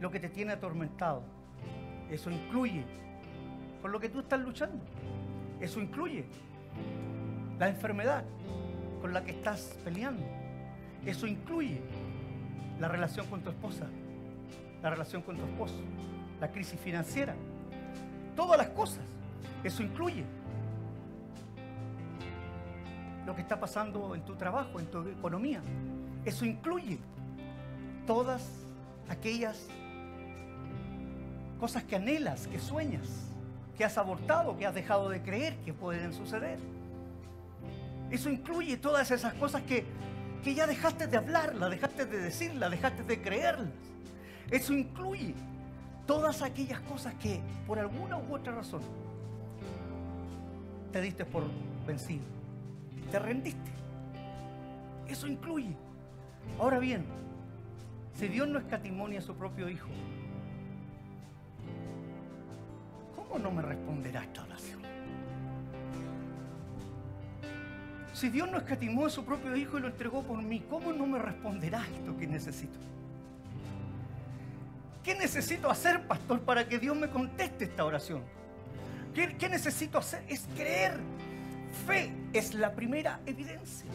lo 0.00 0.10
que 0.10 0.20
te 0.20 0.28
tiene 0.28 0.52
atormentado. 0.52 1.22
Eso 2.10 2.30
incluye 2.30 2.84
por 3.80 3.90
lo 3.90 4.00
que 4.00 4.08
tú 4.08 4.20
estás 4.20 4.40
luchando. 4.40 4.78
Eso 5.60 5.80
incluye 5.80 6.24
la 7.58 7.68
enfermedad 7.68 8.24
con 9.00 9.12
la 9.12 9.24
que 9.24 9.32
estás 9.32 9.78
peleando. 9.84 10.24
Eso 11.04 11.26
incluye 11.26 11.80
la 12.80 12.88
relación 12.88 13.26
con 13.26 13.40
tu 13.40 13.50
esposa, 13.50 13.86
la 14.82 14.90
relación 14.90 15.22
con 15.22 15.36
tu 15.36 15.44
esposo, 15.44 15.80
la 16.40 16.50
crisis 16.50 16.78
financiera, 16.80 17.34
todas 18.36 18.58
las 18.58 18.68
cosas. 18.68 19.04
Eso 19.64 19.82
incluye 19.82 20.24
lo 23.28 23.34
que 23.34 23.42
está 23.42 23.60
pasando 23.60 24.14
en 24.14 24.22
tu 24.22 24.36
trabajo, 24.36 24.80
en 24.80 24.86
tu 24.86 25.06
economía. 25.06 25.60
Eso 26.24 26.46
incluye 26.46 26.98
todas 28.06 28.42
aquellas 29.06 29.68
cosas 31.60 31.84
que 31.84 31.96
anhelas, 31.96 32.46
que 32.46 32.58
sueñas, 32.58 33.06
que 33.76 33.84
has 33.84 33.98
abortado, 33.98 34.56
que 34.56 34.66
has 34.66 34.74
dejado 34.74 35.10
de 35.10 35.20
creer 35.20 35.58
que 35.58 35.74
pueden 35.74 36.14
suceder. 36.14 36.58
Eso 38.10 38.30
incluye 38.30 38.78
todas 38.78 39.10
esas 39.10 39.34
cosas 39.34 39.60
que, 39.62 39.84
que 40.42 40.54
ya 40.54 40.66
dejaste 40.66 41.06
de 41.06 41.18
hablarlas, 41.18 41.68
dejaste 41.68 42.06
de 42.06 42.20
decirlas, 42.22 42.70
dejaste 42.70 43.02
de 43.02 43.20
creerlas. 43.20 43.68
Eso 44.50 44.72
incluye 44.72 45.34
todas 46.06 46.40
aquellas 46.40 46.80
cosas 46.80 47.12
que 47.16 47.42
por 47.66 47.78
alguna 47.78 48.16
u 48.16 48.34
otra 48.34 48.54
razón 48.54 48.80
te 50.90 51.02
diste 51.02 51.26
por 51.26 51.44
vencido, 51.86 52.24
te 53.10 53.18
rendiste. 53.18 53.70
Eso 55.08 55.26
incluye. 55.26 55.74
Ahora 56.58 56.78
bien, 56.78 57.04
si 58.14 58.28
Dios 58.28 58.48
no 58.48 58.58
escatimonia 58.58 59.20
a 59.20 59.22
su 59.22 59.34
propio 59.34 59.68
Hijo, 59.68 59.88
¿cómo 63.14 63.38
no 63.38 63.50
me 63.50 63.62
responderá 63.62 64.22
esta 64.22 64.42
oración? 64.42 64.80
Si 68.12 68.28
Dios 68.28 68.50
no 68.50 68.58
escatimó 68.58 69.06
a 69.06 69.10
su 69.10 69.24
propio 69.24 69.54
Hijo 69.54 69.78
y 69.78 69.82
lo 69.82 69.88
entregó 69.88 70.22
por 70.22 70.42
mí, 70.42 70.64
¿cómo 70.68 70.92
no 70.92 71.06
me 71.06 71.18
responderá 71.18 71.84
esto 71.94 72.16
que 72.16 72.26
necesito? 72.26 72.78
¿Qué 75.04 75.14
necesito 75.14 75.70
hacer, 75.70 76.06
pastor, 76.06 76.40
para 76.40 76.68
que 76.68 76.78
Dios 76.78 76.96
me 76.96 77.08
conteste 77.08 77.64
esta 77.64 77.84
oración? 77.84 78.22
¿Qué, 79.14 79.36
qué 79.36 79.48
necesito 79.48 79.98
hacer? 79.98 80.22
Es 80.28 80.46
creer. 80.56 80.98
Fe 81.86 82.12
es 82.32 82.54
la 82.54 82.74
primera 82.74 83.20
evidencia 83.26 83.86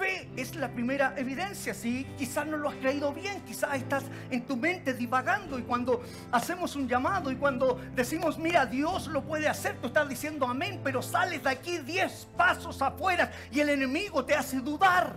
fe 0.00 0.28
es 0.34 0.56
la 0.56 0.68
primera 0.68 1.12
evidencia. 1.18 1.74
Si 1.74 2.04
quizás 2.16 2.46
no 2.46 2.56
lo 2.56 2.70
has 2.70 2.76
creído 2.76 3.12
bien, 3.12 3.42
quizás 3.42 3.74
estás 3.74 4.04
en 4.30 4.46
tu 4.46 4.56
mente 4.56 4.94
divagando 4.94 5.58
y 5.58 5.62
cuando 5.62 6.02
hacemos 6.32 6.74
un 6.74 6.88
llamado 6.88 7.30
y 7.30 7.36
cuando 7.36 7.78
decimos, 7.94 8.38
mira, 8.38 8.64
Dios 8.64 9.08
lo 9.08 9.22
puede 9.22 9.46
hacer, 9.46 9.76
tú 9.80 9.88
estás 9.88 10.08
diciendo 10.08 10.46
amén, 10.46 10.80
pero 10.82 11.02
sales 11.02 11.42
de 11.42 11.50
aquí 11.50 11.78
diez 11.78 12.26
pasos 12.34 12.80
afuera 12.80 13.30
y 13.52 13.60
el 13.60 13.68
enemigo 13.68 14.24
te 14.24 14.34
hace 14.34 14.60
dudar. 14.60 15.14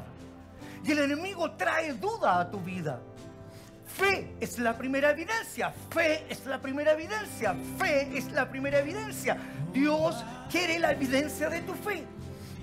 Y 0.84 0.92
el 0.92 1.00
enemigo 1.00 1.50
trae 1.52 1.94
duda 1.94 2.42
a 2.42 2.52
tu 2.52 2.60
vida. 2.60 3.00
Fe 3.98 4.36
es 4.40 4.58
la 4.58 4.76
primera 4.76 5.12
evidencia, 5.12 5.72
fe 5.92 6.26
es 6.28 6.46
la 6.48 6.60
primera 6.60 6.94
evidencia, 6.94 7.56
fe 7.78 8.10
es 8.18 8.32
la 8.32 8.50
primera 8.50 8.80
evidencia. 8.80 9.38
Dios 9.72 10.24
quiere 10.50 10.80
la 10.80 10.92
evidencia 10.94 11.48
de 11.48 11.62
tu 11.62 11.74
fe, 11.76 12.04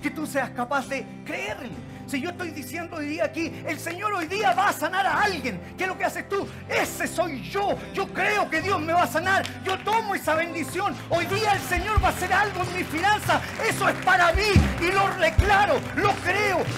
que 0.01 0.11
tú 0.11 0.27
seas 0.27 0.49
capaz 0.49 0.89
de 0.89 1.05
creerle. 1.25 1.69
Si 2.11 2.19
yo 2.19 2.31
estoy 2.31 2.51
diciendo 2.51 2.97
hoy 2.97 3.05
día 3.05 3.23
aquí, 3.23 3.53
el 3.65 3.79
Señor 3.79 4.11
hoy 4.11 4.25
día 4.25 4.51
va 4.51 4.67
a 4.67 4.73
sanar 4.73 5.05
a 5.05 5.21
alguien, 5.21 5.61
¿qué 5.77 5.83
es 5.85 5.89
lo 5.89 5.97
que 5.97 6.03
haces 6.03 6.27
tú? 6.27 6.45
Ese 6.67 7.07
soy 7.07 7.41
yo. 7.49 7.77
Yo 7.93 8.05
creo 8.07 8.49
que 8.49 8.59
Dios 8.59 8.81
me 8.81 8.91
va 8.91 9.03
a 9.03 9.07
sanar. 9.07 9.45
Yo 9.63 9.79
tomo 9.79 10.13
esa 10.13 10.35
bendición. 10.35 10.93
Hoy 11.09 11.25
día 11.27 11.53
el 11.53 11.61
Señor 11.61 12.03
va 12.03 12.09
a 12.09 12.11
hacer 12.11 12.33
algo 12.33 12.63
en 12.63 12.75
mi 12.75 12.83
finanza. 12.83 13.39
Eso 13.65 13.87
es 13.87 13.95
para 14.03 14.33
mí 14.33 14.43
y 14.81 14.91
lo 14.91 15.07
declaro, 15.21 15.79
lo 15.95 16.11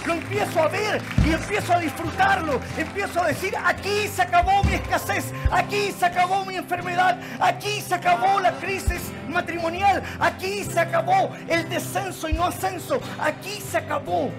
lo 0.06 0.14
empiezo 0.14 0.64
a 0.64 0.68
ver 0.68 1.02
y 1.26 1.34
empiezo 1.34 1.74
a 1.74 1.80
disfrutarlo. 1.80 2.60
Empiezo 2.78 3.22
a 3.22 3.28
decir, 3.28 3.54
aquí 3.64 4.08
se 4.08 4.22
acabó 4.22 4.64
mi 4.64 4.74
escasez, 4.74 5.34
aquí 5.52 5.92
se 5.92 6.06
acabó 6.06 6.46
mi 6.46 6.56
enfermedad, 6.56 7.20
aquí 7.40 7.82
se 7.82 7.96
acabó 7.96 8.40
la 8.40 8.52
crisis 8.54 9.12
matrimonial, 9.28 10.04
aquí 10.20 10.64
se 10.64 10.80
acabó 10.80 11.32
el 11.48 11.68
descenso 11.70 12.30
y 12.30 12.34
no 12.34 12.46
ascenso, 12.46 13.02
aquí 13.20 13.62
se 13.62 13.78
acabó 13.78 14.32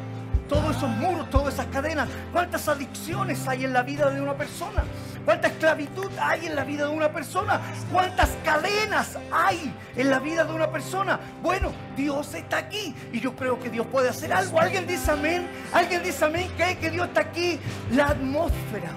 todos 0.49 0.76
esos 0.76 0.88
muros, 0.88 1.28
todas 1.30 1.55
esas 1.55 1.66
cadenas. 1.66 2.09
¿Cuántas 2.32 2.68
adicciones 2.68 3.47
hay 3.49 3.64
en 3.64 3.72
la 3.72 3.82
vida 3.82 4.11
de 4.11 4.20
una 4.20 4.34
persona? 4.34 4.84
¿Cuánta 5.25 5.49
esclavitud 5.49 6.11
hay 6.20 6.47
en 6.47 6.57
la 6.57 6.64
vida 6.64 6.87
de 6.87 6.93
una 6.93 7.12
persona? 7.12 7.61
¿Cuántas 7.91 8.31
cadenas 8.45 9.18
hay 9.33 9.75
en 9.97 10.11
la 10.11 10.18
vida 10.18 10.45
de 10.45 10.53
una 10.53 10.70
persona? 10.70 11.18
Bueno, 11.43 11.72
Dios 11.97 12.35
está 12.35 12.59
aquí 12.59 12.95
y 13.12 13.20
yo 13.20 13.35
creo 13.35 13.59
que 13.59 13.70
Dios 13.70 13.87
puede 13.87 14.09
hacer 14.09 14.33
algo. 14.33 14.61
¿Alguien 14.61 14.87
dice 14.87 15.11
amén? 15.11 15.47
¿Alguien 15.72 16.03
dice 16.03 16.25
amén? 16.25 16.51
¿Cree 16.57 16.79
que 16.79 16.91
Dios 16.91 17.09
está 17.09 17.22
aquí? 17.22 17.59
La 17.93 18.09
atmósfera 18.09 18.91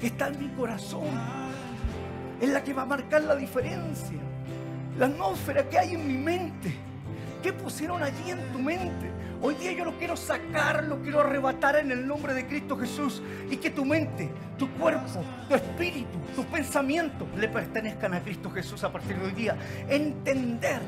que 0.00 0.06
está 0.06 0.28
en 0.28 0.38
mi 0.38 0.48
corazón 0.50 1.08
es 2.40 2.48
la 2.48 2.64
que 2.64 2.72
va 2.72 2.82
a 2.82 2.86
marcar 2.86 3.22
la 3.22 3.36
diferencia. 3.36 4.18
La 4.98 5.06
atmósfera 5.06 5.68
que 5.68 5.78
hay 5.78 5.94
en 5.94 6.06
mi 6.06 6.16
mente 6.16 6.90
¿Qué 7.42 7.52
pusieron 7.52 8.02
allí 8.02 8.30
en 8.30 8.52
tu 8.52 8.58
mente? 8.58 9.10
Hoy 9.42 9.54
día 9.54 9.72
yo 9.72 9.86
lo 9.86 9.96
quiero 9.96 10.18
sacar, 10.18 10.84
lo 10.84 11.00
quiero 11.00 11.20
arrebatar 11.20 11.76
en 11.76 11.90
el 11.90 12.06
nombre 12.06 12.34
de 12.34 12.46
Cristo 12.46 12.76
Jesús 12.76 13.22
y 13.50 13.56
que 13.56 13.70
tu 13.70 13.86
mente, 13.86 14.30
tu 14.58 14.70
cuerpo, 14.72 15.06
tu 15.48 15.54
espíritu, 15.54 16.18
tus 16.34 16.44
pensamientos 16.44 17.26
le 17.38 17.48
pertenezcan 17.48 18.12
a 18.12 18.22
Cristo 18.22 18.50
Jesús 18.50 18.84
a 18.84 18.92
partir 18.92 19.18
de 19.18 19.26
hoy 19.26 19.32
día. 19.32 19.56
Entender 19.88 20.82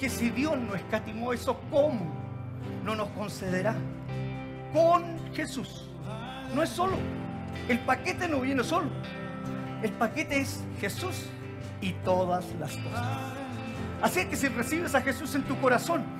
que 0.00 0.08
si 0.08 0.30
Dios 0.30 0.56
no 0.56 0.74
escatimó 0.74 1.34
eso, 1.34 1.60
¿cómo 1.70 2.14
no 2.82 2.96
nos 2.96 3.08
concederá? 3.10 3.74
Con 4.72 5.34
Jesús. 5.34 5.90
No 6.54 6.62
es 6.62 6.70
solo. 6.70 6.96
El 7.68 7.78
paquete 7.80 8.26
no 8.26 8.40
viene 8.40 8.64
solo. 8.64 8.88
El 9.82 9.92
paquete 9.92 10.40
es 10.40 10.64
Jesús 10.80 11.26
y 11.82 11.92
todas 11.92 12.46
las 12.58 12.74
cosas. 12.74 13.06
Así 14.00 14.24
que 14.26 14.36
si 14.36 14.48
recibes 14.48 14.94
a 14.94 15.02
Jesús 15.02 15.34
en 15.34 15.42
tu 15.42 15.58
corazón, 15.60 16.15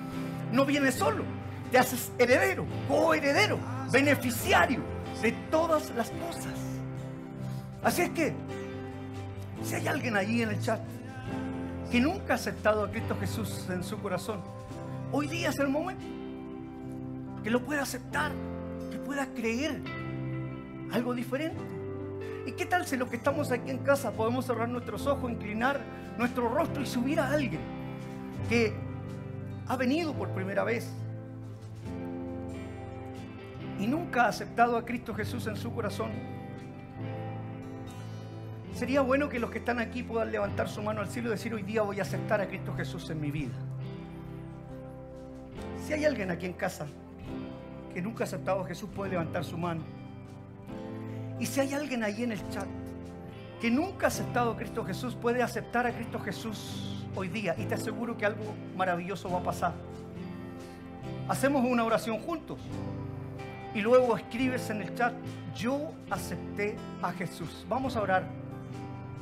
no 0.52 0.64
vienes 0.64 0.94
solo, 0.94 1.24
te 1.70 1.78
haces 1.78 2.12
heredero, 2.18 2.64
coheredero, 2.88 3.58
beneficiario 3.90 4.80
de 5.22 5.32
todas 5.50 5.90
las 5.96 6.10
cosas. 6.10 6.54
Así 7.82 8.02
es 8.02 8.10
que, 8.10 8.34
si 9.62 9.74
hay 9.74 9.86
alguien 9.88 10.16
allí 10.16 10.42
en 10.42 10.50
el 10.50 10.60
chat 10.60 10.80
que 11.90 12.00
nunca 12.00 12.34
ha 12.34 12.36
aceptado 12.36 12.84
a 12.84 12.90
Cristo 12.90 13.16
Jesús 13.18 13.66
en 13.70 13.82
su 13.82 13.98
corazón, 13.98 14.40
hoy 15.12 15.28
día 15.28 15.50
es 15.50 15.58
el 15.58 15.68
momento 15.68 16.04
que 17.42 17.50
lo 17.50 17.64
pueda 17.64 17.82
aceptar, 17.82 18.32
que 18.90 18.98
pueda 18.98 19.26
creer 19.26 19.80
algo 20.92 21.14
diferente. 21.14 21.60
¿Y 22.44 22.52
qué 22.52 22.66
tal 22.66 22.86
si 22.86 22.96
los 22.96 23.08
que 23.08 23.16
estamos 23.16 23.50
aquí 23.50 23.70
en 23.70 23.78
casa 23.78 24.12
podemos 24.12 24.46
cerrar 24.46 24.68
nuestros 24.68 25.06
ojos, 25.06 25.30
inclinar 25.30 25.80
nuestro 26.16 26.48
rostro 26.48 26.82
y 26.82 26.86
subir 26.86 27.20
a 27.20 27.30
alguien 27.30 27.60
que 28.48 28.72
ha 29.68 29.76
venido 29.76 30.12
por 30.14 30.30
primera 30.30 30.64
vez 30.64 30.90
y 33.78 33.86
nunca 33.86 34.24
ha 34.24 34.28
aceptado 34.28 34.76
a 34.76 34.84
Cristo 34.84 35.14
Jesús 35.14 35.46
en 35.46 35.56
su 35.56 35.72
corazón? 35.72 36.10
Sería 38.74 39.00
bueno 39.00 39.28
que 39.28 39.38
los 39.38 39.50
que 39.50 39.58
están 39.58 39.78
aquí 39.78 40.02
puedan 40.02 40.30
levantar 40.30 40.68
su 40.68 40.82
mano 40.82 41.00
al 41.00 41.08
cielo 41.08 41.28
y 41.28 41.32
decir, 41.32 41.54
hoy 41.54 41.62
día 41.62 41.82
voy 41.82 41.98
a 41.98 42.02
aceptar 42.02 42.40
a 42.40 42.46
Cristo 42.46 42.74
Jesús 42.74 43.08
en 43.10 43.20
mi 43.20 43.30
vida. 43.30 43.54
Si 45.86 45.94
hay 45.94 46.04
alguien 46.04 46.30
aquí 46.30 46.46
en 46.46 46.52
casa 46.52 46.86
que 47.94 48.02
nunca 48.02 48.24
ha 48.24 48.26
aceptado 48.26 48.60
a 48.60 48.66
Jesús, 48.66 48.90
puede 48.94 49.12
levantar 49.12 49.44
su 49.44 49.56
mano. 49.56 49.82
Y 51.38 51.46
si 51.46 51.60
hay 51.60 51.72
alguien 51.72 52.04
ahí 52.04 52.22
en 52.22 52.32
el 52.32 52.48
chat 52.50 52.66
que 53.60 53.70
nunca 53.70 54.06
ha 54.06 54.08
aceptado 54.08 54.52
a 54.52 54.56
Cristo 54.56 54.84
Jesús, 54.84 55.14
puede 55.14 55.42
aceptar 55.42 55.86
a 55.86 55.92
Cristo 55.92 56.18
Jesús 56.20 57.06
hoy 57.14 57.28
día. 57.28 57.54
Y 57.56 57.64
te 57.64 57.74
aseguro 57.74 58.16
que 58.16 58.26
algo 58.26 58.54
maravilloso 58.76 59.30
va 59.30 59.38
a 59.38 59.42
pasar. 59.42 59.72
Hacemos 61.28 61.64
una 61.64 61.84
oración 61.84 62.18
juntos. 62.18 62.58
Y 63.74 63.80
luego 63.80 64.16
escribes 64.16 64.70
en 64.70 64.82
el 64.82 64.94
chat, 64.94 65.12
yo 65.54 65.92
acepté 66.10 66.76
a 67.02 67.12
Jesús. 67.12 67.66
Vamos 67.68 67.96
a 67.96 68.02
orar. 68.02 68.24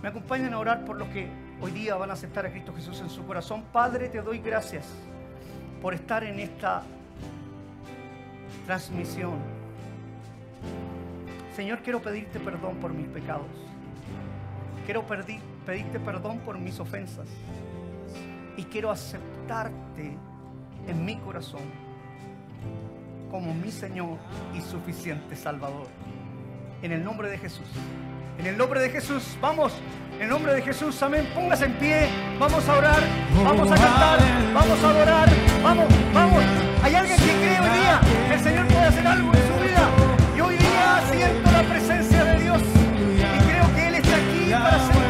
Me 0.03 0.09
acompañan 0.09 0.53
a 0.53 0.59
orar 0.59 0.85
por 0.85 0.97
los 0.97 1.09
que 1.09 1.29
hoy 1.61 1.73
día 1.73 1.97
van 1.97 2.11
a 2.11 2.13
aceptar 2.13 2.47
a 2.47 2.51
Cristo 2.51 2.73
Jesús 2.75 3.01
en 3.01 3.11
su 3.11 3.25
corazón. 3.25 3.65
Padre, 3.73 4.09
te 4.09 4.21
doy 4.21 4.39
gracias 4.39 4.87
por 5.81 5.95
estar 5.95 6.23
en 6.25 6.39
esta 6.41 6.83
transmisión. 8.67 9.35
Señor, 11.57 11.81
quiero 11.83 12.03
pedirte 12.03 12.39
perdón 12.41 12.77
por 12.77 12.93
mis 12.93 13.07
pecados. 13.07 13.47
Quiero 14.85 15.05
pedirte 15.67 15.99
perdón 15.99 16.39
por 16.41 16.59
mis 16.59 16.79
ofensas. 16.79 17.27
Y 18.57 18.65
quiero 18.65 18.91
aceptarte 18.91 20.17
en 20.87 21.05
mi 21.05 21.17
corazón 21.17 21.63
como 23.31 23.53
mi 23.55 23.71
Señor 23.71 24.19
y 24.55 24.61
suficiente 24.61 25.35
Salvador. 25.35 25.89
En 26.83 26.93
el 26.93 27.03
nombre 27.03 27.29
de 27.31 27.39
Jesús. 27.39 27.67
En 28.39 28.47
el 28.47 28.59
nombre 28.59 28.81
de 28.81 28.91
Jesús, 28.91 29.37
vamos. 29.41 29.73
En 30.17 30.23
el 30.23 30.29
nombre 30.29 30.53
de 30.55 30.63
Jesús, 30.63 31.03
amén. 31.03 31.29
Póngase 31.35 31.65
en 31.65 31.73
pie. 31.75 32.09
Vamos 32.39 32.69
a 32.69 32.79
orar. 32.79 33.03
Vamos 33.43 33.73
a 33.73 33.75
cantar. 33.75 34.19
Vamos 34.53 34.85
a 34.85 34.91
adorar. 34.91 35.29
Vamos, 35.63 35.87
vamos. 36.13 36.45
Hay 36.83 36.95
alguien 36.95 37.17
que 37.17 37.25
cree 37.25 37.61
hoy 37.61 37.79
día 37.79 38.01
que 38.29 38.35
el 38.35 38.41
Señor 38.41 38.67
puede 38.67 38.85
hacer 38.85 39.07
algo 39.07 39.33
en 39.33 39.49
su 39.49 39.63
vida. 39.63 39.89
Y 40.37 40.41
hoy 40.41 40.57
día 40.57 41.03
siento 41.11 41.51
la 41.51 41.63
presencia 41.63 42.14
para 44.63 44.77
hacer 44.77 45.04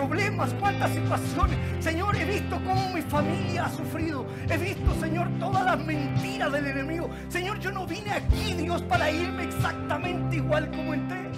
problemas, 0.00 0.54
cuántas 0.54 0.92
situaciones. 0.92 1.58
Señor, 1.80 2.16
he 2.16 2.24
visto 2.24 2.56
cómo 2.64 2.88
mi 2.94 3.02
familia 3.02 3.66
ha 3.66 3.70
sufrido. 3.70 4.26
He 4.48 4.56
visto, 4.56 4.94
Señor, 4.98 5.28
todas 5.38 5.64
las 5.64 5.78
mentiras 5.78 6.50
del 6.52 6.66
enemigo. 6.66 7.10
Señor, 7.28 7.58
yo 7.60 7.70
no 7.70 7.86
vine 7.86 8.12
aquí, 8.12 8.54
Dios, 8.54 8.82
para 8.82 9.10
irme 9.10 9.44
exactamente 9.44 10.36
igual 10.36 10.70
como 10.70 10.94
entré. 10.94 11.30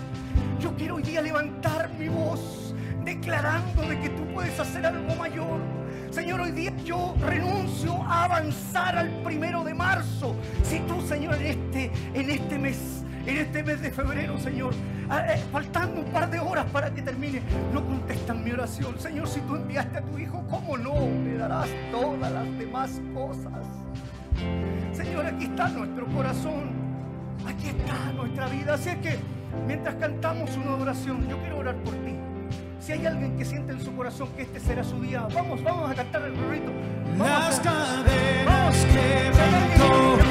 Yo 0.60 0.74
quiero 0.76 0.96
hoy 0.96 1.02
día 1.02 1.22
levantar 1.22 1.90
mi 1.98 2.08
voz 2.08 2.72
declarando 3.04 3.82
de 3.82 3.98
que 3.98 4.10
tú 4.10 4.24
puedes 4.32 4.58
hacer 4.60 4.86
algo 4.86 5.12
mayor. 5.16 5.60
Señor, 6.10 6.40
hoy 6.40 6.52
día 6.52 6.72
yo 6.84 7.16
renuncio 7.20 7.94
a 8.04 8.24
avanzar 8.24 8.96
al 8.96 9.10
primero 9.24 9.64
de 9.64 9.74
marzo. 9.74 10.36
Si 10.62 10.78
tú, 10.80 11.00
Señor, 11.02 11.34
en 11.34 11.46
este, 11.46 11.90
en 12.14 12.30
este 12.30 12.58
mes, 12.58 13.01
en 13.26 13.36
este 13.36 13.62
mes 13.62 13.80
de 13.80 13.90
febrero, 13.90 14.38
Señor, 14.38 14.74
ah, 15.08 15.24
eh, 15.28 15.42
faltando 15.52 16.00
un 16.00 16.06
par 16.06 16.30
de 16.30 16.40
horas 16.40 16.66
para 16.72 16.92
que 16.92 17.02
termine, 17.02 17.42
no 17.72 17.84
contestan 17.84 18.42
mi 18.42 18.50
oración. 18.50 18.98
Señor, 18.98 19.28
si 19.28 19.40
tú 19.40 19.56
enviaste 19.56 19.98
a 19.98 20.02
tu 20.02 20.18
Hijo, 20.18 20.44
¿cómo 20.48 20.76
no? 20.76 20.94
Le 21.24 21.36
darás 21.36 21.68
todas 21.90 22.32
las 22.32 22.58
demás 22.58 23.00
cosas. 23.14 23.66
Señor, 24.92 25.26
aquí 25.26 25.44
está 25.44 25.68
nuestro 25.68 26.06
corazón. 26.06 26.72
Aquí 27.46 27.68
está 27.68 28.12
nuestra 28.12 28.46
vida. 28.48 28.74
Así 28.74 28.90
es 28.90 28.96
que 28.96 29.18
mientras 29.66 29.94
cantamos 29.96 30.56
una 30.56 30.74
oración, 30.74 31.28
yo 31.28 31.38
quiero 31.38 31.58
orar 31.58 31.76
por 31.76 31.94
ti. 31.94 32.16
Si 32.80 32.92
hay 32.92 33.06
alguien 33.06 33.36
que 33.36 33.44
siente 33.44 33.72
en 33.72 33.80
su 33.80 33.94
corazón 33.94 34.28
que 34.36 34.42
este 34.42 34.58
será 34.58 34.82
su 34.82 35.00
día, 35.00 35.28
vamos, 35.32 35.62
vamos 35.62 35.90
a 35.90 35.94
cantar 35.94 36.22
el 36.22 36.34
rito. 36.50 36.72
Vamos 37.16 37.28
Las 37.28 37.60
cadenas 37.60 38.84
que 38.86 40.21